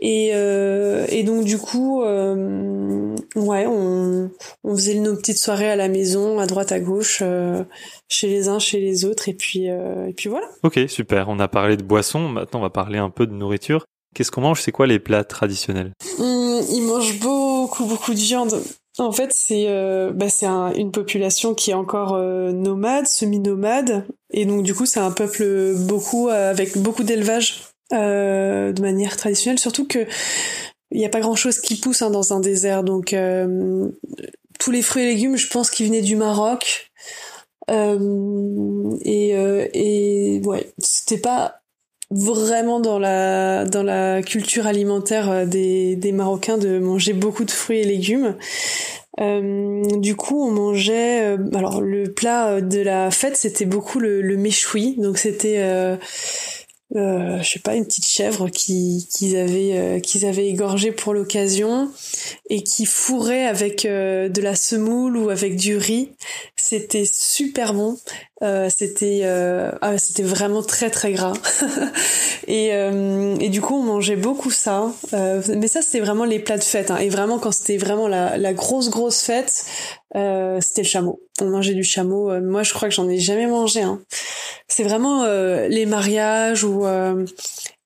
et 0.00 0.30
euh, 0.34 1.06
et 1.08 1.22
donc 1.22 1.44
du 1.44 1.58
coup 1.58 2.02
euh, 2.02 3.14
ouais 3.34 3.66
on 3.66 4.30
on 4.64 4.74
faisait 4.76 4.94
nos 4.94 5.16
petites 5.16 5.38
soirées 5.38 5.70
à 5.70 5.76
la 5.76 5.88
maison 5.88 6.38
à 6.38 6.46
droite 6.46 6.72
à 6.72 6.80
gauche 6.80 7.20
euh, 7.22 7.64
chez 8.08 8.26
les 8.26 8.48
uns 8.48 8.58
chez 8.58 8.80
les 8.80 9.04
autres 9.04 9.28
et 9.28 9.34
puis 9.34 9.70
euh, 9.70 10.08
et 10.08 10.12
puis 10.12 10.28
voilà. 10.28 10.46
Ok 10.62 10.78
super. 10.88 11.28
On 11.28 11.38
a 11.38 11.48
parlé 11.48 11.76
de 11.76 11.82
boissons 11.82 12.28
maintenant 12.28 12.60
on 12.60 12.62
va 12.62 12.70
parler 12.70 12.98
un 12.98 13.10
peu 13.10 13.26
de 13.26 13.32
nourriture. 13.32 13.84
Qu'est-ce 14.14 14.32
qu'on 14.32 14.40
mange? 14.40 14.60
C'est 14.60 14.72
quoi 14.72 14.86
les 14.86 14.98
plats 14.98 15.22
traditionnels? 15.22 15.92
Mmh, 16.18 16.60
ils 16.72 16.82
mangent 16.82 17.18
beaucoup 17.20 17.84
beaucoup 17.84 18.12
de 18.12 18.18
viande. 18.18 18.60
En 18.98 19.12
fait, 19.12 19.32
c'est 19.32 19.66
euh, 19.68 20.12
bah, 20.12 20.28
c'est 20.28 20.46
une 20.46 20.90
population 20.90 21.54
qui 21.54 21.70
est 21.70 21.74
encore 21.74 22.14
euh, 22.14 22.52
nomade, 22.52 23.06
semi-nomade, 23.06 24.04
et 24.32 24.46
donc 24.46 24.62
du 24.62 24.74
coup, 24.74 24.86
c'est 24.86 25.00
un 25.00 25.10
peuple 25.10 25.74
beaucoup 25.76 26.28
euh, 26.28 26.50
avec 26.50 26.76
beaucoup 26.78 27.02
d'élevage 27.02 27.64
de 27.92 28.80
manière 28.80 29.16
traditionnelle. 29.16 29.58
Surtout 29.58 29.86
que 29.86 30.06
il 30.92 30.98
n'y 30.98 31.06
a 31.06 31.08
pas 31.08 31.20
grand-chose 31.20 31.60
qui 31.60 31.76
pousse 31.76 32.02
hein, 32.02 32.10
dans 32.10 32.32
un 32.32 32.40
désert, 32.40 32.84
donc 32.84 33.14
tous 34.58 34.70
les 34.70 34.82
fruits 34.82 35.02
et 35.02 35.06
légumes, 35.06 35.36
je 35.36 35.48
pense 35.48 35.70
qu'ils 35.70 35.86
venaient 35.86 36.00
du 36.00 36.16
Maroc. 36.16 36.90
et, 37.68 39.30
et 39.74 40.40
ouais, 40.44 40.72
c'était 40.78 41.18
pas 41.18 41.60
vraiment 42.10 42.80
dans 42.80 42.98
la 42.98 43.64
dans 43.64 43.82
la 43.82 44.22
culture 44.22 44.66
alimentaire 44.66 45.30
euh, 45.30 45.46
des, 45.46 45.96
des 45.96 46.12
Marocains 46.12 46.58
de 46.58 46.78
manger 46.78 47.12
beaucoup 47.12 47.44
de 47.44 47.50
fruits 47.50 47.80
et 47.80 47.84
légumes. 47.84 48.36
Euh, 49.20 49.82
du 49.98 50.16
coup, 50.16 50.46
on 50.46 50.50
mangeait. 50.50 51.22
Euh, 51.22 51.38
alors, 51.54 51.80
le 51.80 52.12
plat 52.12 52.60
de 52.60 52.80
la 52.80 53.10
fête, 53.10 53.36
c'était 53.36 53.66
beaucoup 53.66 53.98
le, 54.00 54.22
le 54.22 54.36
méchoui. 54.36 54.96
Donc, 54.96 55.18
c'était 55.18 55.58
euh, 56.96 57.20
euh, 57.40 57.42
je 57.42 57.48
sais 57.48 57.58
pas, 57.58 57.74
une 57.74 57.84
petite 57.84 58.06
chèvre 58.06 58.48
qui 58.48 59.08
qu'ils 59.10 59.36
avaient 59.36 59.72
euh, 59.74 60.00
qu'ils 60.00 60.26
avaient 60.26 60.48
égorgée 60.48 60.92
pour 60.92 61.14
l'occasion 61.14 61.90
et 62.48 62.62
qui 62.62 62.86
fourrait 62.86 63.46
avec 63.46 63.84
euh, 63.84 64.28
de 64.28 64.42
la 64.42 64.54
semoule 64.54 65.16
ou 65.16 65.30
avec 65.30 65.56
du 65.56 65.76
riz. 65.76 66.10
C'était 66.56 67.04
super 67.10 67.74
bon. 67.74 67.96
c'était 68.68 69.22
ah, 69.82 69.98
c'était 69.98 70.22
vraiment 70.22 70.62
très 70.62 70.90
très 70.90 71.12
gras. 71.12 71.32
et 72.46 72.68
et 72.68 73.48
du 73.48 73.60
coup 73.60 73.74
on 73.76 73.82
mangeait 73.82 74.16
beaucoup 74.16 74.50
ça. 74.50 74.92
mais 75.12 75.68
ça 75.68 75.82
c'était 75.82 76.00
vraiment 76.00 76.24
les 76.24 76.38
plats 76.38 76.58
de 76.58 76.64
fête. 76.64 76.90
Hein. 76.90 76.98
Et 76.98 77.08
vraiment 77.08 77.38
quand 77.38 77.52
c'était 77.52 77.76
vraiment 77.76 78.08
la, 78.08 78.36
la 78.36 78.52
grosse 78.52 78.90
grosse 78.90 79.20
fête, 79.22 79.64
euh, 80.16 80.60
c'était 80.60 80.82
le 80.82 80.88
chameau. 80.88 81.20
On 81.40 81.46
mangeait 81.46 81.74
du 81.74 81.84
chameau. 81.84 82.30
Euh, 82.30 82.40
moi, 82.40 82.62
je 82.62 82.72
crois 82.72 82.88
que 82.88 82.94
j'en 82.94 83.08
ai 83.08 83.18
jamais 83.18 83.46
mangé. 83.46 83.82
Hein. 83.82 84.00
C'est 84.70 84.84
vraiment 84.84 85.24
euh, 85.24 85.68
les 85.68 85.84
mariages 85.84 86.64
ou 86.64 86.86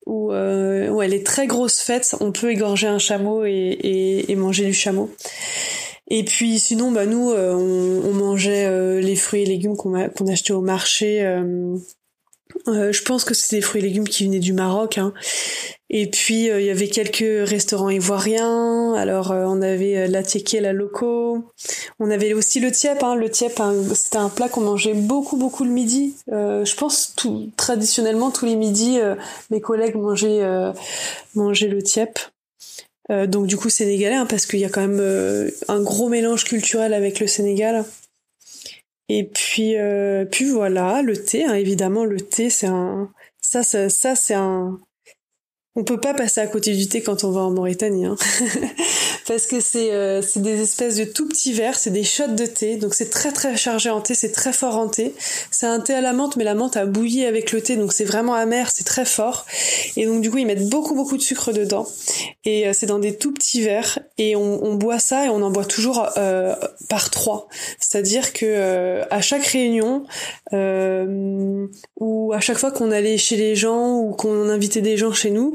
où, 0.07 0.31
où 0.31 1.03
elle 1.03 1.15
est 1.15 1.27
très 1.27 1.47
grosse 1.47 1.81
fête, 1.81 2.15
on 2.21 2.31
peut 2.31 2.51
égorger 2.51 2.87
un 2.87 2.99
chameau 2.99 3.45
et, 3.45 4.35
manger 4.37 4.67
du 4.67 4.75
chameau. 4.75 5.11
Et 6.09 6.25
puis 6.25 6.59
sinon, 6.59 6.93
bah 6.93 7.07
nous, 7.07 7.33
on, 7.33 8.03
on, 8.05 8.13
mangeait 8.13 9.01
les 9.01 9.17
fruits 9.17 9.43
et 9.43 9.47
légumes 9.47 9.77
qu'on 9.77 9.95
achetait 9.95 10.53
au 10.53 10.61
marché. 10.61 11.25
Euh, 12.69 12.93
je 12.93 13.03
pense 13.03 13.25
que 13.25 13.35
c'était 13.35 13.57
des 13.57 13.63
fruits 13.63 13.83
et 13.83 13.85
légumes 13.85 14.09
qui 14.09 14.25
venaient 14.25 14.39
du 14.39 14.53
Maroc. 14.53 14.99
Hein. 14.99 15.13
Et 15.97 16.09
puis 16.09 16.51
euh, 16.51 16.61
il 16.61 16.67
y 16.67 16.71
avait 16.71 16.89
quelques 16.89 17.49
restaurants 17.49 17.89
ivoiriens. 17.89 18.95
Alors 18.95 19.31
euh, 19.31 19.45
on 19.47 19.63
avait 19.63 20.09
la 20.09 20.25
tieke, 20.25 20.57
la 20.61 20.73
loco. 20.73 21.45
On 22.01 22.11
avait 22.11 22.35
aussi 22.35 22.59
le 22.59 22.73
tiep. 22.73 23.03
Hein. 23.03 23.15
Le 23.15 23.31
tiep, 23.31 23.61
hein, 23.61 23.75
c'était 23.95 24.17
un 24.17 24.29
plat 24.29 24.49
qu'on 24.49 24.63
mangeait 24.63 24.95
beaucoup, 24.95 25.37
beaucoup 25.37 25.65
le 25.65 25.71
midi. 25.71 26.17
je 26.29 26.75
pense 26.75 27.15
tout 27.17 27.51
traditionnellement 27.57 28.31
tous 28.33 28.45
les 28.45 28.57
midis, 28.57 28.99
mes 29.51 29.61
collègues 29.61 29.95
mangeaient 29.95 30.43
mangeaient 31.35 31.69
le 31.69 31.83
tiep. 31.83 32.19
donc 33.09 33.47
du 33.47 33.57
coup 33.57 33.71
sénégalais, 33.71 34.17
hein, 34.17 34.27
parce 34.27 34.47
qu'il 34.47 34.59
y 34.59 34.65
a 34.65 34.69
quand 34.69 34.87
même 34.87 35.53
un 35.69 35.81
gros 35.81 36.09
mélange 36.09 36.45
culturel 36.45 36.93
avec 36.93 37.21
le 37.21 37.29
Sénégal. 37.29 37.85
Et 39.09 39.25
puis, 39.25 39.77
euh, 39.77 40.25
puis 40.25 40.47
voilà, 40.47 41.03
le 41.03 41.17
thé, 41.17 41.45
hein, 41.45 41.55
évidemment, 41.55 42.05
le 42.05 42.21
thé, 42.21 42.49
c'est 42.49 42.67
un, 42.67 43.11
ça, 43.41 43.63
ça, 43.63 43.91
ça 43.91 44.17
c'est 44.17 44.35
un, 44.35 44.81
on 45.77 45.83
peut 45.83 45.99
pas 45.99 46.15
passer 46.15 46.41
à 46.41 46.47
côté 46.47 46.73
du 46.73 46.89
thé 46.89 47.03
quand 47.03 47.25
on 47.25 47.33
va 47.33 47.41
en 47.41 47.51
Mauritanie, 47.51 48.05
hein. 48.05 48.15
parce 49.27 49.49
que 49.49 49.59
c'est 49.59 49.93
euh, 49.93 50.23
des 50.37 50.63
espèces 50.63 50.97
de 50.97 51.05
tout 51.05 51.27
petits 51.27 51.53
verres, 51.53 51.77
c'est 51.77 51.91
des 51.91 52.05
shots 52.05 52.29
de 52.29 52.47
thé, 52.47 52.77
donc 52.77 52.95
c'est 52.95 53.11
très 53.11 53.33
très 53.33 53.57
chargé 53.57 53.91
en 53.91 54.01
thé, 54.01 54.15
c'est 54.15 54.31
très 54.31 54.53
fort 54.53 54.77
en 54.77 54.87
thé. 54.87 55.15
C'est 55.51 55.67
un 55.67 55.81
thé 55.81 55.95
à 55.95 56.01
la 56.01 56.13
menthe, 56.13 56.37
mais 56.37 56.45
la 56.45 56.55
menthe 56.55 56.77
a 56.77 56.87
bouilli 56.87 57.25
avec 57.25 57.51
le 57.51 57.61
thé, 57.61 57.77
donc 57.77 57.93
c'est 57.93 58.05
vraiment 58.05 58.35
amer, 58.35 58.71
c'est 58.71 58.85
très 58.85 59.05
fort. 59.05 59.47
Et 59.97 60.07
donc 60.07 60.21
du 60.21 60.31
coup 60.31 60.39
ils 60.39 60.47
mettent 60.47 60.69
beaucoup 60.69 60.95
beaucoup 60.95 61.17
de 61.17 61.23
sucre 61.23 61.53
dedans, 61.53 61.89
et 62.45 62.69
euh, 62.69 62.73
c'est 62.73 62.87
dans 62.87 63.01
des 63.01 63.17
tout 63.17 63.33
petits 63.33 63.63
verres, 63.63 63.99
et 64.17 64.37
on, 64.37 64.65
on, 64.65 64.75
boit 64.75 65.01
ça 65.01 65.27
et 65.27 65.29
on 65.29 65.43
en 65.43 65.51
boit 65.51 65.65
toujours 65.65 66.09
euh, 66.19 66.55
par 66.89 67.11
trois, 67.11 67.49
c'est-à-dire 67.81 68.33
que 68.33 68.47
euh, 68.47 69.05
à 69.11 69.21
chaque 69.21 69.47
réunion 69.47 70.05
ou 71.97 72.33
à 72.33 72.39
chaque 72.39 72.59
fois 72.59 72.71
qu'on 72.71 72.93
allait 72.93 73.19
chez 73.19 73.37
les 73.37 73.57
gens 73.57 73.99
ou 73.99 74.13
qu'on 74.13 74.49
invitait 74.49 74.83
des 74.83 74.97
gens 74.97 75.13
chez 75.13 75.31
nous, 75.31 75.53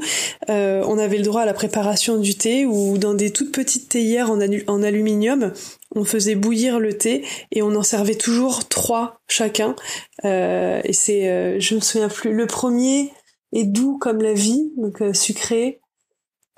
euh, 0.48 0.82
on 0.86 0.98
avait 0.98 1.18
le 1.18 1.24
droit 1.24 1.42
à 1.42 1.46
la 1.46 1.54
préparation 1.54 2.18
du 2.18 2.34
thé 2.34 2.64
ou 2.66 2.98
dans 2.98 3.14
des 3.14 3.30
toutes 3.30 3.52
petites 3.52 3.88
théières 3.88 4.30
en, 4.30 4.82
aluminium, 4.82 5.52
on 5.94 6.04
faisait 6.04 6.34
bouillir 6.34 6.78
le 6.78 6.96
thé 6.96 7.24
et 7.52 7.62
on 7.62 7.74
en 7.74 7.82
servait 7.82 8.14
toujours 8.14 8.68
trois 8.68 9.20
chacun. 9.28 9.76
Euh, 10.24 10.80
et 10.84 10.92
c'est, 10.92 11.28
euh, 11.28 11.60
je 11.60 11.74
me 11.74 11.80
souviens 11.80 12.08
plus, 12.08 12.32
le 12.32 12.46
premier 12.46 13.12
est 13.52 13.64
doux 13.64 13.98
comme 13.98 14.22
la 14.22 14.32
vie, 14.32 14.72
donc 14.76 15.02
sucré. 15.14 15.80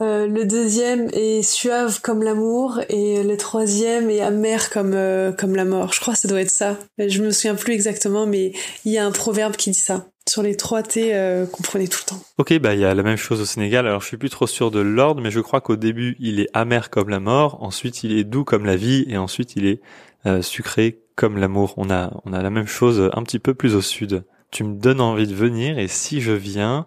le 0.00 0.42
deuxième 0.44 1.08
est 1.12 1.42
suave 1.42 2.00
comme 2.02 2.22
l'amour 2.22 2.80
et 2.88 3.22
le 3.22 3.36
troisième 3.36 4.10
est 4.10 4.20
amer 4.20 4.68
comme 4.68 4.96
comme 5.38 5.56
la 5.56 5.64
mort. 5.64 5.92
Je 5.92 6.00
crois 6.00 6.14
que 6.14 6.20
ça 6.20 6.28
doit 6.28 6.40
être 6.40 6.50
ça. 6.50 6.76
Je 6.98 7.22
me 7.22 7.30
souviens 7.30 7.54
plus 7.54 7.72
exactement, 7.72 8.26
mais 8.26 8.52
il 8.84 8.92
y 8.92 8.98
a 8.98 9.06
un 9.06 9.12
proverbe 9.12 9.56
qui 9.56 9.70
dit 9.70 9.78
ça 9.78 10.11
sur 10.32 10.42
les 10.42 10.56
trois 10.56 10.82
T 10.82 11.14
euh, 11.14 11.44
qu'on 11.44 11.62
prenait 11.62 11.88
tout 11.88 11.98
le 12.06 12.08
temps. 12.08 12.22
Ok, 12.38 12.58
bah 12.58 12.72
il 12.72 12.80
y 12.80 12.86
a 12.86 12.94
la 12.94 13.02
même 13.02 13.18
chose 13.18 13.42
au 13.42 13.44
Sénégal. 13.44 13.86
Alors 13.86 14.00
je 14.00 14.06
suis 14.06 14.16
plus 14.16 14.30
trop 14.30 14.46
sûr 14.46 14.70
de 14.70 14.80
l'ordre, 14.80 15.20
mais 15.20 15.30
je 15.30 15.40
crois 15.40 15.60
qu'au 15.60 15.76
début 15.76 16.16
il 16.20 16.40
est 16.40 16.48
amer 16.54 16.88
comme 16.88 17.10
la 17.10 17.20
mort, 17.20 17.62
ensuite 17.62 18.02
il 18.02 18.16
est 18.16 18.24
doux 18.24 18.42
comme 18.42 18.64
la 18.64 18.76
vie, 18.76 19.04
et 19.08 19.18
ensuite 19.18 19.56
il 19.56 19.66
est 19.66 19.82
euh, 20.24 20.40
sucré 20.40 21.00
comme 21.16 21.36
l'amour. 21.36 21.74
On 21.76 21.90
a 21.90 22.18
on 22.24 22.32
a 22.32 22.40
la 22.40 22.48
même 22.48 22.66
chose 22.66 23.10
un 23.12 23.22
petit 23.24 23.38
peu 23.38 23.52
plus 23.52 23.74
au 23.74 23.82
sud. 23.82 24.24
Tu 24.50 24.64
me 24.64 24.74
donnes 24.74 25.02
envie 25.02 25.26
de 25.26 25.34
venir, 25.34 25.78
et 25.78 25.86
si 25.86 26.22
je 26.22 26.32
viens, 26.32 26.86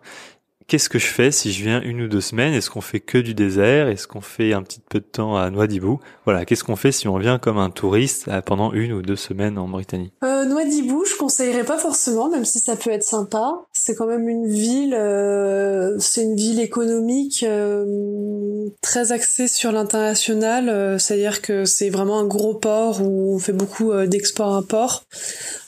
qu'est-ce 0.68 0.90
que 0.90 1.00
je 1.00 1.08
fais 1.08 1.32
si 1.32 1.52
je 1.52 1.64
viens 1.64 1.82
une 1.82 2.02
ou 2.02 2.08
deux 2.08 2.22
semaines? 2.22 2.54
Est-ce 2.54 2.70
qu'on 2.70 2.82
fait 2.82 3.00
que 3.00 3.18
du 3.18 3.34
désert? 3.34 3.88
Est-ce 3.88 4.08
qu'on 4.08 4.22
fait 4.22 4.54
un 4.54 4.64
petit 4.64 4.80
peu 4.80 5.00
de 5.00 5.06
temps 5.06 5.36
à 5.36 5.50
Nouadhibou 5.50 6.00
Voilà, 6.26 6.46
qu'est-ce 6.46 6.64
qu'on 6.64 6.76
fait 6.76 6.92
si 6.92 7.08
on 7.08 7.18
vient 7.18 7.38
comme 7.38 7.58
un 7.58 7.70
touriste 7.70 8.28
euh, 8.28 8.42
pendant 8.42 8.74
une 8.74 8.94
ou 8.94 9.02
deux 9.02 9.16
semaines 9.16 9.58
en 9.58 9.68
Mauritanie? 9.68 10.12
Euh, 10.24 10.46
Nouadhibou, 10.46 11.06
je 11.06 11.16
conseillerais 11.18 11.64
pas 11.64 11.78
forcément, 11.78 12.30
même 12.30 12.46
si 12.46 12.60
ça 12.60 12.76
peut 12.76 12.92
être 12.92 13.04
sympa. 13.04 13.62
C'est 13.74 13.96
quand 13.96 14.08
même 14.08 14.28
une 14.28 14.48
ville, 14.48 14.96
euh, 14.98 15.98
c'est 16.00 16.24
une 16.24 16.36
ville 16.36 16.60
économique 16.60 17.44
euh, 17.48 18.70
très 18.82 19.12
axée 19.12 19.48
sur 19.48 19.72
l'international, 19.72 21.00
c'est-à-dire 21.00 21.42
que 21.42 21.66
c'est 21.66 21.90
vraiment 21.90 22.20
un 22.20 22.26
gros 22.26 22.56
port 22.56 23.02
où 23.02 23.36
on 23.36 23.40
fait 23.40 23.54
beaucoup 23.54 23.94
d'export-import. 24.06 25.04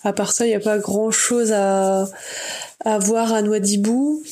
À 0.03 0.13
part 0.13 0.31
ça, 0.31 0.45
il 0.45 0.49
n'y 0.49 0.55
a 0.55 0.59
pas 0.59 0.77
grand-chose 0.77 1.51
à 1.51 2.05
à 2.85 2.99
voir 2.99 3.33
à 3.33 3.41
Nouadhibou. 3.41 4.23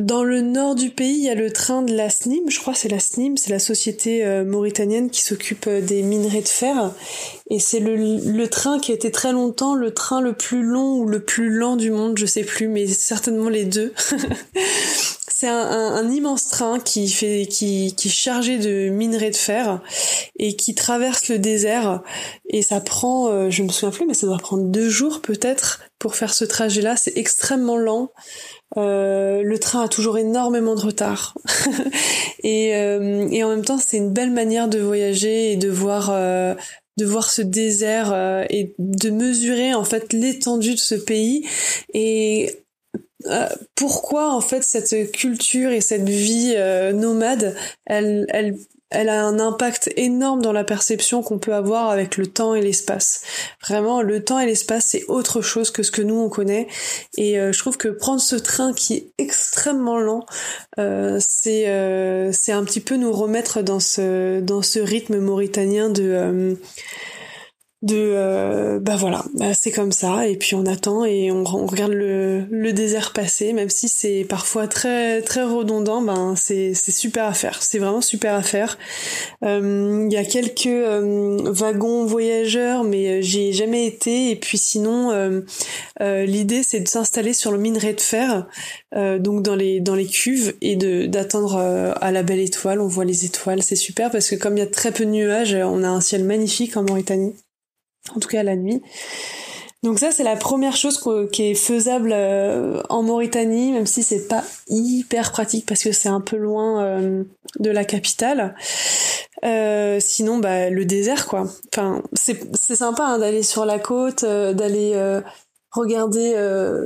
Dans 0.00 0.24
le 0.24 0.40
nord 0.40 0.76
du 0.76 0.88
pays, 0.88 1.14
il 1.14 1.24
y 1.24 1.28
a 1.28 1.34
le 1.34 1.52
train 1.52 1.82
de 1.82 1.94
la 1.94 2.08
SNIM, 2.08 2.48
je 2.48 2.58
crois 2.58 2.72
que 2.72 2.78
c'est 2.78 2.88
la 2.88 3.00
SNIM, 3.00 3.36
c'est 3.36 3.50
la 3.50 3.58
société 3.58 4.24
euh, 4.24 4.46
mauritanienne 4.46 5.10
qui 5.10 5.20
s'occupe 5.20 5.66
euh, 5.66 5.82
des 5.82 6.02
minerais 6.02 6.40
de 6.40 6.48
fer. 6.48 6.94
Et 7.50 7.58
c'est 7.58 7.80
le, 7.80 8.46
train 8.46 8.78
qui 8.78 8.92
a 8.92 8.94
été 8.94 9.10
très 9.10 9.32
longtemps 9.32 9.74
le 9.74 9.92
train 9.92 10.22
le 10.22 10.32
plus 10.32 10.62
long 10.62 11.00
ou 11.00 11.06
le 11.06 11.22
plus 11.22 11.50
lent 11.50 11.76
du 11.76 11.90
monde, 11.90 12.16
je 12.16 12.24
sais 12.24 12.44
plus, 12.44 12.66
mais 12.66 12.86
certainement 12.86 13.50
les 13.50 13.66
deux. 13.66 13.92
c'est 15.28 15.48
un, 15.48 15.58
un, 15.58 16.10
immense 16.10 16.48
train 16.48 16.80
qui 16.80 17.08
fait 17.08 17.46
qui, 17.46 17.94
qui 17.94 18.08
est 18.08 18.10
chargé 18.10 18.58
de 18.58 18.88
minerais 18.88 19.30
de 19.30 19.36
fer 19.36 19.80
et 20.38 20.56
qui 20.56 20.74
traverse 20.74 21.28
le 21.28 21.38
désert 21.38 22.02
et 22.48 22.60
ça 22.60 22.80
prend 22.80 23.28
euh, 23.28 23.48
je 23.48 23.62
me 23.62 23.70
souviens 23.70 23.90
plus 23.90 24.06
mais 24.06 24.12
ça 24.12 24.26
doit 24.26 24.36
prendre 24.36 24.64
deux 24.64 24.90
jours 24.90 25.22
peut-être 25.22 25.80
pour 26.00 26.16
faire 26.16 26.34
ce 26.34 26.44
trajet 26.44 26.82
là 26.82 26.96
c'est 26.96 27.16
extrêmement 27.16 27.76
lent 27.76 28.10
euh, 28.76 29.42
le 29.42 29.58
train 29.58 29.82
a 29.82 29.88
toujours 29.88 30.18
énormément 30.18 30.74
de 30.74 30.80
retard. 30.80 31.34
et, 32.42 32.76
euh, 32.76 33.28
et, 33.30 33.42
en 33.42 33.48
même 33.48 33.64
temps, 33.64 33.78
c'est 33.78 33.96
une 33.96 34.12
belle 34.12 34.30
manière 34.30 34.68
de 34.68 34.78
voyager 34.78 35.52
et 35.52 35.56
de 35.56 35.68
voir, 35.68 36.10
euh, 36.10 36.54
de 36.96 37.04
voir 37.04 37.30
ce 37.30 37.42
désert 37.42 38.12
euh, 38.12 38.44
et 38.48 38.74
de 38.78 39.10
mesurer 39.10 39.74
en 39.74 39.84
fait 39.84 40.12
l'étendue 40.12 40.74
de 40.74 40.80
ce 40.80 40.94
pays 40.94 41.46
et 41.94 42.56
pourquoi 43.74 44.32
en 44.32 44.40
fait 44.40 44.64
cette 44.64 45.12
culture 45.12 45.72
et 45.72 45.82
cette 45.82 46.08
vie 46.08 46.54
nomade, 46.94 47.54
elle, 47.84 48.24
elle 48.30 48.56
elle 48.90 49.08
a 49.08 49.24
un 49.24 49.38
impact 49.38 49.90
énorme 49.96 50.42
dans 50.42 50.52
la 50.52 50.64
perception 50.64 51.22
qu'on 51.22 51.38
peut 51.38 51.54
avoir 51.54 51.90
avec 51.90 52.16
le 52.16 52.26
temps 52.26 52.54
et 52.54 52.60
l'espace. 52.60 53.22
Vraiment, 53.62 54.02
le 54.02 54.24
temps 54.24 54.40
et 54.40 54.46
l'espace, 54.46 54.86
c'est 54.86 55.04
autre 55.06 55.42
chose 55.42 55.70
que 55.70 55.82
ce 55.82 55.90
que 55.90 56.02
nous, 56.02 56.18
on 56.18 56.28
connaît. 56.28 56.66
Et 57.16 57.38
euh, 57.38 57.52
je 57.52 57.58
trouve 57.58 57.76
que 57.76 57.88
prendre 57.88 58.20
ce 58.20 58.36
train 58.36 58.72
qui 58.72 58.94
est 58.94 59.12
extrêmement 59.18 59.98
lent, 59.98 60.26
euh, 60.78 61.18
c'est 61.20 61.68
euh, 61.68 62.32
c'est 62.32 62.52
un 62.52 62.64
petit 62.64 62.80
peu 62.80 62.96
nous 62.96 63.12
remettre 63.12 63.62
dans 63.62 63.80
ce, 63.80 64.40
dans 64.40 64.62
ce 64.62 64.80
rythme 64.80 65.18
mauritanien 65.18 65.88
de 65.88 66.56
de 67.82 67.96
euh, 67.96 68.78
bah 68.78 68.96
voilà 68.96 69.24
bah 69.32 69.54
c'est 69.54 69.70
comme 69.70 69.90
ça 69.90 70.26
et 70.26 70.36
puis 70.36 70.54
on 70.54 70.66
attend 70.66 71.06
et 71.06 71.32
on, 71.32 71.44
regarde 71.44 71.92
le, 71.92 72.72
désert 72.72 73.14
passer 73.14 73.54
même 73.54 73.70
si 73.70 73.88
c'est 73.88 74.26
parfois 74.28 74.68
très 74.68 75.22
très 75.22 75.42
redondant 75.42 76.02
ben 76.02 76.34
c'est 76.36 76.74
c'est 76.74 76.92
super 76.92 77.24
à 77.24 77.32
faire 77.32 77.62
c'est 77.62 77.78
vraiment 77.78 78.02
super 78.02 78.34
à 78.34 78.42
faire. 78.42 78.78
Euh, 79.44 80.06
il 80.10 80.12
y 80.12 80.18
a 80.18 80.24
quelques 80.24 80.66
euh, 80.66 81.38
wagons 81.52 82.04
voyageurs 82.04 82.84
mais 82.84 83.22
j'y 83.22 83.48
ai 83.48 83.52
jamais 83.54 83.86
été 83.86 84.30
et 84.30 84.36
puis 84.36 84.58
sinon 84.58 85.10
l'idée 86.00 86.62
c'est 86.62 86.80
de 86.80 86.88
s'installer 86.88 87.32
sur 87.32 87.50
le 87.50 87.58
minerai 87.58 87.94
de 87.94 88.00
fer 88.00 88.46
donc 88.94 89.42
dans 89.42 89.56
les 89.56 89.80
dans 89.80 89.94
les 89.94 90.06
cuves 90.06 90.54
et 90.60 90.76
de 90.76 91.06
d'attendre 91.06 91.56
à 92.00 92.12
la 92.12 92.22
belle 92.22 92.40
étoile 92.40 92.80
on 92.80 92.88
voit 92.88 93.06
les 93.06 93.24
étoiles 93.24 93.62
c'est 93.62 93.76
super 93.76 94.10
parce 94.10 94.28
que 94.28 94.36
comme 94.36 94.56
il 94.56 94.60
y 94.60 94.62
a 94.62 94.66
très 94.66 94.92
peu 94.92 95.06
de 95.06 95.10
nuages 95.10 95.54
on 95.54 95.82
a 95.82 95.88
un 95.88 96.00
ciel 96.00 96.24
magnifique 96.24 96.76
en 96.76 96.82
Mauritanie 96.82 97.34
en 98.14 98.20
tout 98.20 98.28
cas 98.28 98.42
la 98.42 98.56
nuit. 98.56 98.82
Donc 99.82 99.98
ça 99.98 100.10
c'est 100.10 100.24
la 100.24 100.36
première 100.36 100.76
chose 100.76 101.02
qui 101.32 101.50
est 101.50 101.54
faisable 101.54 102.12
euh, 102.12 102.82
en 102.90 103.02
Mauritanie, 103.02 103.72
même 103.72 103.86
si 103.86 104.02
c'est 104.02 104.28
pas 104.28 104.44
hyper 104.68 105.32
pratique 105.32 105.64
parce 105.64 105.82
que 105.82 105.92
c'est 105.92 106.10
un 106.10 106.20
peu 106.20 106.36
loin 106.36 106.84
euh, 106.84 107.24
de 107.60 107.70
la 107.70 107.84
capitale. 107.84 108.54
Euh, 109.42 109.98
sinon 109.98 110.36
bah 110.36 110.68
le 110.68 110.84
désert 110.84 111.26
quoi. 111.26 111.46
Enfin 111.72 112.02
c'est 112.12 112.36
sympa 112.58 113.04
hein, 113.04 113.18
d'aller 113.18 113.42
sur 113.42 113.64
la 113.64 113.78
côte, 113.78 114.22
d'aller 114.22 115.20
regarder 115.70 116.34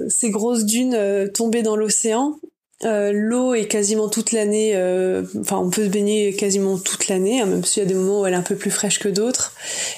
ces 0.09 0.31
grosses 0.31 0.64
dunes 0.64 1.29
tomber 1.35 1.62
dans 1.62 1.74
l'océan 1.74 2.37
euh, 2.85 3.12
l'eau 3.12 3.55
est 3.55 3.66
quasiment 3.66 4.09
toute 4.09 4.33
l'année, 4.33 4.73
euh, 4.75 5.23
enfin 5.40 5.59
on 5.59 5.70
peut 5.70 5.85
se 5.85 5.88
baigner 5.88 6.35
quasiment 6.35 6.79
toute 6.79 7.09
l'année, 7.09 7.40
hein, 7.40 7.47
même 7.47 7.64
s'il 7.64 7.83
y 7.83 7.87
a 7.87 7.88
des 7.88 7.94
moments 7.94 8.20
où 8.20 8.27
elle 8.27 8.35
est 8.35 8.37
un 8.37 8.42
peu 8.42 8.57
plus 8.57 8.70
fraîche 8.70 8.99
que 8.99 9.09
d'autres. 9.09 9.53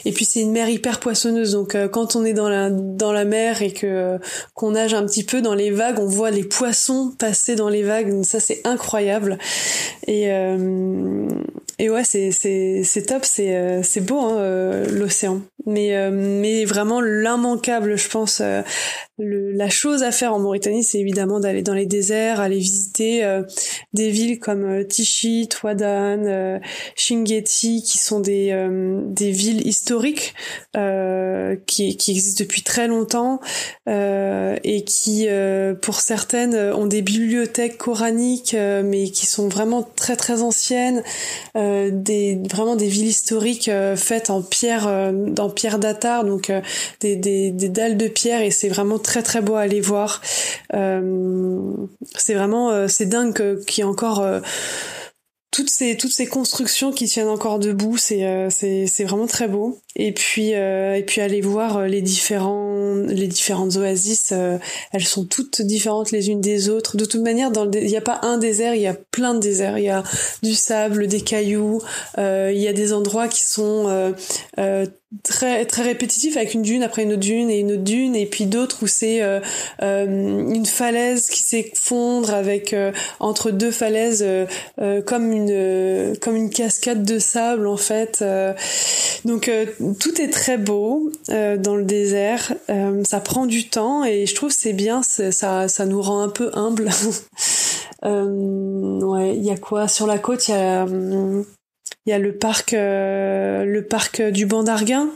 Et 0.04 0.12
puis 0.12 0.24
c'est 0.24 0.40
une 0.40 0.52
mer 0.52 0.68
hyper 0.68 1.00
poissonneuse, 1.00 1.52
donc 1.52 1.74
euh, 1.74 1.88
quand 1.88 2.16
on 2.16 2.24
est 2.24 2.32
dans 2.32 2.48
la 2.48 2.70
dans 2.70 3.12
la 3.12 3.24
mer 3.24 3.62
et 3.62 3.72
que 3.72 4.18
qu'on 4.54 4.72
nage 4.72 4.94
un 4.94 5.04
petit 5.04 5.24
peu 5.24 5.42
dans 5.42 5.54
les 5.54 5.70
vagues, 5.70 5.98
on 5.98 6.06
voit 6.06 6.30
les 6.30 6.44
poissons 6.44 7.12
passer 7.18 7.56
dans 7.56 7.68
les 7.68 7.82
vagues, 7.82 8.22
ça 8.24 8.40
c'est 8.40 8.60
incroyable. 8.64 9.38
Et 10.06 10.26
et 11.78 11.90
ouais, 11.90 12.04
c'est 12.04 12.30
c'est 12.30 12.82
c'est 12.84 13.02
top, 13.02 13.24
c'est 13.24 13.82
c'est 13.82 14.00
beau 14.00 14.20
hein, 14.20 14.82
l'océan. 14.90 15.40
Mais 15.66 16.10
mais 16.10 16.64
vraiment 16.64 17.00
l'immanquable, 17.00 17.96
je 17.96 18.08
pense, 18.08 18.40
le, 19.18 19.52
la 19.52 19.68
chose 19.68 20.02
à 20.02 20.12
faire 20.12 20.34
en 20.34 20.38
Mauritanie, 20.38 20.82
c'est 20.84 20.98
évidemment 20.98 21.40
d'aller 21.40 21.62
dans 21.62 21.74
les 21.74 21.86
déserts, 21.86 22.40
aller 22.40 22.58
visiter 22.58 23.24
des 23.92 24.10
villes 24.10 24.38
comme 24.38 24.84
Tichy, 24.86 25.48
Touadane, 25.48 26.60
Chinguetti, 26.94 27.82
qui 27.82 27.98
sont 27.98 28.20
des 28.20 28.54
des 29.06 29.30
villes 29.30 29.66
historiques 29.66 30.34
qui 31.66 31.96
qui 31.96 32.10
existent 32.10 32.44
depuis 32.44 32.62
très 32.62 32.88
longtemps 32.88 33.40
et 33.86 34.84
qui 34.86 35.28
pour 35.82 36.00
certaines 36.00 36.54
ont 36.54 36.86
des 36.86 37.02
bibliothèques 37.02 37.78
coraniques 37.78 38.54
mais 38.54 39.10
qui 39.10 39.26
sont 39.26 39.48
vraiment 39.48 39.82
très 39.82 40.16
très 40.16 40.42
anciennes, 40.42 41.02
euh, 41.56 41.90
des 41.92 42.40
vraiment 42.50 42.76
des 42.76 42.88
villes 42.88 43.06
historiques 43.06 43.68
euh, 43.68 43.96
faites 43.96 44.30
en 44.30 44.42
pierre, 44.42 44.86
euh, 44.86 45.12
en 45.38 45.50
pierre 45.50 45.78
datar, 45.78 46.24
donc 46.24 46.52
des, 47.00 47.16
des, 47.16 47.50
des, 47.50 47.68
dalles 47.68 47.96
de 47.96 48.08
pierre 48.08 48.40
et 48.42 48.50
c'est 48.50 48.68
vraiment 48.68 48.98
très 49.06 49.22
très 49.22 49.40
beau 49.40 49.54
à 49.54 49.62
aller 49.62 49.80
voir. 49.80 50.20
c'est 50.72 52.34
vraiment 52.34 52.88
c'est 52.88 53.06
dingue 53.06 53.64
qu'il 53.64 53.82
y 53.82 53.86
ait 53.86 53.90
encore 53.90 54.26
toutes 55.52 55.70
ces 55.70 55.96
toutes 55.96 56.12
ces 56.12 56.26
constructions 56.26 56.92
qui 56.92 57.06
tiennent 57.06 57.28
encore 57.28 57.58
debout, 57.58 57.96
c'est 57.96 58.50
c'est 58.50 58.86
c'est 58.86 59.04
vraiment 59.04 59.26
très 59.26 59.48
beau. 59.48 59.78
Et 59.94 60.12
puis 60.12 60.50
et 60.50 61.04
puis 61.06 61.22
aller 61.22 61.40
voir 61.40 61.86
les 61.86 62.02
différents 62.02 62.94
les 63.06 63.26
différentes 63.26 63.76
oasis, 63.76 64.34
elles 64.92 65.04
sont 65.04 65.24
toutes 65.24 65.62
différentes 65.62 66.10
les 66.10 66.28
unes 66.28 66.42
des 66.42 66.68
autres. 66.68 66.96
De 66.98 67.06
toute 67.06 67.22
manière, 67.22 67.50
il 67.72 67.86
n'y 67.86 67.96
a 67.96 68.02
pas 68.02 68.20
un 68.22 68.36
désert, 68.36 68.74
il 68.74 68.82
y 68.82 68.86
a 68.86 68.94
plein 68.94 69.34
de 69.34 69.40
déserts. 69.40 69.78
Il 69.78 69.84
y 69.84 69.90
a 69.90 70.02
du 70.42 70.54
sable, 70.54 71.06
des 71.06 71.22
cailloux. 71.22 71.80
il 72.18 72.58
y 72.58 72.68
a 72.68 72.72
des 72.74 72.92
endroits 72.92 73.28
qui 73.28 73.44
sont 73.44 74.14
très 75.22 75.64
très 75.66 75.82
répétitif 75.82 76.36
avec 76.36 76.54
une 76.54 76.62
dune 76.62 76.82
après 76.82 77.04
une 77.04 77.12
autre 77.12 77.20
dune 77.20 77.48
et 77.48 77.60
une 77.60 77.72
autre 77.72 77.84
dune 77.84 78.16
et 78.16 78.26
puis 78.26 78.46
d'autres 78.46 78.82
où 78.82 78.86
c'est 78.88 79.22
euh, 79.22 79.40
euh, 79.82 80.04
une 80.04 80.66
falaise 80.66 81.28
qui 81.28 81.42
s'effondre 81.42 82.34
avec 82.34 82.72
euh, 82.72 82.90
entre 83.20 83.52
deux 83.52 83.70
falaises 83.70 84.26
comme 85.06 85.32
une 85.32 86.16
comme 86.20 86.36
une 86.36 86.50
cascade 86.50 87.04
de 87.04 87.18
sable 87.18 87.68
en 87.68 87.76
fait 87.76 88.24
donc 89.24 89.50
tout 90.00 90.20
est 90.20 90.28
très 90.28 90.58
beau 90.58 91.10
dans 91.28 91.76
le 91.76 91.84
désert 91.84 92.52
ça 93.04 93.20
prend 93.20 93.46
du 93.46 93.68
temps 93.68 94.04
et 94.04 94.26
je 94.26 94.34
trouve 94.34 94.50
c'est 94.50 94.72
bien 94.72 95.02
ça 95.02 95.68
ça 95.68 95.86
nous 95.86 96.02
rend 96.02 96.20
un 96.22 96.28
peu 96.28 96.50
humble. 96.54 96.90
Ouais 98.02 99.34
il 99.36 99.42
y 99.44 99.50
a 99.50 99.56
quoi? 99.56 99.88
Sur 99.88 100.06
la 100.06 100.18
côte 100.18 100.46
il 100.46 100.52
y 100.52 100.54
a 100.54 100.86
il 102.06 102.10
y 102.10 102.12
a 102.12 102.18
le 102.18 102.36
parc, 102.36 102.72
euh, 102.72 103.64
le 103.64 103.84
parc 103.84 104.22
du 104.22 104.46
Banc 104.46 104.62
d'Arguin 104.62 105.10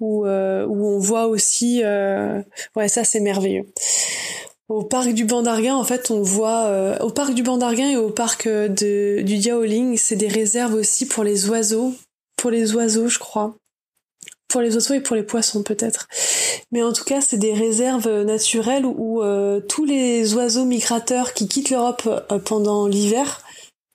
où, 0.00 0.26
euh, 0.26 0.66
où 0.66 0.86
on 0.86 0.98
voit 0.98 1.26
aussi, 1.26 1.82
euh, 1.84 2.42
ouais, 2.74 2.88
ça 2.88 3.04
c'est 3.04 3.20
merveilleux. 3.20 3.66
Au 4.68 4.82
parc 4.84 5.10
du 5.10 5.24
Banc 5.24 5.42
d'Arguin, 5.42 5.76
en 5.76 5.84
fait, 5.84 6.10
on 6.10 6.22
voit 6.22 6.96
au 7.02 7.10
parc 7.10 7.34
du 7.34 7.42
Banc 7.42 7.58
d'Arguin 7.58 7.90
et 7.90 7.96
au 7.96 8.08
parc 8.08 8.48
de, 8.48 9.20
du 9.20 9.36
Diaoling, 9.36 9.98
c'est 9.98 10.16
des 10.16 10.28
réserves 10.28 10.72
aussi 10.72 11.06
pour 11.06 11.24
les 11.24 11.50
oiseaux, 11.50 11.92
pour 12.36 12.50
les 12.50 12.74
oiseaux, 12.74 13.08
je 13.08 13.18
crois 13.18 13.54
pour 14.48 14.60
les 14.60 14.74
oiseaux 14.74 14.92
et 14.92 15.00
pour 15.00 15.16
les 15.16 15.22
poissons 15.22 15.62
peut-être. 15.62 16.08
Mais 16.72 16.82
en 16.82 16.92
tout 16.92 17.04
cas, 17.04 17.22
c'est 17.22 17.38
des 17.38 17.54
réserves 17.54 18.22
naturelles 18.24 18.84
où, 18.84 19.22
tous 19.66 19.86
les 19.86 20.34
oiseaux 20.34 20.66
migrateurs 20.66 21.32
qui 21.32 21.48
quittent 21.48 21.70
l'Europe 21.70 22.06
pendant 22.44 22.86
l'hiver 22.86 23.42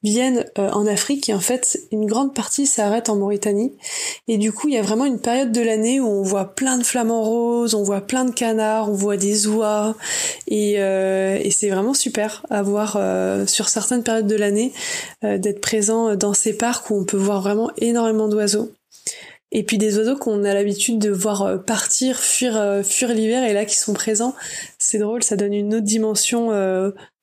viennent 0.09 0.45
euh, 0.57 0.69
en 0.71 0.85
Afrique 0.85 1.29
et 1.29 1.33
en 1.33 1.39
fait 1.39 1.79
une 1.91 2.05
grande 2.05 2.33
partie 2.33 2.65
s'arrête 2.65 3.09
en 3.09 3.15
Mauritanie 3.15 3.73
et 4.27 4.37
du 4.37 4.51
coup 4.51 4.67
il 4.67 4.75
y 4.75 4.77
a 4.77 4.81
vraiment 4.81 5.05
une 5.05 5.19
période 5.19 5.51
de 5.51 5.61
l'année 5.61 5.99
où 5.99 6.07
on 6.07 6.21
voit 6.21 6.55
plein 6.55 6.77
de 6.77 6.83
flamants 6.83 7.23
roses, 7.23 7.73
on 7.73 7.83
voit 7.83 8.01
plein 8.01 8.25
de 8.25 8.31
canards, 8.31 8.89
on 8.89 8.93
voit 8.93 9.17
des 9.17 9.47
oies 9.47 9.95
et, 10.47 10.79
euh, 10.79 11.39
c'est 11.49 11.69
vraiment 11.69 11.93
super 11.93 12.45
à 12.49 12.61
voir 12.61 12.97
euh, 12.99 13.47
sur 13.47 13.69
certaines 13.69 14.03
périodes 14.03 14.27
de 14.27 14.35
l'année 14.35 14.71
d'être 15.23 15.61
présent 15.61 16.15
dans 16.15 16.33
ces 16.33 16.53
parcs 16.53 16.89
où 16.91 16.95
on 16.95 17.03
peut 17.03 17.17
voir 17.17 17.41
vraiment 17.41 17.71
énormément 17.77 18.27
d'oiseaux. 18.27 18.71
Et 19.51 19.63
puis 19.63 19.77
des 19.77 19.97
oiseaux 19.97 20.17
qu'on 20.17 20.43
a 20.43 20.53
l'habitude 20.53 20.99
de 20.99 21.09
voir 21.09 21.63
partir, 21.63 22.19
fuir, 22.19 22.81
fuir 22.83 23.13
l'hiver 23.13 23.43
et 23.43 23.53
là 23.53 23.65
qui 23.65 23.77
sont 23.77 23.93
présents, 23.93 24.35
c'est 24.77 24.99
drôle, 24.99 25.23
ça 25.23 25.35
donne 25.35 25.53
une 25.53 25.73
autre 25.73 25.85
dimension 25.85 26.51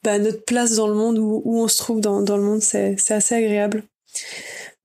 bah, 0.04 0.18
notre 0.18 0.44
place 0.44 0.76
dans 0.76 0.86
le 0.86 0.94
monde, 0.94 1.18
où, 1.18 1.42
où 1.44 1.62
on 1.62 1.68
se 1.68 1.78
trouve 1.78 2.00
dans, 2.00 2.20
dans 2.20 2.36
le 2.36 2.42
monde, 2.42 2.60
c'est 2.60 2.96
assez 3.10 3.34
agréable. 3.34 3.84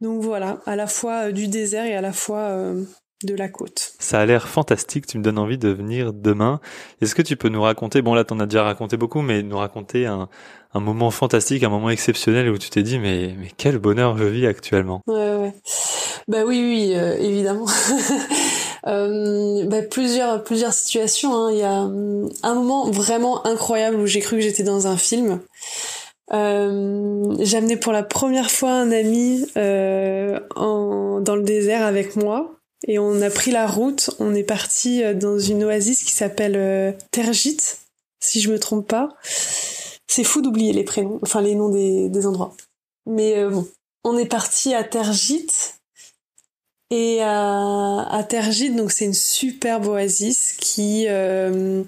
Donc 0.01 0.23
voilà, 0.23 0.59
à 0.65 0.75
la 0.75 0.87
fois 0.87 1.27
euh, 1.27 1.31
du 1.31 1.47
désert 1.47 1.85
et 1.85 1.95
à 1.95 2.01
la 2.01 2.13
fois 2.13 2.39
euh, 2.39 2.83
de 3.25 3.35
la 3.35 3.49
côte. 3.49 3.93
Ça 3.99 4.21
a 4.21 4.25
l'air 4.25 4.47
fantastique, 4.47 5.05
tu 5.05 5.17
me 5.17 5.23
donnes 5.23 5.37
envie 5.37 5.57
de 5.57 5.67
venir 5.67 6.13
demain. 6.13 6.61
Est-ce 7.01 7.15
que 7.15 7.21
tu 7.21 7.35
peux 7.35 7.49
nous 7.49 7.61
raconter, 7.61 8.01
bon 8.01 8.13
là 8.13 8.23
t'en 8.23 8.39
as 8.39 8.45
déjà 8.45 8.63
raconté 8.63 8.95
beaucoup, 8.95 9.21
mais 9.21 9.43
nous 9.43 9.57
raconter 9.57 10.05
un, 10.05 10.29
un 10.73 10.79
moment 10.79 11.11
fantastique, 11.11 11.63
un 11.63 11.69
moment 11.69 11.89
exceptionnel 11.89 12.49
où 12.49 12.57
tu 12.57 12.69
t'es 12.69 12.81
dit 12.81 12.97
mais, 12.97 13.35
mais 13.37 13.51
quel 13.57 13.77
bonheur 13.77 14.17
je 14.17 14.23
vis 14.23 14.47
actuellement. 14.47 15.01
Ouais, 15.05 15.35
ouais. 15.35 15.53
Bah 16.29 16.43
oui, 16.45 16.61
oui, 16.61 16.93
euh, 16.95 17.17
évidemment. 17.17 17.65
Euh, 18.87 19.65
bah, 19.65 19.81
plusieurs 19.81 20.43
plusieurs 20.43 20.73
situations. 20.73 21.35
Hein. 21.35 21.51
Il 21.51 21.57
y 21.59 21.63
a 21.63 21.81
hum, 21.81 22.29
un 22.43 22.53
moment 22.53 22.89
vraiment 22.89 23.45
incroyable 23.45 23.97
où 23.97 24.05
j'ai 24.05 24.19
cru 24.19 24.37
que 24.37 24.43
j'étais 24.43 24.63
dans 24.63 24.87
un 24.87 24.97
film. 24.97 25.41
Euh, 26.31 27.35
j'ai 27.39 27.57
amené 27.57 27.75
pour 27.75 27.91
la 27.91 28.03
première 28.03 28.51
fois 28.51 28.71
un 28.71 28.91
ami 28.91 29.45
euh, 29.57 30.39
en, 30.55 31.21
dans 31.21 31.35
le 31.35 31.41
désert 31.41 31.83
avec 31.83 32.15
moi 32.15 32.59
et 32.87 32.99
on 32.99 33.21
a 33.21 33.29
pris 33.29 33.51
la 33.51 33.67
route. 33.67 34.11
On 34.19 34.33
est 34.35 34.43
parti 34.43 35.03
euh, 35.03 35.13
dans 35.13 35.39
une 35.39 35.63
oasis 35.63 36.03
qui 36.03 36.13
s'appelle 36.13 36.55
euh, 36.55 36.91
Tergit, 37.11 37.57
si 38.19 38.41
je 38.41 38.51
me 38.51 38.59
trompe 38.59 38.87
pas. 38.87 39.09
C'est 40.07 40.23
fou 40.23 40.41
d'oublier 40.41 40.73
les 40.73 40.83
prénoms, 40.83 41.19
enfin 41.21 41.41
les 41.41 41.55
noms 41.55 41.69
des, 41.69 42.09
des 42.09 42.25
endroits. 42.25 42.53
Mais 43.05 43.37
euh, 43.37 43.49
bon, 43.49 43.67
on 44.03 44.17
est 44.17 44.25
parti 44.25 44.73
à 44.73 44.83
Tergit 44.83 45.47
et 46.91 47.21
à, 47.21 48.07
à 48.09 48.23
Tergit, 48.23 48.71
donc 48.71 48.91
c'est 48.91 49.05
une 49.05 49.13
superbe 49.13 49.87
oasis 49.87 50.53
qui 50.53 51.05
euh, 51.07 51.83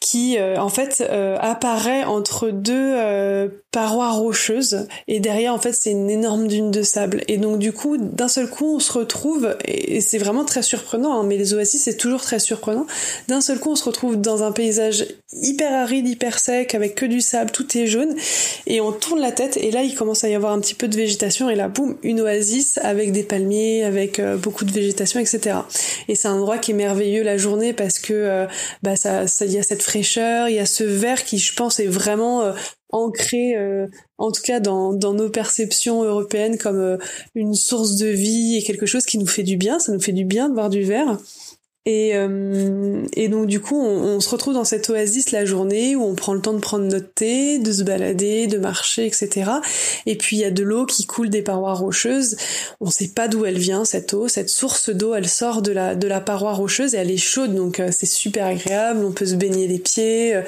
qui 0.00 0.38
euh, 0.38 0.58
en 0.58 0.70
fait 0.70 1.02
euh, 1.06 1.36
apparaît 1.40 2.04
entre 2.04 2.48
deux 2.48 3.50
parois 3.70 4.12
rocheuses. 4.12 4.86
Et 5.08 5.20
derrière 5.20 5.52
en 5.52 5.58
fait 5.58 5.72
c'est 5.72 5.90
une 5.90 6.08
énorme 6.08 6.46
dune 6.46 6.70
de 6.70 6.82
sable. 6.82 7.22
Et 7.28 7.36
donc 7.36 7.58
du 7.58 7.72
coup 7.72 7.98
d'un 7.98 8.28
seul 8.28 8.48
coup 8.48 8.76
on 8.76 8.80
se 8.80 8.92
retrouve 8.92 9.56
et, 9.66 10.00
c'est 10.00 10.18
vraiment 10.18 10.44
très 10.44 10.62
surprenant 10.62 11.20
hein, 11.20 11.24
mais 11.26 11.36
les 11.36 11.52
oasis 11.52 11.82
c'est 11.82 11.98
toujours 11.98 12.22
très 12.22 12.38
surprenant. 12.38 12.86
D'un 13.28 13.42
seul 13.42 13.58
coup 13.58 13.72
on 13.72 13.76
se 13.76 13.84
retrouve 13.84 14.16
dans 14.16 14.42
un 14.42 14.52
paysage 14.52 15.06
hyper 15.42 15.72
aride 15.72 16.08
hyper 16.08 16.38
sec 16.38 16.74
avec 16.74 16.94
que 16.94 17.06
du 17.06 17.20
sable 17.20 17.50
tout 17.50 17.76
est 17.76 17.86
jaune 17.86 18.14
et 18.66 18.80
on 18.80 18.92
tourne 18.92 19.20
la 19.20 19.32
tête 19.32 19.56
et 19.56 19.70
là 19.70 19.82
il 19.82 19.94
commence 19.94 20.24
à 20.24 20.28
y 20.28 20.34
avoir 20.34 20.52
un 20.52 20.60
petit 20.60 20.74
peu 20.74 20.88
de 20.88 20.96
végétation 20.96 21.50
et 21.50 21.54
là 21.54 21.68
boum 21.68 21.96
une 22.02 22.20
oasis 22.20 22.78
avec 22.82 23.12
des 23.12 23.22
palmiers 23.22 23.84
avec 23.84 24.20
beaucoup 24.42 24.64
de 24.64 24.72
végétation 24.72 25.20
etc 25.20 25.58
et 26.08 26.14
c'est 26.14 26.28
un 26.28 26.34
endroit 26.34 26.58
qui 26.58 26.70
est 26.70 26.74
merveilleux 26.74 27.22
la 27.22 27.36
journée 27.36 27.72
parce 27.72 27.98
que 27.98 28.46
bah 28.82 28.96
ça 28.96 29.26
ça 29.26 29.46
y 29.46 29.58
a 29.58 29.62
cette 29.62 29.82
fraîcheur, 29.82 30.48
il 30.48 30.56
y 30.56 30.60
a 30.60 30.66
ce 30.66 30.84
vert 30.84 31.24
qui, 31.24 31.38
je 31.38 31.54
pense, 31.54 31.80
est 31.80 31.86
vraiment 31.86 32.42
euh, 32.42 32.52
ancré, 32.90 33.56
euh, 33.56 33.86
en 34.18 34.32
tout 34.32 34.42
cas 34.42 34.60
dans, 34.60 34.92
dans 34.92 35.14
nos 35.14 35.30
perceptions 35.30 36.02
européennes, 36.02 36.58
comme 36.58 36.78
euh, 36.78 36.98
une 37.34 37.54
source 37.54 37.96
de 37.96 38.06
vie 38.06 38.56
et 38.56 38.62
quelque 38.62 38.86
chose 38.86 39.04
qui 39.04 39.18
nous 39.18 39.26
fait 39.26 39.42
du 39.42 39.56
bien. 39.56 39.78
Ça 39.78 39.92
nous 39.92 40.00
fait 40.00 40.12
du 40.12 40.24
bien 40.24 40.48
de 40.48 40.54
voir 40.54 40.70
du 40.70 40.82
vert. 40.82 41.18
Et, 41.86 42.12
euh, 42.14 43.02
et 43.12 43.28
donc 43.28 43.46
du 43.46 43.60
coup, 43.60 43.78
on, 43.78 44.16
on, 44.16 44.20
se 44.20 44.30
retrouve 44.30 44.54
dans 44.54 44.64
cette 44.64 44.88
oasis 44.88 45.32
la 45.32 45.44
journée 45.44 45.94
où 45.94 46.02
on 46.02 46.14
prend 46.14 46.32
le 46.32 46.40
temps 46.40 46.54
de 46.54 46.58
prendre 46.58 46.86
notre 46.86 47.12
thé, 47.12 47.58
de 47.58 47.72
se 47.72 47.82
balader, 47.82 48.46
de 48.46 48.56
marcher, 48.56 49.04
etc. 49.04 49.50
Et 50.06 50.16
puis 50.16 50.36
il 50.36 50.38
y 50.40 50.44
a 50.44 50.50
de 50.50 50.62
l'eau 50.62 50.86
qui 50.86 51.04
coule 51.04 51.28
des 51.28 51.42
parois 51.42 51.74
rocheuses. 51.74 52.36
On 52.80 52.90
sait 52.90 53.08
pas 53.08 53.28
d'où 53.28 53.44
elle 53.44 53.58
vient 53.58 53.84
cette 53.84 54.14
eau, 54.14 54.28
cette 54.28 54.48
source 54.48 54.88
d'eau, 54.88 55.14
elle 55.14 55.28
sort 55.28 55.60
de 55.60 55.72
la 55.72 55.94
de 55.94 56.08
la 56.08 56.22
paroi 56.22 56.54
rocheuse 56.54 56.94
et 56.94 56.98
elle 56.98 57.10
est 57.10 57.18
chaude, 57.18 57.54
donc 57.54 57.80
euh, 57.80 57.90
c'est 57.92 58.06
super 58.06 58.46
agréable. 58.46 59.04
On 59.04 59.12
peut 59.12 59.26
se 59.26 59.34
baigner 59.34 59.66
les 59.66 59.78
pieds, 59.78 60.40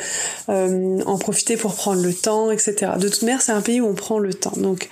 euh, 0.48 1.00
en 1.04 1.18
profiter 1.18 1.58
pour 1.58 1.74
prendre 1.74 2.02
le 2.02 2.14
temps, 2.14 2.50
etc. 2.50 2.92
De 2.98 3.08
toute 3.08 3.22
manière, 3.22 3.42
c'est 3.42 3.52
un 3.52 3.60
pays 3.60 3.82
où 3.82 3.86
on 3.86 3.94
prend 3.94 4.18
le 4.18 4.32
temps, 4.32 4.54
donc 4.56 4.88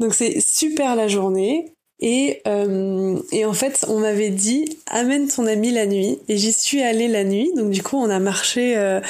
donc 0.00 0.14
c'est 0.14 0.40
super 0.40 0.96
la 0.96 1.06
journée. 1.06 1.77
Et, 2.00 2.42
euh, 2.46 3.18
et 3.32 3.44
en 3.44 3.52
fait, 3.52 3.84
on 3.88 3.98
m'avait 3.98 4.30
dit 4.30 4.78
amène 4.86 5.26
ton 5.26 5.46
ami 5.46 5.72
la 5.72 5.86
nuit. 5.86 6.18
Et 6.28 6.36
j'y 6.36 6.52
suis 6.52 6.82
allée 6.82 7.08
la 7.08 7.24
nuit. 7.24 7.50
Donc 7.56 7.70
du 7.70 7.82
coup, 7.82 7.96
on 7.96 8.08
a 8.08 8.20
marché. 8.20 8.76
Euh, 8.76 9.00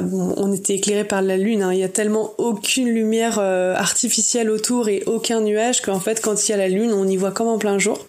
bon, 0.00 0.34
on 0.36 0.52
était 0.52 0.74
éclairé 0.74 1.04
par 1.04 1.20
la 1.20 1.36
lune. 1.36 1.62
Hein. 1.62 1.72
Il 1.72 1.78
y 1.78 1.84
a 1.84 1.88
tellement 1.88 2.32
aucune 2.38 2.88
lumière 2.88 3.38
euh, 3.38 3.74
artificielle 3.74 4.50
autour 4.50 4.88
et 4.88 5.02
aucun 5.06 5.40
nuage 5.40 5.82
qu'en 5.82 6.00
fait, 6.00 6.22
quand 6.22 6.48
il 6.48 6.52
y 6.52 6.54
a 6.54 6.58
la 6.58 6.68
lune, 6.68 6.92
on 6.92 7.06
y 7.06 7.16
voit 7.16 7.32
comme 7.32 7.48
en 7.48 7.58
plein 7.58 7.78
jour. 7.78 8.06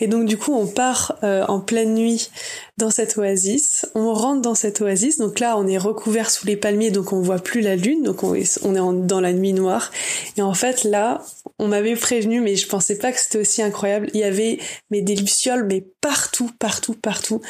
Et 0.00 0.06
donc 0.06 0.26
du 0.26 0.36
coup, 0.36 0.54
on 0.54 0.66
part 0.66 1.18
en 1.22 1.60
pleine 1.60 1.94
nuit 1.94 2.30
dans 2.78 2.90
cette 2.90 3.18
oasis. 3.18 3.86
On 3.94 4.14
rentre 4.14 4.42
dans 4.42 4.54
cette 4.54 4.80
oasis. 4.80 5.18
Donc 5.18 5.40
là, 5.40 5.56
on 5.58 5.66
est 5.66 5.78
recouvert 5.78 6.30
sous 6.30 6.46
les 6.46 6.56
palmiers, 6.56 6.90
donc 6.90 7.12
on 7.12 7.20
voit 7.20 7.38
plus 7.38 7.60
la 7.60 7.76
lune. 7.76 8.02
Donc 8.02 8.22
on 8.22 8.34
est, 8.34 8.58
dans 8.62 9.20
la 9.20 9.32
nuit 9.32 9.52
noire. 9.52 9.90
Et 10.36 10.42
en 10.42 10.54
fait, 10.54 10.84
là, 10.84 11.22
on 11.58 11.68
m'avait 11.68 11.96
prévenu, 11.96 12.40
mais 12.40 12.56
je 12.56 12.66
pensais 12.66 12.96
pas 12.96 13.12
que 13.12 13.20
c'était 13.20 13.38
aussi 13.38 13.62
incroyable. 13.62 14.08
Il 14.14 14.20
y 14.20 14.24
avait 14.24 14.58
mais 14.90 15.02
des 15.02 15.16
lucioles, 15.16 15.66
mais 15.66 15.84
partout, 16.00 16.50
partout, 16.58 16.94
partout. 16.94 17.40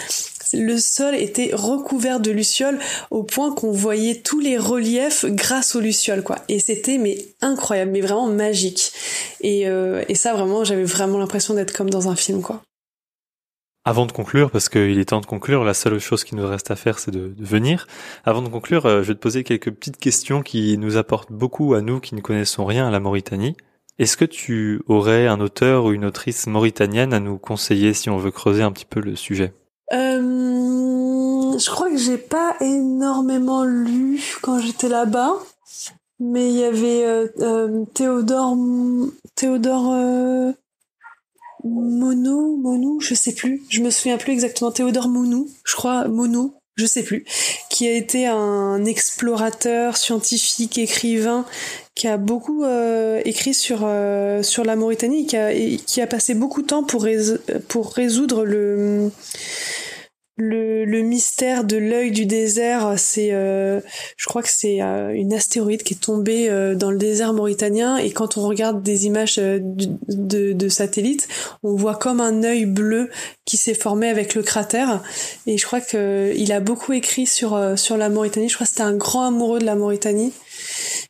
Le 0.53 0.77
sol 0.77 1.14
était 1.14 1.51
recouvert 1.55 2.20
de 2.20 2.31
lucioles 2.31 2.79
au 3.11 3.23
point 3.23 3.55
qu'on 3.55 3.73
voyait 3.73 4.20
tous 4.20 4.41
les 4.41 4.59
reliefs 4.59 5.25
grâce 5.25 5.75
aux 5.75 5.81
lucioles, 5.81 6.23
quoi. 6.23 6.37
Et 6.49 6.59
c'était 6.59 6.99
mais 6.99 7.16
incroyable, 7.41 7.93
mais 7.93 8.03
vraiment 8.03 8.27
magique. 8.27 8.93
Et, 9.41 9.66
euh, 9.66 10.05
et 10.09 10.14
ça, 10.14 10.35
vraiment, 10.35 10.64
j'avais 10.64 10.85
vraiment 10.85 11.18
l'impression 11.18 11.55
d'être 11.55 11.73
comme 11.73 11.89
dans 11.89 12.09
un 12.09 12.16
film, 12.16 12.43
quoi. 12.43 12.62
Avant 13.85 14.07
de 14.07 14.12
conclure, 14.12 14.53
parce 14.53 14.68
qu'il 14.68 15.01
est 15.01 15.07
temps 15.07 15.20
de 15.20 15.26
conclure, 15.26 15.64
la 15.64 15.74
seule 15.74 15.99
chose 15.99 16.22
qui 16.22 16.37
nous 16.37 16.47
reste 16.47 16.70
à 16.70 16.76
faire, 16.76 17.01
c'est 17.01 17.11
de, 17.11 17.35
venir. 17.41 17.89
Avant 18.24 18.41
de 18.41 18.49
conclure, 18.49 18.87
euh, 18.87 19.03
je 19.03 19.09
vais 19.09 19.14
te 19.14 19.18
poser 19.18 19.43
quelques 19.43 19.72
petites 19.72 19.97
questions 19.97 20.43
qui 20.43 20.78
nous 20.78 20.97
apportent 20.97 21.33
beaucoup 21.33 21.74
à 21.74 21.80
nous 21.80 21.99
qui 21.99 22.14
ne 22.14 22.20
connaissons 22.20 22.64
rien 22.64 22.87
à 22.87 22.93
la 22.93 23.01
Mauritanie. 23.01 23.57
Est-ce 23.99 24.16
que 24.16 24.24
tu 24.24 24.83
aurais 24.87 25.26
un 25.26 25.41
auteur 25.41 25.85
ou 25.85 25.93
une 25.93 26.05
autrice 26.05 26.47
mauritanienne 26.47 27.12
à 27.12 27.18
nous 27.18 27.39
conseiller 27.39 27.93
si 27.93 28.09
on 28.09 28.18
veut 28.18 28.30
creuser 28.30 28.62
un 28.62 28.70
petit 28.70 28.85
peu 28.85 29.01
le 29.01 29.16
sujet? 29.16 29.53
Euh, 29.93 31.59
Je 31.59 31.70
crois 31.70 31.91
que 31.91 31.99
j'ai 31.99 32.18
pas 32.18 32.55
énormément 32.61 33.64
lu 33.64 34.22
quand 34.43 34.61
j'étais 34.61 34.89
là-bas, 34.89 35.35
mais 36.20 36.49
il 36.49 36.57
y 36.57 36.64
avait 36.64 37.05
euh, 37.05 37.85
Théodore 37.95 38.57
Théodore 39.35 40.55
Mono, 41.65 42.57
Monou, 42.57 43.01
je 43.01 43.15
sais 43.15 43.33
plus. 43.33 43.63
Je 43.69 43.81
me 43.81 43.91
souviens 43.91 44.19
plus 44.19 44.33
exactement. 44.33 44.71
Théodore 44.71 45.09
Monou, 45.09 45.49
je 45.65 45.75
crois, 45.75 46.09
Monou, 46.09 46.55
je 46.77 46.87
sais 46.87 47.03
plus. 47.03 47.25
Qui 47.71 47.87
a 47.87 47.93
été 47.93 48.27
un 48.27 48.85
explorateur, 48.85 49.97
scientifique, 49.97 50.79
écrivain, 50.79 51.45
qui 51.95 52.09
a 52.09 52.17
beaucoup 52.17 52.65
euh, 52.65 53.21
écrit 53.25 53.55
sur 53.55 53.81
euh, 53.83 54.43
sur 54.43 54.65
la 54.65 54.77
Mauritanie, 54.77 55.27
qui 55.27 55.37
a 55.37 55.53
qui 55.53 56.01
a 56.01 56.07
passé 56.07 56.35
beaucoup 56.35 56.63
de 56.63 56.67
temps 56.67 56.85
pour 56.85 57.07
pour 57.69 57.93
résoudre 57.93 58.45
le 58.45 59.11
le, 60.37 61.03
mystère 61.03 61.64
de 61.64 61.76
l'œil 61.76 62.11
du 62.11 62.26
désert, 62.26 62.95
c'est, 62.99 63.33
euh, 63.33 63.80
je 64.16 64.26
crois 64.26 64.43
que 64.43 64.49
c'est 64.51 64.80
euh, 64.80 65.12
une 65.12 65.35
astéroïde 65.35 65.83
qui 65.83 65.95
est 65.95 66.01
tombée 66.01 66.49
euh, 66.49 66.74
dans 66.74 66.91
le 66.91 66.97
désert 66.97 67.33
mauritanien 67.33 67.99
et 67.99 68.12
quand 68.12 68.39
on 68.39 68.47
regarde 68.47 68.83
des 68.83 69.07
images 69.07 69.37
de, 69.37 70.53
de, 70.53 70.68
satellites, 70.68 71.28
on 71.62 71.74
voit 71.74 71.97
comme 71.97 72.20
un 72.20 72.45
œil 72.45 72.64
bleu 72.64 73.11
qui 73.45 73.57
s'est 73.57 73.74
formé 73.74 74.09
avec 74.09 74.35
le 74.35 74.43
cratère. 74.43 75.03
Et 75.47 75.59
je 75.59 75.66
crois 75.66 75.80
que 75.80 76.33
il 76.35 76.53
a 76.53 76.61
beaucoup 76.61 76.93
écrit 76.93 77.26
sur 77.26 77.59
sur 77.76 77.97
la 77.97 78.09
Mauritanie. 78.09 78.49
Je 78.49 78.55
crois 78.55 78.66
que 78.66 78.70
c'était 78.70 78.83
un 78.83 78.97
grand 78.97 79.26
amoureux 79.26 79.59
de 79.59 79.66
la 79.66 79.74
Mauritanie. 79.74 80.33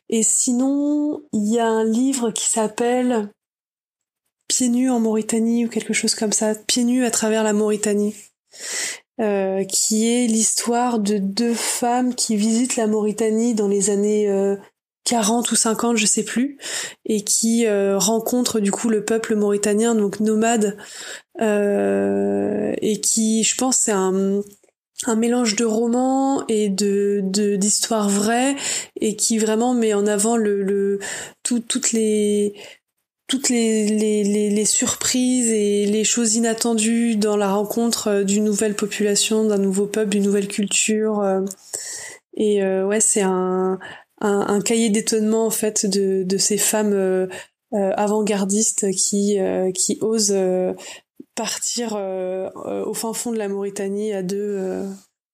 Et 0.09 0.23
sinon, 0.23 1.21
il 1.31 1.51
y 1.51 1.59
a 1.59 1.67
un 1.67 1.85
livre 1.85 2.31
qui 2.31 2.49
s'appelle 2.49 3.29
Pieds 4.47 4.69
nus 4.69 4.89
en 4.89 4.99
Mauritanie 4.99 5.65
ou 5.65 5.69
quelque 5.69 5.93
chose 5.93 6.15
comme 6.15 6.33
ça. 6.33 6.55
Pieds 6.55 6.83
nus 6.83 7.05
à 7.05 7.11
travers 7.11 7.43
la 7.43 7.53
Mauritanie. 7.53 8.13
Euh, 9.21 9.63
qui 9.65 10.11
est 10.11 10.25
l'histoire 10.25 10.97
de 10.97 11.19
deux 11.19 11.53
femmes 11.53 12.15
qui 12.15 12.35
visitent 12.35 12.77
la 12.77 12.87
Mauritanie 12.87 13.53
dans 13.53 13.67
les 13.67 13.91
années 13.91 14.27
40 15.05 15.45
euh, 15.45 15.51
ou 15.51 15.55
50, 15.55 15.97
je 15.97 16.07
sais 16.07 16.23
plus, 16.23 16.57
et 17.05 17.23
qui 17.23 17.67
euh, 17.67 17.99
rencontrent 17.99 18.59
du 18.59 18.71
coup 18.71 18.89
le 18.89 19.05
peuple 19.05 19.35
mauritanien, 19.35 19.93
donc 19.93 20.19
nomade, 20.19 20.77
et 21.39 23.01
qui, 23.01 23.43
je 23.43 23.55
pense, 23.55 23.77
c'est 23.77 23.91
un 23.91 24.41
mélange 25.15 25.55
de 25.57 25.65
romans 25.65 26.43
et 26.47 26.69
de 26.69 27.21
d'histoires 27.23 28.09
vraies 28.09 28.55
et 28.99 29.15
qui 29.15 29.37
vraiment 29.37 29.75
met 29.75 29.93
en 29.93 30.07
avant 30.07 30.37
le, 30.37 30.63
le 30.63 30.97
toutes 31.43 31.91
les 31.91 32.55
toutes 33.33 33.49
les, 33.49 34.65
surprises 34.65 35.49
et 35.49 35.87
les 35.87 36.03
choses 36.03 36.35
inattendues 36.35 37.15
dans 37.15 37.35
la 37.35 37.51
rencontre 37.51 38.07
euh, 38.07 38.23
d'une 38.23 38.43
nouvelle 38.43 38.75
population, 38.75 39.45
d'un 39.45 39.57
nouveau 39.57 39.87
peuple, 39.87 40.09
d'une 40.09 40.23
nouvelle 40.23 40.47
culture. 40.47 41.19
Euh. 41.19 41.41
Et 42.37 42.63
euh, 42.63 42.85
ouais, 42.85 42.99
c'est 42.99 43.23
un, 43.23 43.79
cahier 44.63 44.91
d'étonnement 44.91 45.47
en 45.47 45.49
fait 45.49 45.87
de, 45.87 46.21
de 46.23 46.37
ces 46.37 46.57
femmes 46.57 47.27
avant-gardistes 47.73 48.89
qui, 48.91 49.37
qui 49.75 49.97
osent 49.99 50.35
partir 51.35 51.93
au 51.93 52.93
fin 52.93 53.13
fond 53.13 53.33
de 53.33 53.37
la 53.37 53.49
Mauritanie 53.49 54.13
à 54.13 54.23
deux 54.23 54.85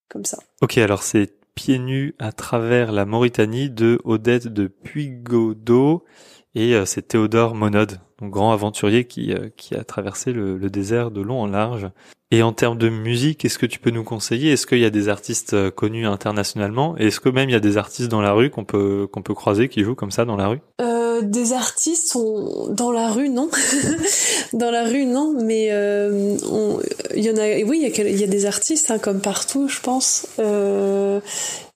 comme 0.10 0.26
ça. 0.26 0.39
Ok, 0.62 0.80
alors 0.80 1.04
c'est 1.04 1.32
Pieds 1.54 1.78
nus 1.78 2.16
à 2.18 2.32
travers 2.32 2.91
la 2.91 3.06
Mauritanie 3.06 3.70
de 3.70 4.00
Odette 4.06 4.47
de 4.47 4.66
Puigodo 4.68 6.04
et 6.56 6.74
euh, 6.74 6.86
c'est 6.86 7.08
Théodore 7.08 7.56
Monod, 7.56 8.00
grand 8.22 8.52
aventurier 8.52 9.06
qui, 9.06 9.34
euh, 9.34 9.50
qui 9.56 9.76
a 9.76 9.84
traversé 9.84 10.34
le, 10.34 10.58
désert 10.70 11.12
de 11.12 11.22
long 11.22 11.41
en 11.41 11.47
large. 11.47 11.89
Et 12.32 12.43
en 12.43 12.54
termes 12.54 12.78
de 12.78 12.89
musique, 12.89 13.43
est-ce 13.43 13.58
que 13.58 13.66
tu 13.66 13.80
peux 13.80 13.89
nous 13.89 14.04
conseiller? 14.04 14.52
Est-ce 14.52 14.68
qu'il 14.68 14.80
y 14.80 14.86
a 14.86 14.91
des 14.91 15.10
artistes 15.10 15.54
euh, 15.54 15.72
connus 15.72 16.06
internationalement? 16.06 16.95
Et 17.00 17.08
est-ce 17.08 17.20
que 17.20 17.30
même 17.30 17.50
il 17.50 17.54
y 17.54 17.56
a 17.56 17.60
des 17.60 17.78
artistes 17.78 18.10
dans 18.10 18.22
la 18.22 18.34
rue 18.34 18.52
qu'on 18.52 18.66
peut 18.66 19.08
qu'on 19.12 19.24
peut 19.24 19.34
croiser 19.34 19.68
qui 19.68 19.84
jouent 19.84 19.95
comme 19.95 20.12
ça 20.12 20.26
dans 20.26 20.36
la 20.36 20.47
rue? 20.47 20.60
Euh, 20.80 21.22
Des 21.22 21.54
artistes 21.54 22.12
sont 22.12 22.70
dans 22.70 22.91
la 22.91 23.10
rue, 23.10 23.30
non 23.30 23.50
Dans 24.54 24.70
la 24.70 24.84
rue, 24.84 25.06
non. 25.06 25.36
Mais 25.43 25.66
il 27.16 27.24
y 27.24 27.32
en 27.32 27.38
a. 27.38 27.64
Oui, 27.66 27.82
il 27.82 27.97
y 27.97 28.02
a, 28.02 28.10
y 28.10 28.24
a 28.24 28.28
des 28.28 28.45
artistes 28.45 28.91
hein, 28.91 29.00
comme 29.00 29.22
partout, 29.22 29.68
je 29.68 29.80
pense. 29.80 30.28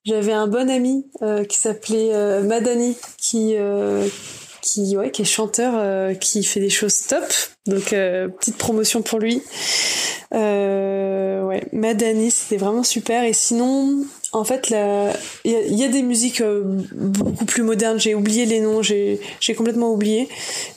J'avais 0.06 0.34
un 0.34 0.48
bon 0.48 0.70
ami 0.70 1.08
qui 1.50 1.58
s'appelait 1.58 2.42
Madani 2.44 2.96
qui 3.18 3.56
qui 4.64 4.96
ouais 4.98 5.12
qui 5.12 5.22
est 5.22 5.26
chanteur 5.26 5.74
euh, 5.76 6.14
qui 6.16 6.44
fait 6.44 6.62
des 6.62 6.70
choses 6.70 7.06
top. 7.06 7.26
Donc 7.68 7.94
euh, 7.94 8.30
petite 8.30 8.58
promotion 8.58 9.02
pour 9.02 9.20
lui. 9.20 9.44
Euh, 10.34 11.44
ouais. 11.44 11.68
Madani 11.74 12.32
c'était 12.32 12.58
vraiment 12.58 12.84
super. 12.84 13.24
Et 13.24 13.34
sinon 13.34 14.06
en 14.34 14.44
fait, 14.44 14.74
il 15.46 15.78
y, 15.78 15.84
a 15.84 15.88
des 15.88 16.02
musiques 16.02 16.42
euh, 16.42 16.64
beaucoup 16.92 17.46
plus 17.46 17.62
modernes. 17.62 18.00
J'ai 18.00 18.16
oublié 18.16 18.48
les 18.48 18.62
noms, 18.62 18.82
j'ai 18.82 19.20
complètement 19.56 19.94
oublié. 19.94 20.28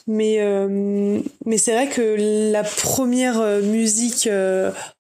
Mais, 0.07 0.37
euh, 0.41 1.21
mais 1.47 1.57
c'est 1.57 1.73
vrai 1.73 1.89
que 1.89 2.53
la 2.53 2.63
première 2.63 3.41
euh, 3.41 3.63
musique 3.63 4.29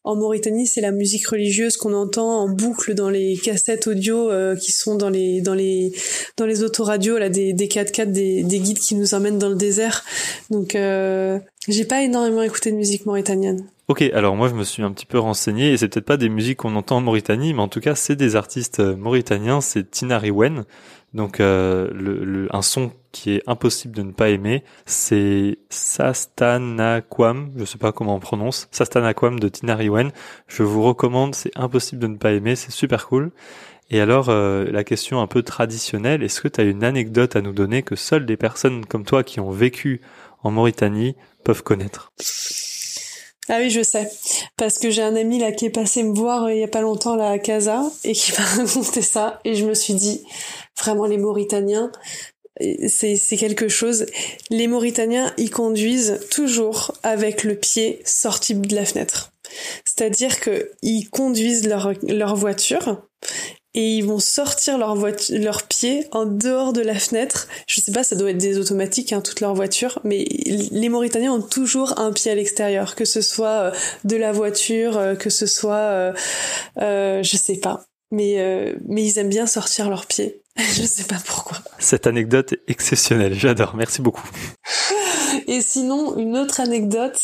en 0.04 0.16
Mauritanie, 0.16 0.66
c'est 0.66 0.80
la 0.80 0.90
musique 0.90 1.28
religieuse 1.28 1.76
qu'on 1.76 1.92
entend 1.92 2.40
en 2.40 2.48
boucle 2.48 2.94
dans 2.94 3.10
les 3.10 3.36
cassettes 3.36 3.86
audio 3.86 4.30
qui 4.56 4.72
sont 4.72 4.94
dans 4.94 5.10
les, 5.10 5.42
dans 5.42 5.54
les, 5.54 5.92
dans 6.38 6.46
les 6.46 6.62
autoradios, 6.62 7.18
là, 7.18 7.28
des, 7.28 7.52
des 7.52 7.68
4x4, 7.68 8.10
des, 8.10 8.42
des 8.42 8.58
guides 8.58 8.78
qui 8.78 8.94
nous 8.94 9.12
emmènent 9.12 9.38
dans 9.38 9.50
le 9.50 9.56
désert. 9.56 10.02
Donc, 10.48 10.72
j'ai 10.72 11.84
pas 11.84 12.02
énormément 12.02 12.42
écouté 12.42 12.70
de 12.70 12.76
musique 12.76 13.04
mauritanienne. 13.04 13.66
Ok, 13.88 14.02
alors 14.02 14.34
moi 14.34 14.48
je 14.48 14.54
me 14.54 14.64
suis 14.64 14.82
un 14.82 14.90
petit 14.90 15.06
peu 15.06 15.16
renseigné 15.20 15.70
et 15.72 15.76
c'est 15.76 15.88
peut-être 15.88 16.06
pas 16.06 16.16
des 16.16 16.28
musiques 16.28 16.58
qu'on 16.58 16.74
entend 16.74 16.96
en 16.96 17.00
Mauritanie, 17.00 17.54
mais 17.54 17.60
en 17.62 17.68
tout 17.68 17.78
cas 17.78 17.94
c'est 17.94 18.16
des 18.16 18.34
artistes 18.34 18.80
euh, 18.80 18.96
mauritaniens, 18.96 19.60
c'est 19.60 19.88
Tinari 19.88 20.32
Wen. 20.32 20.64
Donc 21.14 21.38
euh, 21.38 21.88
le, 21.94 22.48
un 22.52 22.62
son 22.62 22.90
qui 23.12 23.30
est 23.34 23.42
impossible 23.46 23.94
de 23.94 24.02
ne 24.02 24.10
pas 24.10 24.30
aimer, 24.30 24.64
c'est 24.86 25.58
Sastanakwam, 25.70 27.52
je 27.56 27.64
sais 27.64 27.78
pas 27.78 27.92
comment 27.92 28.16
on 28.16 28.18
prononce, 28.18 28.66
Sastanakwam 28.72 29.38
de 29.38 29.48
Tinari 29.48 29.88
Wen. 29.88 30.10
Je 30.48 30.64
vous 30.64 30.82
recommande, 30.82 31.36
c'est 31.36 31.56
impossible 31.56 32.02
de 32.02 32.08
ne 32.08 32.16
pas 32.16 32.32
aimer, 32.32 32.56
c'est 32.56 32.72
super 32.72 33.06
cool. 33.06 33.30
Et 33.90 34.00
alors 34.00 34.30
euh, 34.30 34.64
la 34.72 34.82
question 34.82 35.20
un 35.20 35.28
peu 35.28 35.44
traditionnelle, 35.44 36.24
est-ce 36.24 36.40
que 36.40 36.48
tu 36.48 36.60
as 36.60 36.64
une 36.64 36.82
anecdote 36.82 37.36
à 37.36 37.40
nous 37.40 37.52
donner 37.52 37.84
que 37.84 37.94
seules 37.94 38.26
des 38.26 38.36
personnes 38.36 38.84
comme 38.84 39.04
toi 39.04 39.22
qui 39.22 39.38
ont 39.38 39.52
vécu 39.52 40.00
en 40.42 40.50
Mauritanie 40.50 41.14
peuvent 41.44 41.62
connaître? 41.62 42.12
Ah 43.48 43.58
oui, 43.60 43.70
je 43.70 43.82
sais. 43.82 44.10
Parce 44.56 44.78
que 44.78 44.90
j'ai 44.90 45.02
un 45.02 45.16
ami 45.16 45.38
là 45.38 45.52
qui 45.52 45.66
est 45.66 45.70
passé 45.70 46.02
me 46.02 46.14
voir 46.14 46.44
euh, 46.44 46.52
il 46.52 46.60
y 46.60 46.64
a 46.64 46.68
pas 46.68 46.80
longtemps 46.80 47.16
là 47.16 47.30
à 47.30 47.38
Casa 47.38 47.82
et 48.04 48.12
qui 48.12 48.32
m'a 48.38 48.44
raconté 48.44 49.02
ça 49.02 49.40
et 49.44 49.54
je 49.54 49.64
me 49.64 49.74
suis 49.74 49.94
dit 49.94 50.22
vraiment 50.78 51.06
les 51.06 51.18
Mauritaniens 51.18 51.90
c'est 52.88 53.36
quelque 53.38 53.68
chose. 53.68 54.06
Les 54.50 54.66
Mauritaniens 54.66 55.32
ils 55.36 55.50
conduisent 55.50 56.20
toujours 56.30 56.92
avec 57.02 57.44
le 57.44 57.54
pied 57.54 58.00
sorti 58.04 58.54
de 58.54 58.74
la 58.74 58.84
fenêtre. 58.84 59.32
C'est-à-dire 59.84 60.40
que 60.40 60.72
ils 60.82 61.08
conduisent 61.08 61.66
leur 61.68 61.92
leur 62.08 62.34
voiture 62.34 63.02
et 63.76 63.96
ils 63.98 64.04
vont 64.04 64.18
sortir 64.18 64.78
leur 64.78 64.96
leurs 65.30 65.62
pieds 65.64 66.06
en 66.10 66.24
dehors 66.24 66.72
de 66.72 66.80
la 66.80 66.98
fenêtre. 66.98 67.46
Je 67.68 67.80
sais 67.80 67.92
pas, 67.92 68.02
ça 68.02 68.16
doit 68.16 68.30
être 68.30 68.38
des 68.38 68.58
automatiques, 68.58 69.12
hein, 69.12 69.20
toute 69.20 69.40
leur 69.40 69.54
voiture, 69.54 70.00
mais 70.02 70.24
les 70.24 70.88
Mauritaniens 70.88 71.32
ont 71.32 71.42
toujours 71.42 72.00
un 72.00 72.10
pied 72.10 72.30
à 72.30 72.34
l'extérieur, 72.34 72.96
que 72.96 73.04
ce 73.04 73.20
soit 73.20 73.48
euh, 73.48 73.70
de 74.04 74.16
la 74.16 74.32
voiture, 74.32 74.96
euh, 74.96 75.14
que 75.14 75.28
ce 75.28 75.46
soit, 75.46 75.74
euh, 75.74 76.12
euh, 76.80 77.22
je 77.22 77.36
sais 77.36 77.58
pas, 77.58 77.84
mais 78.10 78.74
mais 78.88 79.04
ils 79.04 79.18
aiment 79.18 79.28
bien 79.28 79.46
sortir 79.46 79.90
leurs 79.90 80.06
pieds. 80.06 80.40
je 80.56 80.82
sais 80.82 81.04
pas 81.04 81.18
pourquoi. 81.24 81.58
Cette 81.78 82.06
anecdote 82.06 82.54
est 82.54 82.62
exceptionnelle, 82.68 83.34
j'adore, 83.34 83.76
merci 83.76 84.00
beaucoup. 84.00 84.26
Et 85.46 85.60
sinon, 85.60 86.16
une 86.16 86.36
autre 86.36 86.60
anecdote, 86.60 87.20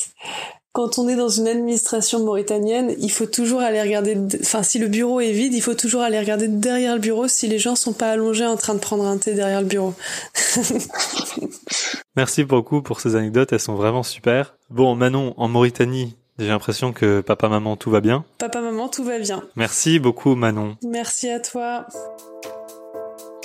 quand 0.73 0.99
on 0.99 1.07
est 1.09 1.17
dans 1.17 1.29
une 1.29 1.49
administration 1.49 2.25
mauritanienne, 2.25 2.95
il 2.99 3.11
faut 3.11 3.27
toujours 3.27 3.61
aller 3.61 3.81
regarder, 3.81 4.17
enfin 4.41 4.63
si 4.63 4.79
le 4.79 4.89
bureau 4.89 5.21
est 5.21 5.33
vide, 5.33 5.53
il 5.53 5.61
faut 5.61 5.75
toujours 5.75 6.01
aller 6.01 6.19
regarder 6.19 6.49
derrière 6.49 6.95
le 6.95 7.01
bureau 7.01 7.29
si 7.29 7.47
les 7.47 7.59
gens 7.59 7.77
sont 7.77 7.93
pas 7.93 8.11
allongés 8.11 8.47
en 8.47 8.57
train 8.57 8.75
de 8.75 8.79
prendre 8.79 9.05
un 9.05 9.19
thé 9.19 9.35
derrière 9.35 9.61
le 9.61 9.67
bureau. 9.67 9.95
Merci 12.17 12.45
beaucoup 12.45 12.81
pour 12.83 13.01
ces 13.01 13.17
anecdotes, 13.17 13.53
elles 13.53 13.61
sont 13.61 13.75
vraiment 13.75 14.03
super. 14.03 14.57
Bon, 14.71 14.95
Manon, 14.95 15.35
en 15.37 15.49
Mauritanie, 15.49 16.17
j'ai 16.39 16.49
l'impression 16.49 16.93
que 16.93 17.21
papa, 17.21 17.49
maman, 17.49 17.77
tout 17.77 17.91
va 17.91 18.01
bien. 18.01 18.25
Papa, 18.39 18.63
maman, 18.63 18.89
tout 18.89 19.05
va 19.05 19.19
bien. 19.19 19.43
Merci 19.57 19.99
beaucoup, 19.99 20.35
Manon. 20.35 20.77
Merci 20.83 21.29
à 21.29 21.41
toi. 21.41 21.87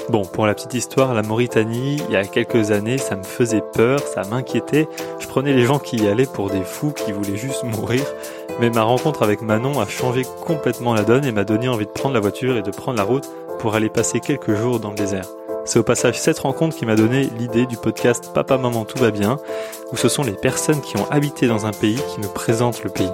Bon, 0.10 0.24
pour 0.24 0.48
la 0.48 0.54
petite 0.54 0.74
histoire, 0.74 1.14
la 1.14 1.22
Mauritanie, 1.22 2.02
il 2.08 2.14
y 2.14 2.16
a 2.16 2.24
quelques 2.24 2.72
années, 2.72 2.98
ça 2.98 3.18
me 3.18 3.24
faisait 3.24 3.64
peur, 3.74 4.00
ça 4.00 4.22
m'inquiétait. 4.24 4.88
Je 5.20 5.28
prenais 5.28 5.52
les 5.52 5.66
gens 5.66 5.80
qui 5.80 5.98
y 5.98 6.08
allaient 6.08 6.26
pour 6.26 6.50
des 6.50 6.64
fous 6.64 6.94
qui 6.94 7.12
voulaient 7.12 7.36
juste 7.36 7.66
mourir. 7.66 8.04
Mais 8.62 8.70
ma 8.70 8.84
rencontre 8.84 9.22
avec 9.22 9.42
Manon 9.42 9.82
a 9.82 9.86
changé 9.86 10.22
complètement 10.46 10.94
la 10.94 11.04
donne 11.04 11.26
et 11.26 11.34
m'a 11.34 11.44
donné 11.44 11.68
envie 11.68 11.86
de 11.86 11.92
prendre 11.92 12.14
la 12.14 12.22
voiture 12.22 12.56
et 12.56 12.62
de 12.62 12.72
prendre 12.72 12.98
la 12.98 13.04
route 13.04 13.30
pour 13.60 13.76
aller 13.76 13.90
passer 13.90 14.22
quelques 14.22 14.56
jours 14.56 14.80
dans 14.80 14.92
le 14.92 14.96
désert. 14.96 15.28
C'est 15.66 15.80
au 15.80 15.84
passage 15.84 16.18
cette 16.18 16.40
rencontre 16.40 16.78
qui 16.78 16.86
m'a 16.86 16.96
donné 16.96 17.30
l'idée 17.38 17.66
du 17.66 17.76
podcast 17.76 18.32
Papa 18.34 18.58
Maman 18.58 18.86
Tout 18.86 19.00
va 19.00 19.12
bien, 19.12 19.38
où 19.92 19.98
ce 19.98 20.08
sont 20.08 20.24
les 20.24 20.32
personnes 20.32 20.80
qui 20.80 20.96
ont 20.96 21.12
habité 21.12 21.48
dans 21.48 21.66
un 21.66 21.72
pays 21.72 22.00
qui 22.14 22.22
nous 22.22 22.30
présentent 22.30 22.82
le 22.86 22.90
pays. 22.90 23.12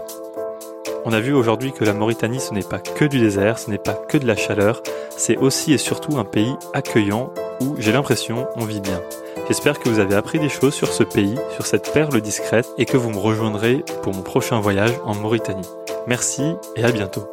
On 1.06 1.12
a 1.12 1.20
vu 1.20 1.34
aujourd'hui 1.34 1.74
que 1.74 1.84
la 1.84 1.94
Mauritanie, 1.94 2.40
ce 2.40 2.54
n'est 2.54 2.62
pas 2.62 2.80
que 2.80 3.04
du 3.04 3.20
désert, 3.20 3.60
ce 3.60 3.70
n'est 3.70 3.78
pas 3.78 3.94
que 3.94 4.18
de 4.18 4.26
la 4.26 4.38
chaleur, 4.38 4.82
c'est 5.18 5.38
aussi 5.38 5.74
et 5.74 5.78
surtout 5.78 6.18
un 6.18 6.24
pays 6.24 6.56
accueillant 6.74 7.34
où, 7.60 7.76
j'ai 7.78 7.92
l'impression, 7.92 8.48
on 8.56 8.64
vit 8.64 8.80
bien. 8.80 9.02
J'espère 9.48 9.80
que 9.80 9.90
vous 9.90 10.00
avez 10.00 10.16
appris 10.16 10.40
des 10.40 10.48
choses 10.48 10.74
sur 10.74 10.94
ce 10.94 11.04
pays, 11.04 11.36
sur 11.56 11.66
cette 11.66 11.92
perle 11.92 12.22
discrète, 12.22 12.70
et 12.78 12.86
que 12.86 12.96
vous 12.96 13.10
me 13.10 13.18
rejoindrez 13.18 13.84
pour 14.02 14.14
mon 14.14 14.22
prochain 14.22 14.62
voyage 14.62 14.94
en 15.04 15.14
Mauritanie. 15.16 15.68
Merci 16.08 16.56
et 16.78 16.86
à 16.86 16.92
bientôt. 16.92 17.33